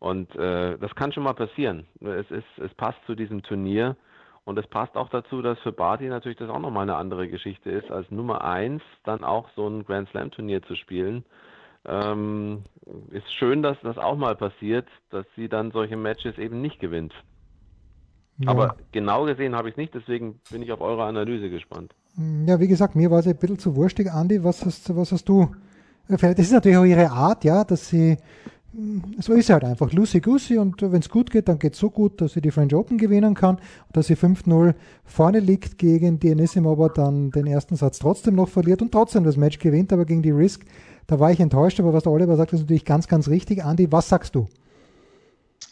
Und 0.00 0.34
äh, 0.34 0.76
das 0.76 0.92
kann 0.96 1.12
schon 1.12 1.22
mal 1.22 1.34
passieren. 1.34 1.86
Es, 2.00 2.28
ist, 2.32 2.58
es 2.58 2.74
passt 2.74 2.98
zu 3.06 3.14
diesem 3.14 3.44
Turnier 3.44 3.96
und 4.44 4.58
es 4.58 4.66
passt 4.66 4.96
auch 4.96 5.08
dazu, 5.10 5.40
dass 5.40 5.58
für 5.60 5.70
Barty 5.72 6.06
natürlich 6.06 6.38
das 6.38 6.50
auch 6.50 6.58
nochmal 6.58 6.82
eine 6.82 6.96
andere 6.96 7.28
Geschichte 7.28 7.70
ist, 7.70 7.92
als 7.92 8.10
Nummer 8.10 8.42
eins 8.42 8.82
dann 9.04 9.22
auch 9.22 9.48
so 9.54 9.68
ein 9.68 9.84
Grand 9.84 10.08
Slam 10.08 10.32
Turnier 10.32 10.62
zu 10.62 10.74
spielen. 10.74 11.24
Ähm, 11.86 12.62
ist 13.10 13.32
schön, 13.34 13.62
dass 13.62 13.76
das 13.82 13.96
auch 13.96 14.16
mal 14.16 14.36
passiert, 14.36 14.86
dass 15.10 15.24
sie 15.36 15.48
dann 15.48 15.70
solche 15.70 15.96
Matches 15.96 16.36
eben 16.38 16.60
nicht 16.60 16.78
gewinnt. 16.78 17.14
Ja. 18.38 18.50
Aber 18.50 18.76
genau 18.92 19.24
gesehen 19.24 19.54
habe 19.54 19.68
ich 19.68 19.74
es 19.74 19.78
nicht, 19.78 19.94
deswegen 19.94 20.40
bin 20.50 20.62
ich 20.62 20.72
auf 20.72 20.80
eure 20.80 21.04
Analyse 21.04 21.50
gespannt. 21.50 21.94
Ja, 22.46 22.58
wie 22.58 22.68
gesagt, 22.68 22.96
mir 22.96 23.10
war 23.10 23.20
es 23.20 23.26
ein 23.26 23.36
bisschen 23.36 23.58
zu 23.58 23.76
wurstig. 23.76 24.10
Andi, 24.10 24.42
was 24.42 24.64
hast, 24.64 24.94
was 24.96 25.12
hast 25.12 25.28
du? 25.28 25.54
Das 26.08 26.22
ist 26.22 26.52
natürlich 26.52 26.78
auch 26.78 26.84
ihre 26.84 27.10
Art, 27.10 27.44
ja, 27.44 27.64
dass 27.64 27.88
sie 27.88 28.16
so 29.18 29.32
ist 29.32 29.46
es 29.46 29.50
halt 29.50 29.64
einfach. 29.64 29.92
Lucy 29.92 30.20
Goosey 30.20 30.58
und 30.58 30.80
wenn 30.80 31.00
es 31.00 31.08
gut 31.08 31.30
geht, 31.30 31.48
dann 31.48 31.58
geht 31.58 31.74
es 31.74 31.80
so 31.80 31.90
gut, 31.90 32.20
dass 32.20 32.34
sie 32.34 32.40
die 32.40 32.52
French 32.52 32.74
Open 32.74 32.98
gewinnen 32.98 33.34
kann 33.34 33.56
und 33.56 33.96
dass 33.96 34.06
sie 34.06 34.14
5-0 34.14 34.74
vorne 35.04 35.40
liegt 35.40 35.76
gegen 35.78 36.20
die 36.20 36.30
aber 36.64 36.88
dann 36.88 37.30
den 37.32 37.46
ersten 37.46 37.74
Satz 37.74 37.98
trotzdem 37.98 38.36
noch 38.36 38.48
verliert 38.48 38.80
und 38.80 38.92
trotzdem 38.92 39.24
das 39.24 39.36
Match 39.36 39.58
gewinnt, 39.58 39.92
aber 39.92 40.04
gegen 40.04 40.22
die 40.22 40.30
Risk, 40.30 40.64
da 41.10 41.18
war 41.18 41.32
ich 41.32 41.40
enttäuscht, 41.40 41.80
aber 41.80 41.92
was 41.92 42.04
der 42.04 42.12
Oliver 42.12 42.36
sagt, 42.36 42.52
ist 42.52 42.60
natürlich 42.60 42.84
ganz, 42.84 43.08
ganz 43.08 43.28
richtig. 43.28 43.64
Andi, 43.64 43.90
was 43.90 44.08
sagst 44.08 44.34
du? 44.34 44.48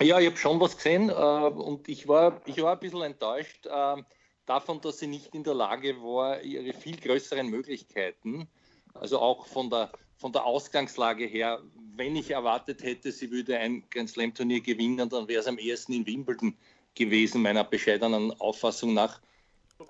Ja, 0.03 0.19
ich 0.19 0.27
habe 0.27 0.37
schon 0.37 0.61
was 0.61 0.77
gesehen 0.77 1.09
äh, 1.09 1.13
und 1.13 1.89
ich 1.89 2.09
war, 2.09 2.41
ich 2.47 2.61
war 2.63 2.75
ein 2.75 2.81
bisschen 2.81 3.03
enttäuscht 3.03 3.67
äh, 3.67 4.03
davon, 4.47 4.81
dass 4.81 4.99
sie 4.99 5.07
nicht 5.07 5.35
in 5.35 5.45
der 5.45 5.55
Lage 5.55 5.97
war, 6.03 6.43
ihre 6.43 6.73
viel 6.73 6.97
größeren 6.97 7.49
Möglichkeiten, 7.49 8.49
also 8.95 9.19
auch 9.19 9.47
von 9.47 9.71
der 9.71 9.91
von 10.19 10.33
der 10.33 10.45
Ausgangslage 10.45 11.27
her, 11.27 11.63
wenn 11.95 12.17
ich 12.17 12.33
erwartet 12.33 12.83
hätte, 12.83 13.13
sie 13.13 13.31
würde 13.31 13.57
ein 13.57 13.85
Grand 13.89 14.11
Slam 14.11 14.35
Turnier 14.35 14.61
gewinnen, 14.61 15.09
dann 15.09 15.29
wäre 15.29 15.41
es 15.41 15.47
am 15.47 15.59
ehesten 15.59 15.93
in 15.93 16.07
Wimbledon 16.07 16.57
gewesen, 16.95 17.43
meiner 17.43 17.63
bescheidenen 17.63 18.33
Auffassung 18.41 18.95
nach. 18.95 19.21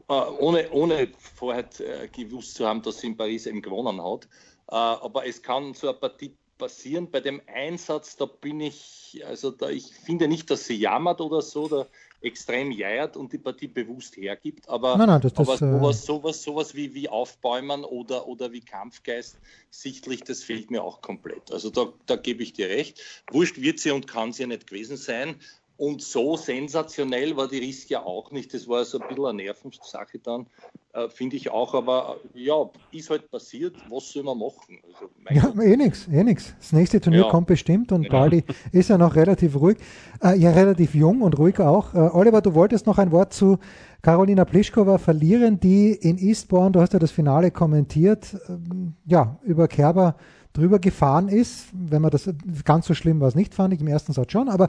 äh, 0.09 0.13
ohne, 0.13 0.71
ohne 0.71 1.09
vorher 1.35 1.65
äh, 1.81 2.09
gewusst 2.09 2.57
zu 2.57 2.67
haben, 2.67 2.83
dass 2.83 3.01
sie 3.01 3.07
in 3.07 3.17
Paris 3.17 3.47
eben 3.47 3.63
gewonnen 3.63 4.03
hat. 4.05 4.29
Äh, 4.71 4.75
aber 4.75 5.27
es 5.27 5.43
kann 5.43 5.75
so 5.75 5.89
eine 5.89 5.99
Partie 5.99 6.37
passieren. 6.59 7.11
Bei 7.11 7.21
dem 7.21 7.41
Einsatz, 7.47 8.17
da 8.17 8.27
bin 8.27 8.61
ich, 8.61 9.23
also 9.25 9.51
da, 9.51 9.71
ich 9.71 9.95
finde 9.95 10.29
nicht, 10.29 10.51
dass 10.51 10.67
sie 10.67 10.75
jammert 10.75 11.21
oder 11.21 11.41
so, 11.41 11.69
da 11.69 11.87
extrem 12.21 12.73
jeiert 12.73 13.17
und 13.17 13.33
die 13.33 13.39
Partie 13.39 13.69
bewusst 13.69 14.17
hergibt, 14.17 14.69
aber, 14.69 14.97
nein, 14.97 15.07
nein, 15.07 15.21
das, 15.21 15.37
aber 15.37 15.53
das, 15.53 15.61
sowas, 15.61 16.05
sowas, 16.05 16.43
sowas 16.43 16.75
wie, 16.75 16.93
wie 16.93 17.09
Aufbäumen 17.09 17.85
oder, 17.85 18.27
oder 18.27 18.53
wie 18.53 18.61
Kampfgeist, 18.61 19.39
sichtlich, 19.71 20.25
das 20.25 20.43
fehlt 20.43 20.71
mir 20.71 20.83
auch 20.83 21.01
komplett. 21.01 21.53
Also 21.53 21.71
da, 21.71 21.93
da 22.07 22.17
gebe 22.17 22.43
ich 22.43 22.55
dir 22.55 22.69
recht. 22.69 23.01
Wurscht 23.31 23.61
wird 23.61 23.79
sie 23.79 23.93
und 23.93 24.09
kann 24.09 24.33
sie 24.33 24.43
ja 24.43 24.49
nicht 24.49 24.67
gewesen 24.67 24.97
sein. 24.97 25.37
Und 25.79 26.03
so 26.03 26.37
sensationell 26.37 27.37
war 27.37 27.47
die 27.47 27.59
Risk 27.59 27.89
ja 27.91 28.03
auch 28.03 28.33
nicht. 28.33 28.53
Das 28.53 28.67
war 28.67 28.85
so 28.85 28.99
ein 28.99 29.07
bisschen 29.07 29.27
eine 29.27 29.45
Nervensache 29.45 30.19
dann, 30.19 30.47
äh, 30.93 31.09
finde 31.09 31.37
ich 31.37 31.51
auch. 31.51 31.73
Aber 31.73 32.17
äh, 32.35 32.41
ja, 32.41 32.69
ist 32.91 33.11
halt 33.11 33.31
passiert. 33.31 33.77
Was 33.89 34.11
soll 34.11 34.25
man 34.25 34.39
machen? 34.39 34.81
Also, 34.85 35.09
ja, 35.31 35.43
Gott. 35.47 35.65
eh 35.65 35.77
nichts, 35.77 36.09
eh 36.09 36.25
nichts. 36.25 36.53
Das 36.59 36.73
nächste 36.73 37.01
Turnier 37.01 37.21
ja. 37.21 37.31
kommt 37.31 37.47
bestimmt 37.47 37.93
und 37.93 38.03
genau. 38.03 38.19
Baldi 38.19 38.43
ist 38.73 38.91
ja 38.91 38.99
noch 38.99 39.15
relativ 39.15 39.55
ruhig. 39.55 39.79
Äh, 40.21 40.37
ja, 40.37 40.51
relativ 40.51 40.97
jung 40.97 41.23
und 41.23 41.39
ruhig 41.39 41.61
auch. 41.61 41.95
Äh, 41.95 41.99
Oliver, 42.13 42.43
du 42.43 42.55
wolltest 42.55 42.89
noch 42.89 42.99
ein 42.99 43.13
Wort 43.13 43.33
zu 43.33 43.59
Karolina 44.03 44.45
Pliskova 44.45 44.99
verlieren, 44.99 45.61
die 45.61 45.93
in 45.93 46.19
Eastbourne, 46.19 46.73
du 46.73 46.81
hast 46.81 46.93
ja 46.93 46.99
das 46.99 47.13
Finale 47.13 47.53
kommentiert, 47.53 48.37
ähm, 48.49 48.95
ja, 49.05 49.39
über 49.45 49.69
Kerber 49.69 50.17
drüber 50.55 50.81
gefahren 50.81 51.29
ist. 51.29 51.69
Wenn 51.73 52.03
man 52.03 52.11
das 52.11 52.29
ganz 52.65 52.87
so 52.87 52.95
schlimm 52.95 53.21
war 53.21 53.29
es 53.29 53.37
nicht, 53.37 53.55
fand 53.55 53.75
ich 53.75 53.81
im 53.81 53.87
ersten 53.87 54.13
Satz 54.13 54.33
schon, 54.33 54.49
aber 54.49 54.69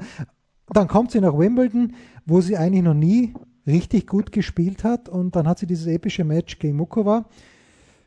dann 0.74 0.88
kommt 0.88 1.12
sie 1.12 1.22
nach 1.22 1.38
Wimbledon, 1.38 1.96
wo 2.26 2.42
sie 2.42 2.58
eigentlich 2.58 2.84
noch 2.84 2.94
nie 2.94 3.34
richtig 3.66 4.08
gut 4.08 4.32
gespielt 4.32 4.84
hat 4.84 5.10
und 5.10 5.36
dann 5.36 5.48
hat 5.48 5.60
sie 5.60 5.68
dieses 5.68 5.88
epische 5.88 6.24
Match 6.24 6.60
gegen 6.60 6.78
Mukova. 6.78 7.26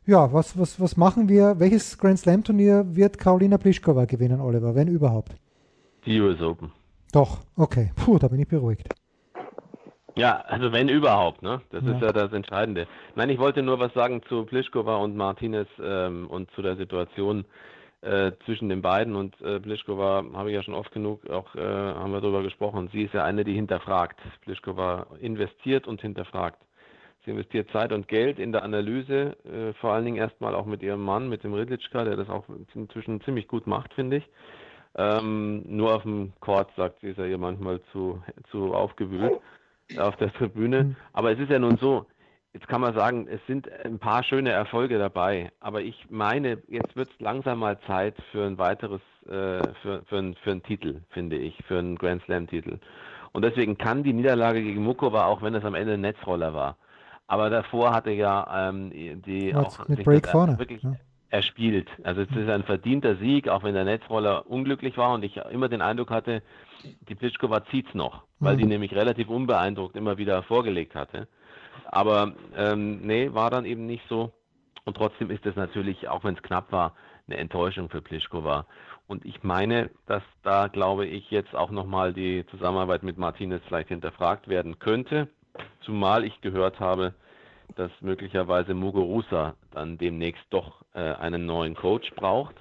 Ja, 0.04 0.32
was, 0.32 0.58
was, 0.58 0.80
was 0.80 0.96
machen 0.96 1.28
wir? 1.28 1.60
Welches 1.60 1.96
Grand 1.96 2.18
Slam 2.18 2.42
Turnier 2.42 2.84
wird 2.88 3.18
Karolina 3.18 3.56
Pliskova 3.56 4.04
gewinnen, 4.04 4.40
Oliver, 4.40 4.74
wenn 4.74 4.88
überhaupt? 4.88 5.36
Die 6.04 6.20
US 6.20 6.40
Open. 6.40 6.72
Doch, 7.12 7.38
okay. 7.56 7.92
Puh, 7.94 8.18
da 8.18 8.26
bin 8.26 8.40
ich 8.40 8.48
beruhigt. 8.48 8.88
Ja, 10.16 10.40
also 10.46 10.72
wenn 10.72 10.88
überhaupt, 10.88 11.42
ne? 11.42 11.60
Das 11.70 11.84
ja. 11.84 11.92
ist 11.92 12.02
ja 12.02 12.12
das 12.12 12.32
Entscheidende. 12.32 12.86
Nein, 13.14 13.30
ich 13.30 13.38
wollte 13.38 13.62
nur 13.62 13.78
was 13.78 13.94
sagen 13.94 14.22
zu 14.28 14.44
Pliskova 14.44 14.96
und 14.96 15.16
Martinez 15.16 15.68
ähm, 15.82 16.26
und 16.28 16.50
zu 16.50 16.62
der 16.62 16.76
Situation 16.76 17.44
äh, 18.02 18.32
zwischen 18.44 18.68
den 18.68 18.82
beiden 18.82 19.14
und 19.14 19.40
äh, 19.40 19.60
Pliskova 19.60 20.24
habe 20.34 20.50
ich 20.50 20.54
ja 20.56 20.62
schon 20.62 20.74
oft 20.74 20.92
genug 20.92 21.28
auch 21.30 21.54
äh, 21.54 21.60
haben 21.60 22.12
wir 22.12 22.20
darüber 22.20 22.42
gesprochen. 22.42 22.88
Sie 22.92 23.02
ist 23.02 23.14
ja 23.14 23.24
eine, 23.24 23.44
die 23.44 23.54
hinterfragt. 23.54 24.20
Pliskova 24.42 25.06
investiert 25.20 25.86
und 25.86 26.00
hinterfragt. 26.00 26.60
Sie 27.24 27.30
investiert 27.30 27.70
Zeit 27.70 27.92
und 27.92 28.08
Geld 28.08 28.40
in 28.40 28.50
der 28.50 28.64
Analyse, 28.64 29.36
äh, 29.44 29.72
vor 29.74 29.92
allen 29.92 30.04
Dingen 30.04 30.16
erstmal 30.16 30.56
auch 30.56 30.66
mit 30.66 30.82
ihrem 30.82 31.02
Mann, 31.02 31.28
mit 31.28 31.44
dem 31.44 31.54
Ridlitschka, 31.54 32.04
der 32.04 32.16
das 32.16 32.28
auch 32.28 32.44
inzwischen 32.74 33.20
ziemlich 33.20 33.46
gut 33.46 33.68
macht, 33.68 33.94
finde 33.94 34.16
ich. 34.16 34.28
Ähm, 34.96 35.62
nur 35.66 35.94
auf 35.94 36.02
dem 36.02 36.32
Court, 36.40 36.70
sagt 36.76 37.00
sie, 37.00 37.08
ist 37.10 37.18
er 37.18 37.26
ihr 37.26 37.38
manchmal 37.38 37.80
zu, 37.92 38.20
zu 38.50 38.74
aufgewühlt 38.74 39.40
auf 39.96 40.16
der 40.16 40.32
Tribüne. 40.32 40.84
Mhm. 40.84 40.96
Aber 41.12 41.30
es 41.30 41.38
ist 41.38 41.50
ja 41.50 41.58
nun 41.58 41.76
so, 41.76 42.06
Jetzt 42.54 42.68
kann 42.68 42.82
man 42.82 42.94
sagen, 42.94 43.26
es 43.28 43.40
sind 43.46 43.70
ein 43.84 43.98
paar 43.98 44.22
schöne 44.22 44.50
Erfolge 44.50 44.98
dabei, 44.98 45.50
aber 45.60 45.80
ich 45.80 46.06
meine, 46.10 46.58
jetzt 46.68 46.94
wird 46.96 47.08
es 47.08 47.20
langsam 47.20 47.60
mal 47.60 47.78
Zeit 47.86 48.14
für 48.30 48.44
ein 48.44 48.58
weiteres, 48.58 49.00
äh, 49.24 49.62
für, 49.80 50.02
für, 50.06 50.18
ein, 50.18 50.34
für 50.34 50.50
einen 50.50 50.62
Titel, 50.62 51.00
finde 51.10 51.36
ich, 51.36 51.56
für 51.66 51.78
einen 51.78 51.96
Grand 51.96 52.22
Slam-Titel. 52.24 52.78
Und 53.32 53.42
deswegen 53.42 53.78
kann 53.78 54.02
die 54.02 54.12
Niederlage 54.12 54.62
gegen 54.62 54.84
Mukova, 54.84 55.24
auch 55.24 55.40
wenn 55.40 55.54
es 55.54 55.64
am 55.64 55.74
Ende 55.74 55.94
ein 55.94 56.02
Netzroller 56.02 56.52
war, 56.52 56.76
aber 57.26 57.48
davor 57.48 57.94
hatte 57.94 58.10
ja 58.10 58.68
ähm, 58.68 58.90
die 59.24 59.54
auch 59.54 59.88
mit 59.88 60.04
Break 60.04 60.28
vorne, 60.28 60.58
wirklich 60.58 60.82
ja. 60.82 60.96
erspielt. 61.30 61.88
Also 62.02 62.20
es 62.20 62.30
ist 62.30 62.50
ein 62.50 62.64
verdienter 62.64 63.16
Sieg, 63.16 63.48
auch 63.48 63.62
wenn 63.62 63.72
der 63.72 63.84
Netzroller 63.84 64.46
unglücklich 64.50 64.98
war 64.98 65.14
und 65.14 65.24
ich 65.24 65.38
immer 65.50 65.70
den 65.70 65.80
Eindruck 65.80 66.10
hatte, 66.10 66.42
die 67.08 67.14
Pliskova 67.14 67.64
zieht's 67.70 67.94
noch, 67.94 68.24
weil 68.38 68.56
mhm. 68.56 68.58
die 68.58 68.66
nämlich 68.66 68.94
relativ 68.94 69.30
unbeeindruckt 69.30 69.96
immer 69.96 70.18
wieder 70.18 70.42
vorgelegt 70.42 70.94
hatte. 70.94 71.26
Aber 71.92 72.32
ähm, 72.56 73.02
nee, 73.02 73.32
war 73.32 73.50
dann 73.50 73.66
eben 73.66 73.86
nicht 73.86 74.02
so. 74.08 74.32
Und 74.84 74.96
trotzdem 74.96 75.30
ist 75.30 75.46
es 75.46 75.54
natürlich, 75.54 76.08
auch 76.08 76.24
wenn 76.24 76.34
es 76.34 76.42
knapp 76.42 76.72
war, 76.72 76.94
eine 77.28 77.36
Enttäuschung 77.36 77.88
für 77.88 78.00
Pliskova. 78.00 78.66
Und 79.06 79.24
ich 79.26 79.42
meine, 79.42 79.90
dass 80.06 80.22
da, 80.42 80.68
glaube 80.68 81.06
ich, 81.06 81.30
jetzt 81.30 81.54
auch 81.54 81.70
nochmal 81.70 82.14
die 82.14 82.46
Zusammenarbeit 82.50 83.02
mit 83.02 83.18
Martinez 83.18 83.62
vielleicht 83.68 83.88
hinterfragt 83.88 84.48
werden 84.48 84.78
könnte. 84.78 85.28
Zumal 85.82 86.24
ich 86.24 86.40
gehört 86.40 86.80
habe, 86.80 87.14
dass 87.76 87.90
möglicherweise 88.00 88.72
Muguruza 88.74 89.54
dann 89.70 89.98
demnächst 89.98 90.44
doch 90.48 90.82
äh, 90.94 91.00
einen 91.00 91.44
neuen 91.44 91.74
Coach 91.74 92.10
braucht. 92.14 92.54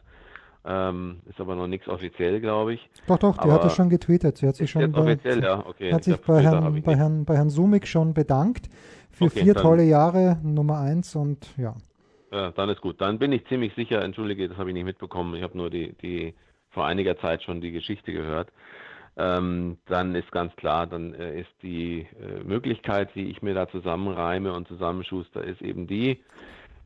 Ähm, 0.63 1.21
ist 1.27 1.41
aber 1.41 1.55
noch 1.55 1.67
nichts 1.67 1.87
offiziell, 1.87 2.39
glaube 2.39 2.75
ich. 2.75 2.89
Doch, 3.07 3.17
doch, 3.17 3.37
die 3.37 3.43
aber 3.43 3.53
hat 3.53 3.65
es 3.65 3.75
schon 3.75 3.89
getweetet. 3.89 4.37
Sie 4.37 4.47
hat 4.47 4.55
sich 4.55 4.69
schon 4.69 4.91
bei, 4.91 5.01
offiziell, 5.01 5.43
ja, 5.43 5.65
okay. 5.65 5.91
hat 5.91 6.03
sich 6.03 6.17
bei 6.17 6.43
Herrn, 6.43 6.81
bei, 6.83 6.95
Herrn, 6.95 7.25
bei 7.25 7.35
Herrn 7.35 7.49
Sumik 7.49 7.87
schon 7.87 8.13
bedankt 8.13 8.69
für 9.09 9.25
okay, 9.25 9.41
vier 9.41 9.55
tolle 9.55 9.83
Jahre, 9.83 10.37
Nummer 10.43 10.79
eins 10.79 11.15
und 11.15 11.47
ja. 11.57 11.75
Ja, 12.31 12.51
dann 12.51 12.69
ist 12.69 12.79
gut. 12.79 13.01
Dann 13.01 13.17
bin 13.17 13.31
ich 13.31 13.45
ziemlich 13.47 13.73
sicher, 13.75 14.03
entschuldige, 14.03 14.47
das 14.47 14.57
habe 14.57 14.69
ich 14.69 14.73
nicht 14.75 14.85
mitbekommen. 14.85 15.35
Ich 15.35 15.43
habe 15.43 15.57
nur 15.57 15.69
die, 15.69 15.93
die 16.01 16.33
vor 16.69 16.85
einiger 16.85 17.17
Zeit 17.17 17.43
schon 17.43 17.59
die 17.59 17.71
Geschichte 17.71 18.13
gehört. 18.13 18.49
Ähm, 19.17 19.77
dann 19.87 20.15
ist 20.15 20.31
ganz 20.31 20.55
klar, 20.55 20.87
dann 20.87 21.13
äh, 21.13 21.41
ist 21.41 21.51
die 21.61 22.07
äh, 22.19 22.43
Möglichkeit, 22.43 23.09
die 23.15 23.25
ich 23.25 23.41
mir 23.41 23.53
da 23.53 23.67
zusammenreime 23.67 24.53
und 24.53 24.67
zusammenschuster, 24.69 25.43
ist 25.43 25.61
eben 25.61 25.85
die, 25.85 26.23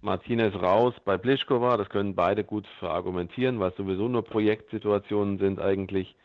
Martinez 0.05 0.53
raus 0.53 0.93
bei 1.03 1.17
Pliskova, 1.17 1.77
das 1.77 1.89
können 1.89 2.13
beide 2.13 2.43
gut 2.43 2.67
verargumentieren, 2.79 3.59
weil 3.59 3.71
es 3.71 3.75
sowieso 3.75 4.07
nur 4.07 4.23
Projektsituationen 4.23 5.39
sind 5.39 5.59
eigentlich. 5.59 6.15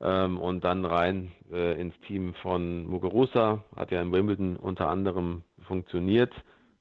Ähm, 0.00 0.38
und 0.38 0.64
dann 0.64 0.84
rein 0.84 1.32
äh, 1.52 1.78
ins 1.78 1.94
Team 2.06 2.34
von 2.34 2.86
Muguruza, 2.86 3.62
hat 3.76 3.90
ja 3.90 4.00
in 4.00 4.12
Wimbledon 4.12 4.56
unter 4.56 4.88
anderem 4.88 5.42
funktioniert. 5.66 6.32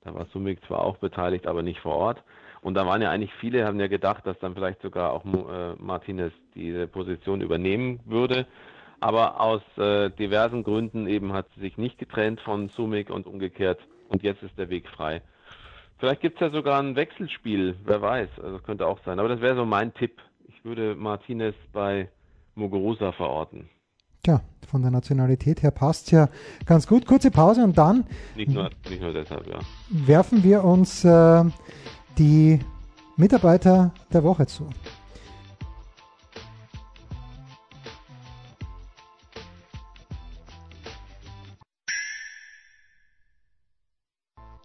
Da 0.03 0.13
war 0.13 0.27
Sumik 0.27 0.63
zwar 0.67 0.85
auch 0.85 0.97
beteiligt, 0.97 1.47
aber 1.47 1.63
nicht 1.63 1.81
vor 1.81 1.95
Ort. 1.95 2.23
Und 2.61 2.75
da 2.75 2.85
waren 2.85 3.01
ja 3.01 3.11
eigentlich 3.11 3.33
viele, 3.41 3.65
haben 3.65 3.79
ja 3.79 3.87
gedacht, 3.87 4.25
dass 4.25 4.39
dann 4.39 4.53
vielleicht 4.53 4.81
sogar 4.81 5.11
auch 5.11 5.25
äh, 5.25 5.75
Martinez 5.79 6.31
diese 6.55 6.87
Position 6.87 7.41
übernehmen 7.41 7.99
würde. 8.05 8.45
Aber 9.01 9.41
aus 9.41 9.61
äh, 9.77 10.09
diversen 10.11 10.63
Gründen 10.63 11.07
eben 11.07 11.33
hat 11.33 11.47
sie 11.55 11.61
sich 11.61 11.77
nicht 11.77 11.97
getrennt 11.97 12.39
von 12.39 12.69
Sumik 12.69 13.09
und 13.09 13.27
umgekehrt. 13.27 13.79
Und 14.07 14.23
jetzt 14.23 14.43
ist 14.43 14.57
der 14.57 14.69
Weg 14.69 14.87
frei. 14.87 15.21
Vielleicht 15.99 16.21
gibt 16.21 16.35
es 16.35 16.41
ja 16.41 16.49
sogar 16.51 16.79
ein 16.79 16.95
Wechselspiel, 16.95 17.75
wer 17.83 18.01
weiß. 18.01 18.29
Also 18.43 18.59
könnte 18.59 18.85
auch 18.85 18.99
sein. 19.03 19.19
Aber 19.19 19.29
das 19.29 19.41
wäre 19.41 19.55
so 19.55 19.65
mein 19.65 19.93
Tipp. 19.93 20.21
Ich 20.47 20.63
würde 20.63 20.95
Martinez 20.95 21.55
bei 21.73 22.09
Muguruza 22.55 23.11
verorten. 23.11 23.69
Tja, 24.23 24.41
von 24.67 24.81
der 24.81 24.91
Nationalität 24.91 25.63
her 25.63 25.71
passt 25.71 26.11
ja 26.11 26.29
ganz 26.65 26.87
gut. 26.87 27.05
Kurze 27.05 27.31
Pause 27.31 27.63
und 27.63 27.77
dann 27.77 28.05
nicht 28.35 28.51
nur, 28.51 28.69
nicht 28.89 29.01
nur 29.01 29.13
deshalb, 29.13 29.47
ja. 29.47 29.59
werfen 29.89 30.43
wir 30.43 30.63
uns 30.63 31.03
äh, 31.03 31.43
die 32.17 32.59
Mitarbeiter 33.15 33.91
der 34.13 34.23
Woche 34.23 34.45
zu. 34.45 34.69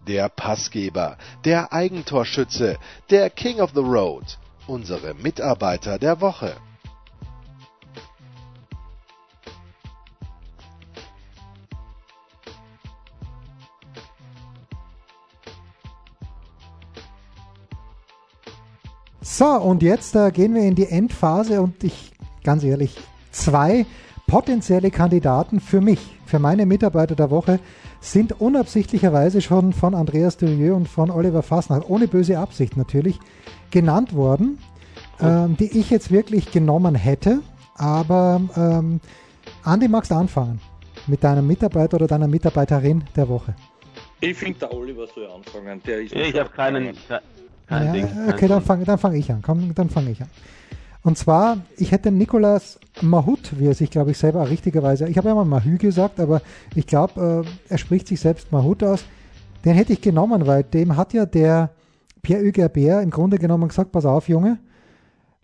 Der 0.07 0.29
Passgeber, 0.29 1.17
der 1.45 1.71
Eigentorschütze, 1.71 2.77
der 3.09 3.29
King 3.29 3.61
of 3.61 3.71
the 3.73 3.81
Road, 3.81 4.37
unsere 4.67 5.13
Mitarbeiter 5.13 5.97
der 5.97 6.19
Woche. 6.19 6.55
So, 19.35 19.45
und 19.45 19.81
jetzt 19.81 20.15
äh, 20.15 20.31
gehen 20.31 20.53
wir 20.53 20.61
in 20.61 20.75
die 20.75 20.87
Endphase 20.87 21.59
und 21.59 21.83
ich, 21.83 22.11
ganz 22.43 22.63
ehrlich, 22.63 22.95
zwei 23.31 23.85
potenzielle 24.27 24.91
Kandidaten 24.91 25.59
für 25.59 25.81
mich, 25.81 25.99
für 26.25 26.39
meine 26.39 26.65
Mitarbeiter 26.65 27.15
der 27.15 27.31
Woche, 27.31 27.59
sind 28.03 28.41
unabsichtlicherweise 28.41 29.41
schon 29.41 29.71
von 29.71 29.95
Andreas 29.95 30.35
Durieux 30.35 30.75
und 30.75 30.89
von 30.89 31.09
Oliver 31.09 31.41
Fassnacht, 31.41 31.89
ohne 31.89 32.07
böse 32.07 32.37
Absicht 32.37 32.75
natürlich, 32.75 33.17
genannt 33.71 34.13
worden, 34.13 34.59
ähm, 35.21 35.55
die 35.57 35.79
ich 35.79 35.89
jetzt 35.89 36.11
wirklich 36.11 36.51
genommen 36.51 36.95
hätte. 36.95 37.39
Aber 37.75 38.41
ähm, 38.57 38.99
Andi, 39.63 39.87
magst 39.87 40.11
du 40.11 40.15
anfangen 40.15 40.59
mit 41.07 41.23
deinem 41.23 41.47
Mitarbeiter 41.47 41.95
oder 41.95 42.07
deiner 42.07 42.27
Mitarbeiterin 42.27 43.05
der 43.15 43.29
Woche? 43.29 43.55
Ich 44.19 44.37
finde, 44.37 44.59
der 44.59 44.73
Oliver 44.73 45.07
soll 45.07 45.27
anfangen. 45.27 45.81
Der 45.85 46.01
ist 46.01 46.13
ich 46.13 46.37
habe 46.37 46.49
keinen, 46.49 46.93
kein 47.67 47.85
ja, 47.85 47.91
Ding. 47.93 48.07
Okay, 48.27 48.47
dann 48.49 48.61
fange 48.61 48.83
dann 48.83 48.97
fang 48.97 49.13
ich 49.13 49.31
an. 49.31 49.41
Komm, 49.41 49.73
dann 49.73 49.89
fange 49.89 50.11
ich 50.11 50.21
an. 50.21 50.29
Und 51.03 51.17
zwar, 51.17 51.57
ich 51.77 51.91
hätte 51.91 52.11
Nicolas 52.11 52.79
Mahut, 53.01 53.59
wie 53.59 53.67
er 53.67 53.73
sich, 53.73 53.91
glaube 53.91 54.11
ich, 54.11 54.17
selber 54.17 54.49
richtigerweise, 54.49 55.07
ich 55.07 55.17
habe 55.17 55.29
ja 55.29 55.35
mal 55.35 55.45
Mahü 55.45 55.77
gesagt, 55.77 56.19
aber 56.19 56.41
ich 56.75 56.87
glaube, 56.87 57.45
äh, 57.45 57.71
er 57.71 57.77
spricht 57.77 58.07
sich 58.07 58.21
selbst 58.21 58.51
Mahut 58.51 58.83
aus, 58.83 59.03
Den 59.65 59.75
hätte 59.75 59.93
ich 59.93 60.01
genommen, 60.01 60.45
weil 60.45 60.63
dem 60.63 60.97
hat 60.97 61.13
ja 61.13 61.25
der 61.25 61.71
Pierre-Hugues 62.21 62.61
Herbert 62.61 63.03
im 63.03 63.11
Grunde 63.11 63.37
genommen 63.37 63.69
gesagt, 63.69 63.91
pass 63.91 64.05
auf, 64.05 64.27
Junge, 64.27 64.59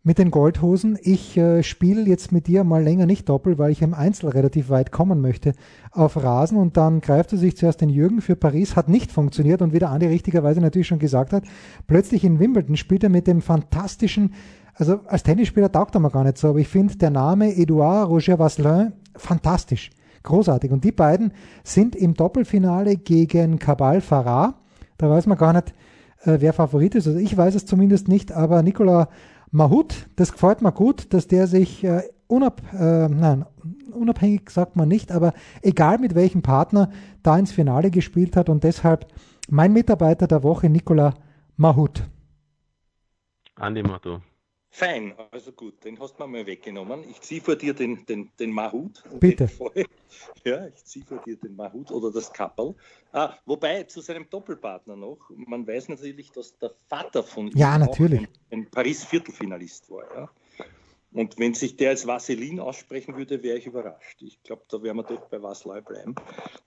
mit 0.03 0.17
den 0.17 0.31
Goldhosen, 0.31 0.97
ich 1.01 1.37
äh, 1.37 1.61
spiele 1.61 2.03
jetzt 2.03 2.31
mit 2.31 2.47
dir 2.47 2.63
mal 2.63 2.81
länger 2.81 3.05
nicht 3.05 3.27
doppelt, 3.27 3.57
weil 3.57 3.71
ich 3.71 3.81
im 3.81 3.93
Einzel 3.93 4.29
relativ 4.29 4.69
weit 4.69 4.91
kommen 4.91 5.19
möchte 5.19 5.53
auf 5.91 6.21
Rasen. 6.21 6.57
Und 6.57 6.77
dann 6.77 7.01
greift 7.01 7.33
er 7.33 7.37
sich 7.37 7.57
zuerst 7.57 7.81
den 7.81 7.89
Jürgen 7.89 8.21
für 8.21 8.37
Paris, 8.37 8.75
hat 8.75 8.87
nicht 8.87 9.11
funktioniert. 9.11 9.61
Und 9.61 9.73
wie 9.73 9.79
der 9.79 9.89
Andi 9.89 10.07
richtigerweise 10.07 10.61
natürlich 10.61 10.87
schon 10.87 10.99
gesagt 10.99 11.33
hat, 11.33 11.43
plötzlich 11.85 12.23
in 12.23 12.39
Wimbledon 12.39 12.77
spielt 12.77 13.03
er 13.03 13.09
mit 13.09 13.27
dem 13.27 13.41
fantastischen, 13.41 14.33
also 14.79 15.01
als 15.07 15.23
Tennisspieler 15.23 15.71
taugt 15.71 15.95
er 15.95 15.99
mir 15.99 16.09
gar 16.09 16.23
nicht 16.23 16.37
so, 16.37 16.49
aber 16.49 16.59
ich 16.59 16.69
finde 16.69 16.95
der 16.95 17.09
Name 17.09 17.55
Edouard 17.55 18.09
Roger 18.09 18.39
Vasselin 18.39 18.93
fantastisch, 19.15 19.91
großartig 20.23 20.71
und 20.71 20.85
die 20.85 20.93
beiden 20.93 21.33
sind 21.63 21.95
im 21.95 22.13
Doppelfinale 22.13 22.95
gegen 22.95 23.59
Cabal 23.59 23.99
Farah, 23.99 24.55
da 24.97 25.09
weiß 25.09 25.27
man 25.27 25.37
gar 25.37 25.53
nicht, 25.53 25.73
äh, 26.23 26.37
wer 26.39 26.53
Favorit 26.53 26.95
ist, 26.95 27.07
also 27.07 27.19
ich 27.19 27.35
weiß 27.35 27.55
es 27.55 27.65
zumindest 27.65 28.07
nicht, 28.07 28.31
aber 28.31 28.63
Nicola 28.63 29.09
Mahut, 29.51 30.07
das 30.15 30.31
gefällt 30.31 30.61
mir 30.61 30.71
gut, 30.71 31.13
dass 31.13 31.27
der 31.27 31.47
sich 31.47 31.83
äh, 31.83 32.03
unab, 32.27 32.61
äh, 32.73 33.09
nein, 33.09 33.45
unabhängig 33.91 34.49
sagt 34.49 34.77
man 34.77 34.87
nicht, 34.87 35.11
aber 35.11 35.33
egal 35.61 35.97
mit 35.97 36.15
welchem 36.15 36.41
Partner 36.41 36.89
da 37.21 37.37
ins 37.37 37.51
Finale 37.51 37.91
gespielt 37.91 38.37
hat 38.37 38.47
und 38.47 38.63
deshalb 38.63 39.07
mein 39.49 39.73
Mitarbeiter 39.73 40.27
der 40.27 40.43
Woche, 40.43 40.69
Nicola 40.69 41.15
Mahut. 41.57 42.07
Andi, 43.55 43.83
du. 43.83 44.19
Fein, 44.71 45.13
also 45.31 45.51
gut, 45.51 45.83
den 45.83 45.99
hast 45.99 46.19
du 46.19 46.23
mir 46.23 46.39
mal 46.39 46.45
weggenommen. 46.45 47.03
Ich 47.09 47.21
ziehe 47.21 47.41
vor 47.41 47.55
dir 47.55 47.73
den, 47.73 48.05
den, 48.05 48.31
den 48.39 48.51
Mahut. 48.51 49.03
Bitte. 49.19 49.49
Ja, 50.45 50.67
ich 50.67 50.85
ziehe 50.85 51.03
vor 51.03 51.19
dir 51.19 51.37
den 51.37 51.55
Mahut 51.55 51.91
oder 51.91 52.11
das 52.11 52.31
Kappel. 52.31 52.75
Ah, 53.11 53.33
wobei, 53.45 53.83
zu 53.83 54.01
seinem 54.01 54.29
Doppelpartner 54.29 54.95
noch, 54.95 55.29
man 55.29 55.65
weiß 55.65 55.89
natürlich, 55.89 56.31
dass 56.31 56.57
der 56.59 56.71
Vater 56.87 57.23
von 57.23 57.47
ihm 57.47 57.57
ja, 57.57 57.77
natürlich. 57.77 58.21
ein, 58.21 58.27
ein 58.51 58.69
Paris-Viertelfinalist 58.69 59.89
war. 59.89 60.03
Ja? 60.15 60.29
Und 61.11 61.39
wenn 61.39 61.55
sich 61.55 61.75
der 61.75 61.89
als 61.89 62.05
Vaseline 62.05 62.61
aussprechen 62.61 63.17
würde, 63.17 63.41
wäre 63.41 63.57
ich 63.57 63.65
überrascht. 63.65 64.21
Ich 64.21 64.41
glaube, 64.43 64.63
da 64.69 64.81
wären 64.83 64.97
wir 64.97 65.03
doch 65.03 65.27
bei 65.27 65.41
Vaslui 65.41 65.81
bleiben. 65.81 66.13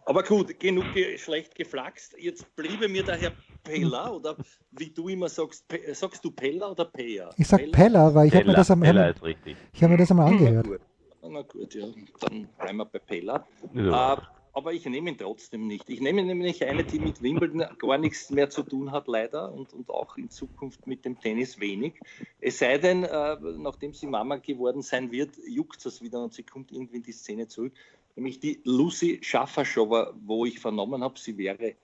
Aber 0.05 0.25
gut, 0.25 0.59
genug 0.59 0.93
ge 0.95 1.17
schlecht 1.17 1.55
geflaxt. 1.55 2.17
Jetzt 2.19 2.55
bliebe 2.57 2.89
mir 2.89 3.05
der 3.05 3.19
Herr 3.19 3.33
Pella, 3.63 4.11
oder 4.11 4.37
wie 4.73 4.91
du 4.91 5.09
immer 5.09 5.29
sagst, 5.29 5.69
Pe 5.69 5.95
sagst 5.95 6.25
du 6.25 6.33
Pella 6.33 6.73
oder 6.73 6.87
Peja? 6.87 7.31
Ich 7.37 7.47
sag 7.47 7.71
Pella, 7.71 8.13
weil 8.13 8.29
ich 8.29 8.35
habe 8.35 8.47
mir 8.47 8.55
das 8.55 8.71
einmal, 8.71 9.15
hab, 9.15 9.27
ich 9.27 9.83
hab 9.83 9.91
mir 9.91 9.97
das 9.97 10.11
einmal 10.11 10.33
angehört. 10.33 10.67
Na 10.67 10.73
gut, 10.73 10.81
Na 11.23 11.43
gut 11.43 11.75
ja, 11.75 11.87
dann 12.21 12.49
bleiben 12.59 12.77
wir 12.79 12.85
bei 12.87 12.99
Pella. 12.99 13.47
Ja. 13.75 14.15
Äh, 14.15 14.17
aber 14.53 14.73
ich 14.73 14.85
nehme 14.85 15.11
ihn 15.11 15.19
trotzdem 15.19 15.67
nicht. 15.67 15.89
Ich 15.89 16.01
nehme 16.01 16.23
nämlich 16.23 16.65
eine, 16.65 16.85
die 16.85 16.99
mit 16.99 17.23
Wimbledon 17.23 17.65
gar 17.79 17.99
nichts 17.99 18.31
mehr 18.31 18.51
zu 18.51 18.63
tun 18.63 18.93
hat, 18.93 19.09
leider, 19.09 19.53
und, 19.53 19.73
und 19.73 19.89
auch 19.91 20.17
in 20.17 20.29
Zukunft 20.31 20.87
mit 20.87 21.05
dem 21.05 21.19
Tennis 21.19 21.59
wenig. 21.59 21.95
Es 22.41 22.59
sei 22.59 22.79
denn, 22.79 23.05
äh, 23.05 23.37
nachdem 23.59 23.95
sie 23.95 24.07
Mama 24.07 24.37
geworden 24.37 24.83
sein 24.83 25.11
wird, 25.11 25.31
juckt 25.47 25.85
es 25.87 26.03
wieder 26.03 26.23
und 26.23 26.35
sie 26.35 26.43
kommt 26.43 26.71
irgendwie 26.71 26.97
in 26.97 27.03
die 27.03 27.13
Szene 27.13 27.49
zurück. 27.49 27.73
Nämlich 28.15 28.41
die 28.41 28.61
Lucy 28.65 29.21
Schafferschower, 29.23 30.15
wo 30.25 30.45
ich 30.45 30.61
vernommen 30.61 31.03
habe, 31.03 31.19
sie 31.19 31.39
wäre 31.39 31.75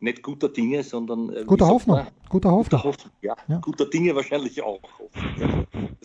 nicht 0.00 0.22
guter 0.22 0.48
Dinge, 0.48 0.82
sondern 0.82 1.34
äh, 1.34 1.44
guter 1.44 1.66
Hoffnung. 1.66 2.06
Guter 2.28 2.50
Hoffnung. 2.50 2.80
Guter 2.80 2.84
Hoffnung. 2.84 3.12
Ja, 3.20 3.36
ja, 3.48 3.58
guter 3.58 3.86
Dinge 3.86 4.14
wahrscheinlich 4.14 4.62
auch. 4.62 4.80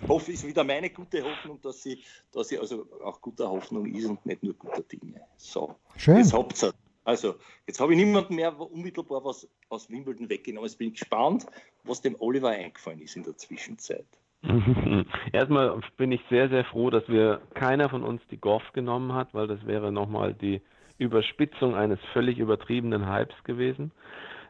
Hoffe, 0.08 0.32
ist 0.32 0.46
wieder 0.46 0.64
meine 0.64 0.90
gute 0.90 1.24
Hoffnung, 1.24 1.60
dass 1.62 1.84
sie, 1.84 2.04
dass 2.32 2.50
sie 2.50 2.60
also 2.60 2.88
auch 3.04 3.22
guter 3.22 3.50
Hoffnung 3.50 3.86
ist 3.86 4.06
und 4.06 4.26
nicht 4.26 4.44
nur 4.44 4.54
guter 4.54 4.82
Dinge. 4.82 5.22
So, 5.38 5.76
Schön. 5.98 6.18
Jetzt 6.18 6.34
habt's 6.34 6.74
also, 7.06 7.36
jetzt 7.68 7.80
habe 7.82 7.94
ich 7.94 7.98
niemanden 7.98 8.36
mehr 8.36 8.58
unmittelbar 8.58 9.26
was 9.26 9.48
aus 9.70 9.90
Wimbledon 9.90 10.30
weggenommen. 10.30 10.68
Jetzt 10.68 10.78
bin 10.78 10.90
ich 10.90 11.00
gespannt, 11.00 11.46
was 11.84 12.02
dem 12.02 12.16
Oliver 12.20 12.50
eingefallen 12.50 13.02
ist 13.02 13.18
in 13.18 13.24
der 13.24 13.36
Zwischenzeit. 13.36 14.06
Erstmal 15.34 15.80
bin 15.98 16.12
ich 16.12 16.22
sehr, 16.30 16.50
sehr 16.50 16.66
froh, 16.66 16.90
dass 16.90 17.08
wir 17.08 17.42
keiner 17.54 17.90
von 17.90 18.04
uns 18.04 18.22
die 18.30 18.38
Goff 18.38 18.64
genommen 18.74 19.14
hat, 19.14 19.34
weil 19.34 19.48
das 19.48 19.66
wäre 19.66 19.92
nochmal 19.92 20.34
die 20.34 20.62
Überspitzung 20.98 21.76
eines 21.76 22.00
völlig 22.14 22.38
übertriebenen 22.38 23.10
Hypes 23.10 23.36
gewesen. 23.44 23.92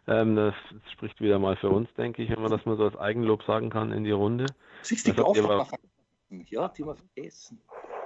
Ähm, 0.08 0.36
das 0.36 0.54
spricht 0.92 1.22
wieder 1.22 1.40
mal 1.40 1.56
für 1.56 1.70
uns, 1.70 1.92
denke 1.96 2.24
ich, 2.24 2.30
wenn 2.30 2.42
man 2.42 2.52
das 2.52 2.66
mal 2.66 2.76
so 2.76 2.84
als 2.84 2.98
Eigenlob 2.98 3.44
sagen 3.44 3.70
kann 3.70 3.92
in 3.92 4.04
die 4.04 4.12
Runde. 4.12 4.46
Siehst 4.84 5.08
du, 5.08 5.14
die 5.14 5.20
aber, 5.20 5.68
ja, 6.50 6.68
die 6.70 6.86
wir 6.86 6.96
vergessen. 6.96 7.62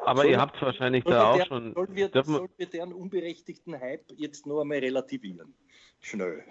Aber 0.06 0.22
soll, 0.22 0.32
ihr 0.32 0.40
habt 0.40 0.62
wahrscheinlich 0.62 1.04
da 1.04 1.32
auch 1.32 1.38
der, 1.38 1.46
schon. 1.46 1.74
Sollen 1.74 1.96
wir, 1.96 2.10
sollen 2.24 2.50
wir 2.58 2.66
deren 2.68 2.94
unberechtigten 2.94 3.80
Hype 3.80 4.06
jetzt 4.16 4.46
nur 4.46 4.62
einmal 4.62 4.80
relativieren? 4.80 5.54
Schnell. 6.00 6.44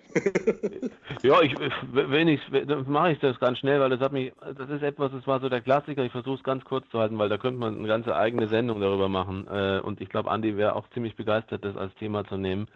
ja, 1.23 1.41
ich, 1.41 1.55
wenn 1.93 2.29
ich, 2.29 2.41
dann 2.67 2.91
mache 2.91 3.13
ich 3.13 3.19
das 3.21 3.39
ganz 3.39 3.59
schnell, 3.59 3.81
weil 3.81 3.91
das 3.91 4.01
hat 4.01 4.13
mich, 4.13 4.33
das 4.41 4.69
ist 4.69 4.83
etwas, 4.83 5.13
das 5.13 5.27
war 5.27 5.41
so 5.41 5.49
der 5.49 5.61
Klassiker. 5.61 6.05
Ich 6.05 6.13
versuche 6.13 6.37
es 6.37 6.43
ganz 6.43 6.65
kurz 6.65 6.89
zu 6.91 6.99
halten, 6.99 7.17
weil 7.19 7.29
da 7.29 7.39
könnte 7.39 7.61
man 7.61 7.79
eine 7.79 7.87
ganze 7.87 8.17
eigene 8.17 8.49
Sendung 8.49 8.81
darüber 8.81 9.09
machen. 9.09 9.47
Äh, 9.49 9.81
und 9.81 10.01
ich 10.01 10.09
glaube, 10.09 10.31
Andi 10.31 10.57
wäre 10.57 10.75
auch 10.75 10.89
ziemlich 10.91 11.15
begeistert, 11.15 11.65
das 11.65 11.77
als 11.77 11.95
Thema 11.95 12.25
zu 12.27 12.37
nehmen. 12.37 12.67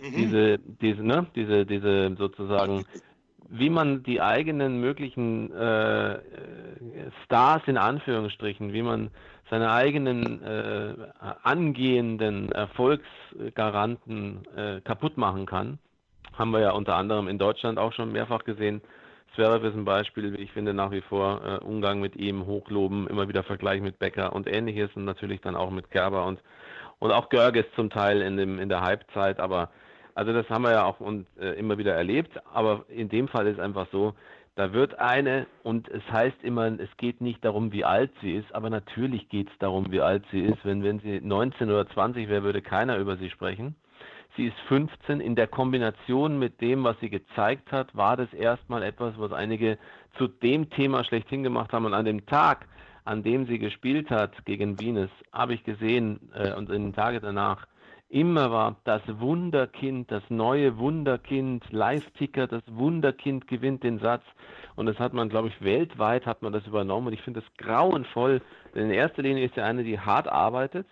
Mhm. 0.00 0.16
Diese, 0.16 0.58
diese, 0.58 1.02
ne, 1.02 1.26
diese, 1.34 1.66
diese 1.66 2.14
sozusagen, 2.16 2.86
wie 3.48 3.70
man 3.70 4.02
die 4.02 4.20
eigenen 4.20 4.80
möglichen 4.80 5.52
äh, 5.52 6.18
Stars 7.24 7.62
in 7.66 7.76
Anführungsstrichen, 7.76 8.72
wie 8.72 8.82
man 8.82 9.10
seine 9.50 9.72
eigenen 9.72 10.42
äh, 10.42 10.94
angehenden 11.42 12.52
Erfolgsgaranten 12.52 14.42
äh, 14.56 14.80
kaputt 14.82 15.16
machen 15.16 15.46
kann 15.46 15.78
haben 16.40 16.52
wir 16.52 16.60
ja 16.60 16.70
unter 16.72 16.96
anderem 16.96 17.28
in 17.28 17.38
Deutschland 17.38 17.78
auch 17.78 17.92
schon 17.92 18.12
mehrfach 18.12 18.44
gesehen. 18.44 18.80
Zverev 19.34 19.64
ist 19.64 19.74
ein 19.74 19.84
Beispiel, 19.84 20.32
wie 20.32 20.42
ich 20.42 20.52
finde, 20.52 20.74
nach 20.74 20.90
wie 20.90 21.02
vor 21.02 21.40
äh, 21.44 21.64
Umgang 21.64 22.00
mit 22.00 22.16
ihm, 22.16 22.46
hochloben, 22.46 23.06
immer 23.06 23.28
wieder 23.28 23.44
Vergleich 23.44 23.80
mit 23.80 23.98
Becker 23.98 24.32
und 24.32 24.48
ähnliches 24.48 24.90
und 24.94 25.04
natürlich 25.04 25.40
dann 25.40 25.54
auch 25.54 25.70
mit 25.70 25.90
Kerber 25.90 26.24
und, 26.26 26.40
und 26.98 27.12
auch 27.12 27.28
Görges 27.28 27.66
zum 27.76 27.90
Teil 27.90 28.22
in, 28.22 28.36
dem, 28.36 28.58
in 28.58 28.68
der 28.68 28.80
Halbzeit. 28.80 29.38
Aber 29.38 29.70
also 30.14 30.32
das 30.32 30.48
haben 30.48 30.62
wir 30.62 30.72
ja 30.72 30.84
auch 30.84 31.00
und, 31.00 31.26
äh, 31.38 31.52
immer 31.58 31.78
wieder 31.78 31.94
erlebt. 31.94 32.32
Aber 32.52 32.84
in 32.88 33.08
dem 33.08 33.28
Fall 33.28 33.46
ist 33.46 33.60
einfach 33.60 33.86
so, 33.92 34.14
da 34.56 34.72
wird 34.72 34.98
eine, 34.98 35.46
und 35.62 35.88
es 35.88 36.02
heißt 36.10 36.42
immer, 36.42 36.66
es 36.66 36.94
geht 36.96 37.20
nicht 37.20 37.44
darum, 37.44 37.72
wie 37.72 37.84
alt 37.84 38.10
sie 38.20 38.34
ist, 38.34 38.54
aber 38.54 38.68
natürlich 38.68 39.28
geht 39.28 39.48
es 39.48 39.58
darum, 39.58 39.90
wie 39.90 40.00
alt 40.00 40.24
sie 40.32 40.40
ist. 40.40 40.64
Wenn, 40.64 40.82
wenn 40.82 41.00
sie 41.00 41.20
19 41.20 41.70
oder 41.70 41.88
20 41.88 42.28
wäre, 42.28 42.42
würde 42.42 42.60
keiner 42.60 42.98
über 42.98 43.16
sie 43.16 43.30
sprechen. 43.30 43.76
Sie 44.36 44.46
ist 44.46 44.58
15. 44.68 45.20
In 45.20 45.34
der 45.34 45.46
Kombination 45.46 46.38
mit 46.38 46.60
dem, 46.60 46.84
was 46.84 46.98
sie 47.00 47.10
gezeigt 47.10 47.72
hat, 47.72 47.94
war 47.96 48.16
das 48.16 48.32
erstmal 48.32 48.82
etwas, 48.82 49.14
was 49.18 49.32
einige 49.32 49.78
zu 50.18 50.28
dem 50.28 50.70
Thema 50.70 51.04
schlechthin 51.04 51.42
gemacht 51.42 51.72
haben. 51.72 51.84
Und 51.84 51.94
an 51.94 52.04
dem 52.04 52.26
Tag, 52.26 52.66
an 53.04 53.22
dem 53.22 53.46
sie 53.46 53.58
gespielt 53.58 54.10
hat 54.10 54.44
gegen 54.44 54.80
Venus, 54.80 55.10
habe 55.32 55.54
ich 55.54 55.64
gesehen 55.64 56.30
äh, 56.34 56.52
und 56.54 56.70
in 56.70 56.82
den 56.82 56.94
Tagen 56.94 57.20
danach, 57.22 57.66
immer 58.10 58.50
war 58.50 58.76
das 58.84 59.02
Wunderkind, 59.06 60.10
das 60.10 60.22
neue 60.28 60.78
Wunderkind, 60.78 61.64
Live-Ticker, 61.70 62.46
das 62.46 62.62
Wunderkind 62.66 63.48
gewinnt 63.48 63.82
den 63.82 63.98
Satz. 63.98 64.22
Und 64.76 64.86
das 64.86 64.98
hat 64.98 65.12
man, 65.14 65.28
glaube 65.28 65.48
ich, 65.48 65.62
weltweit 65.62 66.26
hat 66.26 66.42
man 66.42 66.52
das 66.52 66.66
übernommen. 66.66 67.08
Und 67.08 67.12
ich 67.14 67.22
finde 67.22 67.40
das 67.40 67.56
grauenvoll, 67.56 68.42
denn 68.74 68.86
in 68.86 68.90
erster 68.90 69.22
Linie 69.22 69.46
ist 69.46 69.54
sie 69.54 69.62
eine, 69.62 69.84
die 69.84 69.98
hart 69.98 70.28
arbeitet 70.28 70.86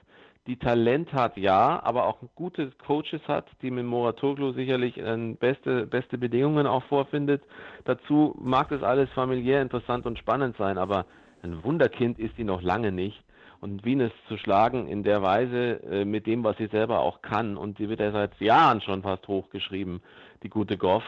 die 0.49 0.57
Talent 0.57 1.13
hat, 1.13 1.37
ja, 1.37 1.79
aber 1.85 2.07
auch 2.07 2.17
gute 2.35 2.71
Coaches 2.87 3.21
hat, 3.29 3.45
die 3.61 3.71
mit 3.71 3.85
Moratoglu 3.85 4.53
sicherlich 4.53 4.97
äh, 4.97 5.37
beste, 5.39 5.87
beste 5.87 6.17
Bedingungen 6.17 6.67
auch 6.67 6.83
vorfindet. 6.85 7.43
Dazu 7.85 8.35
mag 8.41 8.71
das 8.71 8.83
alles 8.83 9.11
familiär 9.11 9.61
interessant 9.61 10.07
und 10.07 10.19
spannend 10.19 10.57
sein, 10.57 10.79
aber 10.79 11.05
ein 11.43 11.63
Wunderkind 11.63 12.19
ist 12.19 12.35
sie 12.37 12.45
noch 12.45 12.63
lange 12.63 12.93
nicht. 12.93 13.23
Und 13.61 13.85
Venus 13.85 14.13
zu 14.29 14.37
schlagen 14.37 14.87
in 14.87 15.03
der 15.03 15.23
Weise 15.23 15.83
äh, 15.83 16.05
mit 16.05 16.27
dem, 16.27 16.45
was 16.45 16.57
sie 16.59 16.69
selber 16.69 17.01
auch 17.01 17.23
kann, 17.23 17.57
und 17.57 17.79
sie 17.79 17.89
wird 17.89 18.01
ja 18.01 18.13
seit 18.13 18.41
Jahren 18.41 18.81
schon 18.81 19.03
fast 19.03 19.27
hochgeschrieben, 19.27 20.01
die 20.43 20.49
gute 20.49 20.77
Goff. 20.77 21.05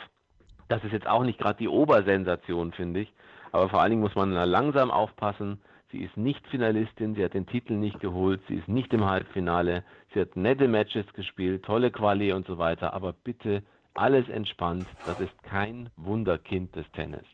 Das 0.68 0.82
ist 0.84 0.92
jetzt 0.92 1.06
auch 1.06 1.24
nicht 1.24 1.38
gerade 1.38 1.58
die 1.58 1.68
Obersensation, 1.68 2.72
finde 2.72 3.00
ich. 3.00 3.12
Aber 3.52 3.68
vor 3.68 3.80
allen 3.80 3.90
Dingen 3.90 4.02
muss 4.02 4.14
man 4.14 4.32
langsam 4.32 4.90
aufpassen, 4.90 5.60
Sie 5.92 6.04
ist 6.04 6.16
nicht 6.16 6.46
Finalistin, 6.46 7.16
sie 7.16 7.24
hat 7.24 7.34
den 7.34 7.46
Titel 7.46 7.72
nicht 7.72 7.98
geholt, 7.98 8.40
sie 8.46 8.54
ist 8.54 8.68
nicht 8.68 8.92
im 8.92 9.06
Halbfinale, 9.06 9.82
sie 10.14 10.20
hat 10.20 10.36
nette 10.36 10.68
Matches 10.68 11.06
gespielt, 11.14 11.64
tolle 11.64 11.90
Quali 11.90 12.32
und 12.32 12.46
so 12.46 12.58
weiter, 12.58 12.92
aber 12.94 13.12
bitte 13.12 13.64
alles 13.94 14.28
entspannt, 14.28 14.86
das 15.04 15.18
ist 15.18 15.42
kein 15.42 15.90
Wunderkind 15.96 16.76
des 16.76 16.88
Tennis. 16.92 17.24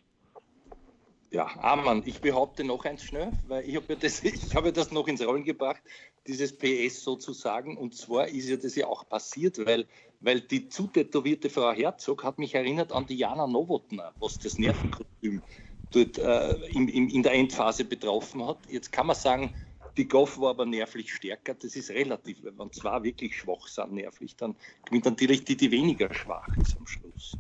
Ja, 1.37 1.51
Amann, 1.61 2.03
ich 2.07 2.23
behaupte 2.23 2.65
noch 2.65 2.87
eins 2.87 3.03
schnell, 3.03 3.31
weil 3.47 3.69
ich 3.69 3.77
habe 3.77 3.85
ja, 3.91 3.97
das, 3.97 4.23
hab 4.55 4.65
ja 4.65 4.71
das 4.71 4.91
noch 4.91 5.07
ins 5.07 5.23
Rollen 5.23 5.45
gebracht, 5.45 5.83
dieses 6.27 6.57
PS 6.57 7.03
sozusagen. 7.03 7.77
Und 7.77 7.95
zwar 7.95 8.29
ist 8.29 8.49
ja 8.49 8.57
das 8.57 8.75
ja 8.75 8.87
auch 8.87 9.07
passiert, 9.07 9.59
weil, 9.67 9.87
weil 10.21 10.41
die 10.41 10.71
zutätowierte 10.71 11.51
Frau 11.51 11.73
Herzog 11.73 12.25
hat 12.25 12.39
mich 12.39 12.55
erinnert 12.55 12.91
an 12.91 13.05
Diana 13.05 13.47
Novotna, 13.47 14.15
was 14.19 14.39
das 14.39 14.57
Nervenkostüm 14.57 15.43
dort 15.91 16.17
äh, 16.17 16.55
in, 16.69 16.89
in, 16.89 17.11
in, 17.11 17.23
der 17.23 17.35
Endphase 17.35 17.85
betroffen 17.85 18.43
hat. 18.47 18.61
Jetzt 18.71 18.91
kann 18.91 19.07
man 19.07 19.15
sagen, 19.15 19.53
Die 19.99 20.09
Goff 20.09 20.41
war 20.41 20.51
aber 20.51 20.65
nervlich 20.65 21.13
stärker. 21.13 21.53
Das 21.53 21.77
ist 21.77 21.91
relativ. 21.91 22.45
Wenn 22.45 22.57
man 22.57 22.73
zwar 22.73 23.03
wirklich 23.03 23.37
schwach 23.37 23.67
sind 23.67 23.93
nervlich, 23.93 24.37
dann 24.37 24.57
gewinnt 24.87 25.05
natürlich 25.05 25.45
die, 25.45 25.57
die 25.59 25.71
weniger 25.71 26.13
schwach 26.15 26.49
ist 26.57 26.79
am 26.79 26.87
Schluss. 26.87 27.37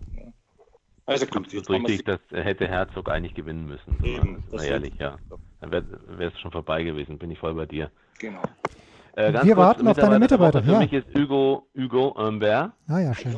Also 1.07 1.27
gut, 1.27 1.53
jetzt 1.53 1.71
richtig, 1.71 2.05
das 2.05 2.21
hätte 2.33 2.67
Herzog 2.67 3.09
eigentlich 3.09 3.35
gewinnen 3.35 3.67
müssen. 3.67 3.97
Eben, 4.03 4.43
das 4.51 4.65
ehrlich, 4.65 4.95
ja. 4.99 5.17
Dann 5.61 5.71
wäre 5.71 6.33
es 6.33 6.41
schon 6.41 6.51
vorbei 6.51 6.83
gewesen, 6.83 7.19
bin 7.19 7.31
ich 7.31 7.39
voll 7.39 7.55
bei 7.55 7.67
dir. 7.67 7.91
Genau. 8.19 8.43
Äh, 9.15 9.33
Wir 9.33 9.41
kurz, 9.41 9.57
warten 9.57 9.89
auf 9.89 9.97
deine 9.97 10.19
Mitarbeiter. 10.19 10.63
Für 10.63 10.73
ja. 10.73 10.79
mich 10.81 10.93
ist 10.93 11.07
Hugo, 11.15 11.67
Hugo 11.77 12.15
Humbert. 12.17 12.73
Ah 12.89 12.99
ja, 12.99 13.15
schön. 13.15 13.37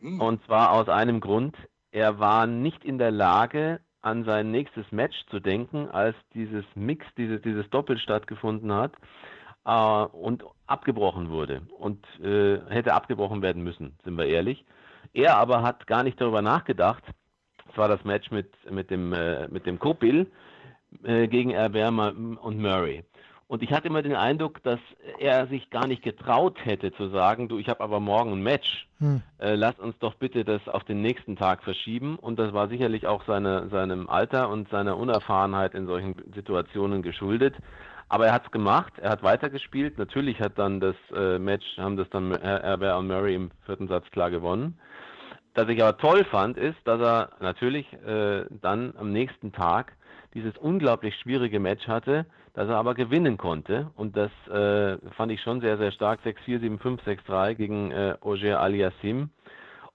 Hm. 0.00 0.20
Und 0.20 0.44
zwar 0.44 0.72
aus 0.72 0.88
einem 0.88 1.20
Grund, 1.20 1.56
er 1.90 2.20
war 2.20 2.46
nicht 2.46 2.84
in 2.84 2.98
der 2.98 3.10
Lage, 3.10 3.80
an 4.00 4.24
sein 4.24 4.50
nächstes 4.50 4.90
Match 4.90 5.16
zu 5.30 5.40
denken, 5.40 5.88
als 5.88 6.16
dieses 6.34 6.64
Mix, 6.74 7.06
dieses, 7.16 7.40
dieses 7.42 7.68
Doppel 7.70 7.98
stattgefunden 7.98 8.72
hat 8.72 8.92
äh, 9.64 10.04
und 10.16 10.44
abgebrochen 10.66 11.30
wurde 11.30 11.62
und 11.78 12.04
äh, 12.20 12.58
hätte 12.68 12.94
abgebrochen 12.94 13.42
werden 13.42 13.62
müssen, 13.62 13.96
sind 14.04 14.16
wir 14.16 14.26
ehrlich. 14.26 14.64
Er 15.12 15.36
aber 15.36 15.62
hat 15.62 15.86
gar 15.86 16.02
nicht 16.02 16.20
darüber 16.20 16.42
nachgedacht. 16.42 17.02
Das 17.66 17.76
war 17.76 17.88
das 17.88 18.04
Match 18.04 18.30
mit, 18.30 18.50
mit 18.70 18.90
dem, 18.90 19.12
äh, 19.12 19.48
mit 19.48 19.66
dem 19.66 19.78
Kopil 19.78 20.30
äh, 21.04 21.28
gegen 21.28 21.50
Herbert 21.50 22.14
und 22.14 22.58
Murray. 22.58 23.04
Und 23.52 23.62
ich 23.62 23.70
hatte 23.70 23.88
immer 23.88 24.00
den 24.00 24.16
Eindruck, 24.16 24.62
dass 24.62 24.80
er 25.18 25.46
sich 25.46 25.68
gar 25.68 25.86
nicht 25.86 26.02
getraut 26.02 26.56
hätte 26.64 26.90
zu 26.94 27.10
sagen, 27.10 27.48
du, 27.48 27.58
ich 27.58 27.68
habe 27.68 27.82
aber 27.82 28.00
morgen 28.00 28.32
ein 28.32 28.42
Match, 28.42 28.88
hm. 28.96 29.20
äh, 29.38 29.56
lass 29.56 29.78
uns 29.78 29.94
doch 29.98 30.14
bitte 30.14 30.42
das 30.46 30.66
auf 30.68 30.84
den 30.84 31.02
nächsten 31.02 31.36
Tag 31.36 31.62
verschieben. 31.62 32.16
Und 32.16 32.38
das 32.38 32.54
war 32.54 32.68
sicherlich 32.68 33.06
auch 33.06 33.24
seine, 33.26 33.68
seinem 33.68 34.08
Alter 34.08 34.48
und 34.48 34.70
seiner 34.70 34.96
Unerfahrenheit 34.96 35.74
in 35.74 35.86
solchen 35.86 36.14
Situationen 36.34 37.02
geschuldet. 37.02 37.54
Aber 38.08 38.26
er 38.26 38.32
hat 38.32 38.46
es 38.46 38.52
gemacht, 38.52 38.94
er 38.98 39.10
hat 39.10 39.22
weitergespielt. 39.22 39.98
Natürlich 39.98 40.40
hat 40.40 40.58
dann 40.58 40.80
das 40.80 40.96
äh, 41.14 41.38
Match, 41.38 41.76
haben 41.76 41.98
das 41.98 42.08
dann 42.08 42.34
Herbert 42.34 42.98
und 42.98 43.06
Murray 43.08 43.34
im 43.34 43.50
vierten 43.66 43.86
Satz 43.88 44.10
klar 44.12 44.30
gewonnen. 44.30 44.78
Was 45.54 45.68
ich 45.68 45.82
aber 45.82 45.98
toll 45.98 46.24
fand, 46.24 46.56
ist, 46.56 46.78
dass 46.84 47.00
er 47.00 47.30
natürlich 47.40 47.86
äh, 48.06 48.46
dann 48.62 48.94
am 48.96 49.12
nächsten 49.12 49.52
Tag 49.52 49.92
dieses 50.34 50.56
unglaublich 50.56 51.14
schwierige 51.16 51.60
Match 51.60 51.86
hatte, 51.86 52.24
das 52.54 52.68
er 52.68 52.76
aber 52.76 52.94
gewinnen 52.94 53.36
konnte. 53.36 53.90
Und 53.96 54.16
das 54.16 54.30
äh, 54.48 54.96
fand 55.12 55.30
ich 55.30 55.42
schon 55.42 55.60
sehr, 55.60 55.76
sehr 55.76 55.92
stark. 55.92 56.20
6-4, 56.24 56.78
7-5, 56.80 57.00
6-3 57.26 57.54
gegen 57.54 57.90
äh, 57.90 58.14
Ogier 58.22 58.60
Aliassim. 58.60 59.28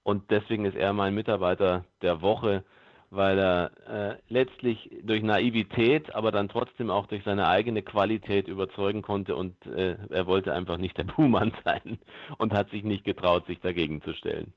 Und 0.04 0.30
deswegen 0.30 0.66
ist 0.66 0.76
er 0.76 0.94
mein 0.94 1.16
Mitarbeiter 1.16 1.86
der 2.02 2.22
Woche, 2.22 2.64
weil 3.10 3.40
er 3.40 3.72
äh, 3.88 4.16
letztlich 4.30 4.92
durch 5.04 5.24
Naivität, 5.24 6.14
aber 6.14 6.32
dann 6.32 6.50
trotzdem 6.50 6.92
auch 6.92 7.08
durch 7.08 7.24
seine 7.24 7.48
eigene 7.48 7.82
Qualität 7.82 8.48
überzeugen 8.48 9.02
konnte. 9.02 9.36
Und 9.36 9.56
äh, 9.66 9.98
er 10.10 10.28
wollte 10.28 10.54
einfach 10.54 10.78
nicht 10.78 10.98
der 10.98 11.04
Buhmann 11.16 11.52
sein 11.66 11.98
und 12.38 12.54
hat 12.54 12.70
sich 12.70 12.84
nicht 12.84 13.04
getraut, 13.06 13.48
sich 13.48 13.60
dagegen 13.60 14.04
zu 14.04 14.14
stellen. 14.14 14.54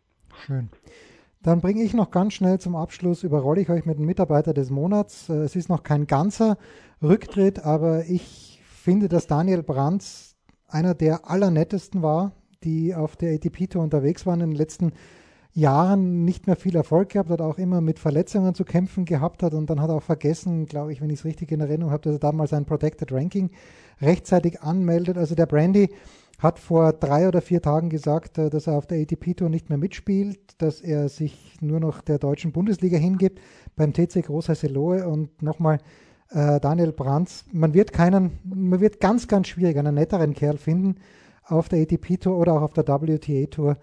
Schön. 0.47 0.71
Dann 1.43 1.61
bringe 1.61 1.83
ich 1.83 1.95
noch 1.95 2.11
ganz 2.11 2.35
schnell 2.35 2.61
zum 2.61 2.77
Abschluss, 2.77 3.23
überrolle 3.23 3.63
ich 3.63 3.71
euch 3.71 3.87
mit 3.87 3.99
dem 3.99 4.05
Mitarbeiter 4.05 4.53
des 4.53 4.71
Monats. 4.71 5.29
Äh, 5.29 5.35
es 5.35 5.57
ist 5.57 5.69
noch 5.69 5.83
kein 5.83 6.07
ganzer 6.07 6.59
Rücktritt, 7.03 7.65
aber 7.65 8.05
ich 8.07 8.61
finde, 8.63 9.09
dass 9.09 9.27
Daniel 9.27 9.63
Brands 9.63 10.37
einer 10.69 10.95
der 10.95 11.31
allernettesten 11.31 12.03
war, 12.03 12.33
die 12.63 12.95
auf 12.95 13.17
der 13.17 13.35
ATP-Tour 13.35 13.83
unterwegs 13.83 14.27
waren 14.27 14.41
in 14.41 14.51
den 14.51 14.57
letzten 14.57 14.93
Jahren 15.53 16.25
nicht 16.25 16.47
mehr 16.47 16.57
viel 16.57 16.77
Erfolg 16.77 17.09
gehabt 17.09 17.31
hat, 17.31 17.41
auch 17.41 17.59
immer 17.59 17.81
mit 17.81 17.99
Verletzungen 17.99 18.55
zu 18.55 18.65
kämpfen 18.65 19.05
gehabt 19.05 19.43
hat 19.43 19.53
und 19.53 19.69
dann 19.69 19.81
hat 19.81 19.89
er 19.89 19.97
auch 19.97 20.03
vergessen, 20.03 20.67
glaube 20.67 20.93
ich, 20.93 21.01
wenn 21.01 21.11
ich 21.11 21.21
es 21.21 21.25
richtig 21.25 21.51
in 21.51 21.61
Erinnerung 21.61 21.93
habe, 21.93 22.03
dass 22.03 22.15
er 22.15 22.21
damals 22.21 22.53
ein 22.53 22.67
Protected 22.67 23.11
Ranking 23.13 23.51
rechtzeitig 24.01 24.61
anmeldet. 24.61 25.19
Also 25.19 25.35
der 25.35 25.47
Brandy 25.47 25.91
hat 26.41 26.59
vor 26.59 26.93
drei 26.93 27.29
oder 27.29 27.43
vier 27.43 27.63
Tagen 27.63 27.91
gesagt, 27.91 28.39
äh, 28.39 28.51
dass 28.51 28.67
er 28.67 28.75
auf 28.75 28.87
der 28.87 29.01
ATP-Tour 29.01 29.49
nicht 29.49 29.69
mehr 29.69 29.79
mitspielt, 29.79 30.39
dass 30.59 30.81
er 30.81 31.09
sich 31.09 31.59
nur 31.61 31.81
noch 31.81 32.01
der 32.01 32.19
deutschen 32.19 32.53
Bundesliga 32.53 32.99
hingibt 32.99 33.41
beim 33.77 33.93
TC 33.93 34.25
Großer 34.25 34.55
Seloe 34.55 35.07
und 35.07 35.43
nochmal 35.43 35.79
äh, 36.31 36.59
Daniel 36.61 36.93
Brands. 36.93 37.45
Man 37.53 37.75
wird 37.75 37.93
keinen, 37.93 38.39
man 38.45 38.81
wird 38.81 39.01
ganz, 39.01 39.29
ganz 39.29 39.49
schwierig 39.49 39.77
einen 39.77 39.95
netteren 39.95 40.35
Kerl 40.35 40.57
finden 40.57 40.97
auf 41.45 41.69
der 41.69 41.83
ATP-Tour 41.83 42.37
oder 42.37 42.55
auch 42.55 42.63
auf 42.63 42.73
der 42.73 42.87
WTA-Tour. 42.87 43.77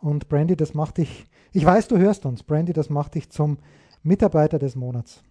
Und 0.00 0.28
Brandy, 0.28 0.56
das 0.56 0.74
macht 0.74 0.98
dich, 0.98 1.26
ich 1.52 1.64
weiß, 1.64 1.88
du 1.88 1.98
hörst 1.98 2.26
uns, 2.26 2.42
Brandy, 2.42 2.72
das 2.72 2.90
macht 2.90 3.14
dich 3.14 3.30
zum 3.30 3.58
Mitarbeiter 4.02 4.58
des 4.58 4.76
Monats. 4.76 5.22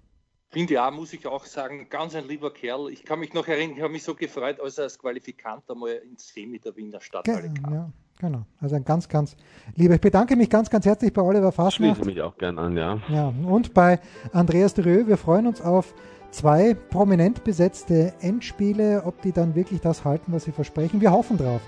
Finde 0.56 0.76
ja, 0.76 0.90
muss 0.90 1.12
ich 1.12 1.28
auch 1.28 1.44
sagen, 1.44 1.88
ganz 1.90 2.16
ein 2.16 2.30
lieber 2.30 2.50
Kerl. 2.50 2.90
Ich 2.90 3.04
kann 3.04 3.20
mich 3.20 3.34
noch 3.34 3.46
erinnern, 3.46 3.76
ich 3.76 3.84
habe 3.84 3.92
mich 3.92 4.04
so 4.04 4.16
gefreut, 4.16 4.58
als 4.62 4.78
er 4.78 4.86
als 4.86 4.98
Qualifikant 4.98 5.70
einmal 5.70 6.02
ins 6.10 6.30
Semi 6.30 6.60
der 6.60 6.74
Wiener 6.78 7.02
Stadthalle 7.02 7.54
kam. 7.62 7.74
Ja, 7.74 7.90
genau. 8.22 8.46
Also 8.62 8.78
ein 8.78 8.86
ganz, 8.86 9.10
ganz 9.10 9.36
lieber. 9.76 9.96
Ich 9.96 10.00
bedanke 10.00 10.38
mich 10.38 10.50
ganz, 10.50 10.70
ganz 10.70 10.86
herzlich 10.86 11.12
bei 11.12 11.22
Oliver 11.22 11.52
Faschnacht. 11.52 11.98
Schließe 11.98 12.10
mich 12.10 12.22
auch 12.22 12.38
gern 12.38 12.58
an, 12.58 12.78
ja. 12.78 13.02
Ja, 13.10 13.34
und 13.46 13.74
bei 13.74 14.00
Andreas 14.32 14.74
Derö. 14.74 15.06
Wir 15.08 15.18
freuen 15.18 15.46
uns 15.46 15.60
auf 15.60 15.94
zwei 16.32 16.74
prominent 16.74 17.44
besetzte 17.44 18.14
Endspiele, 18.22 19.04
ob 19.04 19.22
die 19.24 19.34
dann 19.34 19.56
wirklich 19.56 19.82
das 19.82 20.06
halten, 20.06 20.32
was 20.32 20.46
sie 20.46 20.54
versprechen. 20.54 21.02
Wir 21.02 21.12
hoffen 21.12 21.38
drauf, 21.38 21.60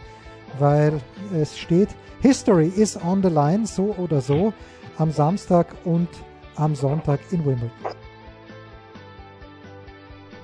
weil 0.59 1.01
es 1.35 1.59
steht, 1.59 1.89
History 2.21 2.69
is 2.69 2.97
on 3.03 3.21
the 3.21 3.27
line, 3.27 3.65
so 3.67 3.93
oder 3.97 4.21
so, 4.21 4.53
am 4.97 5.11
Samstag 5.11 5.75
und 5.83 6.07
am 6.55 6.73
Sonntag 6.73 7.19
in 7.31 7.45
Wimbledon. 7.45 7.97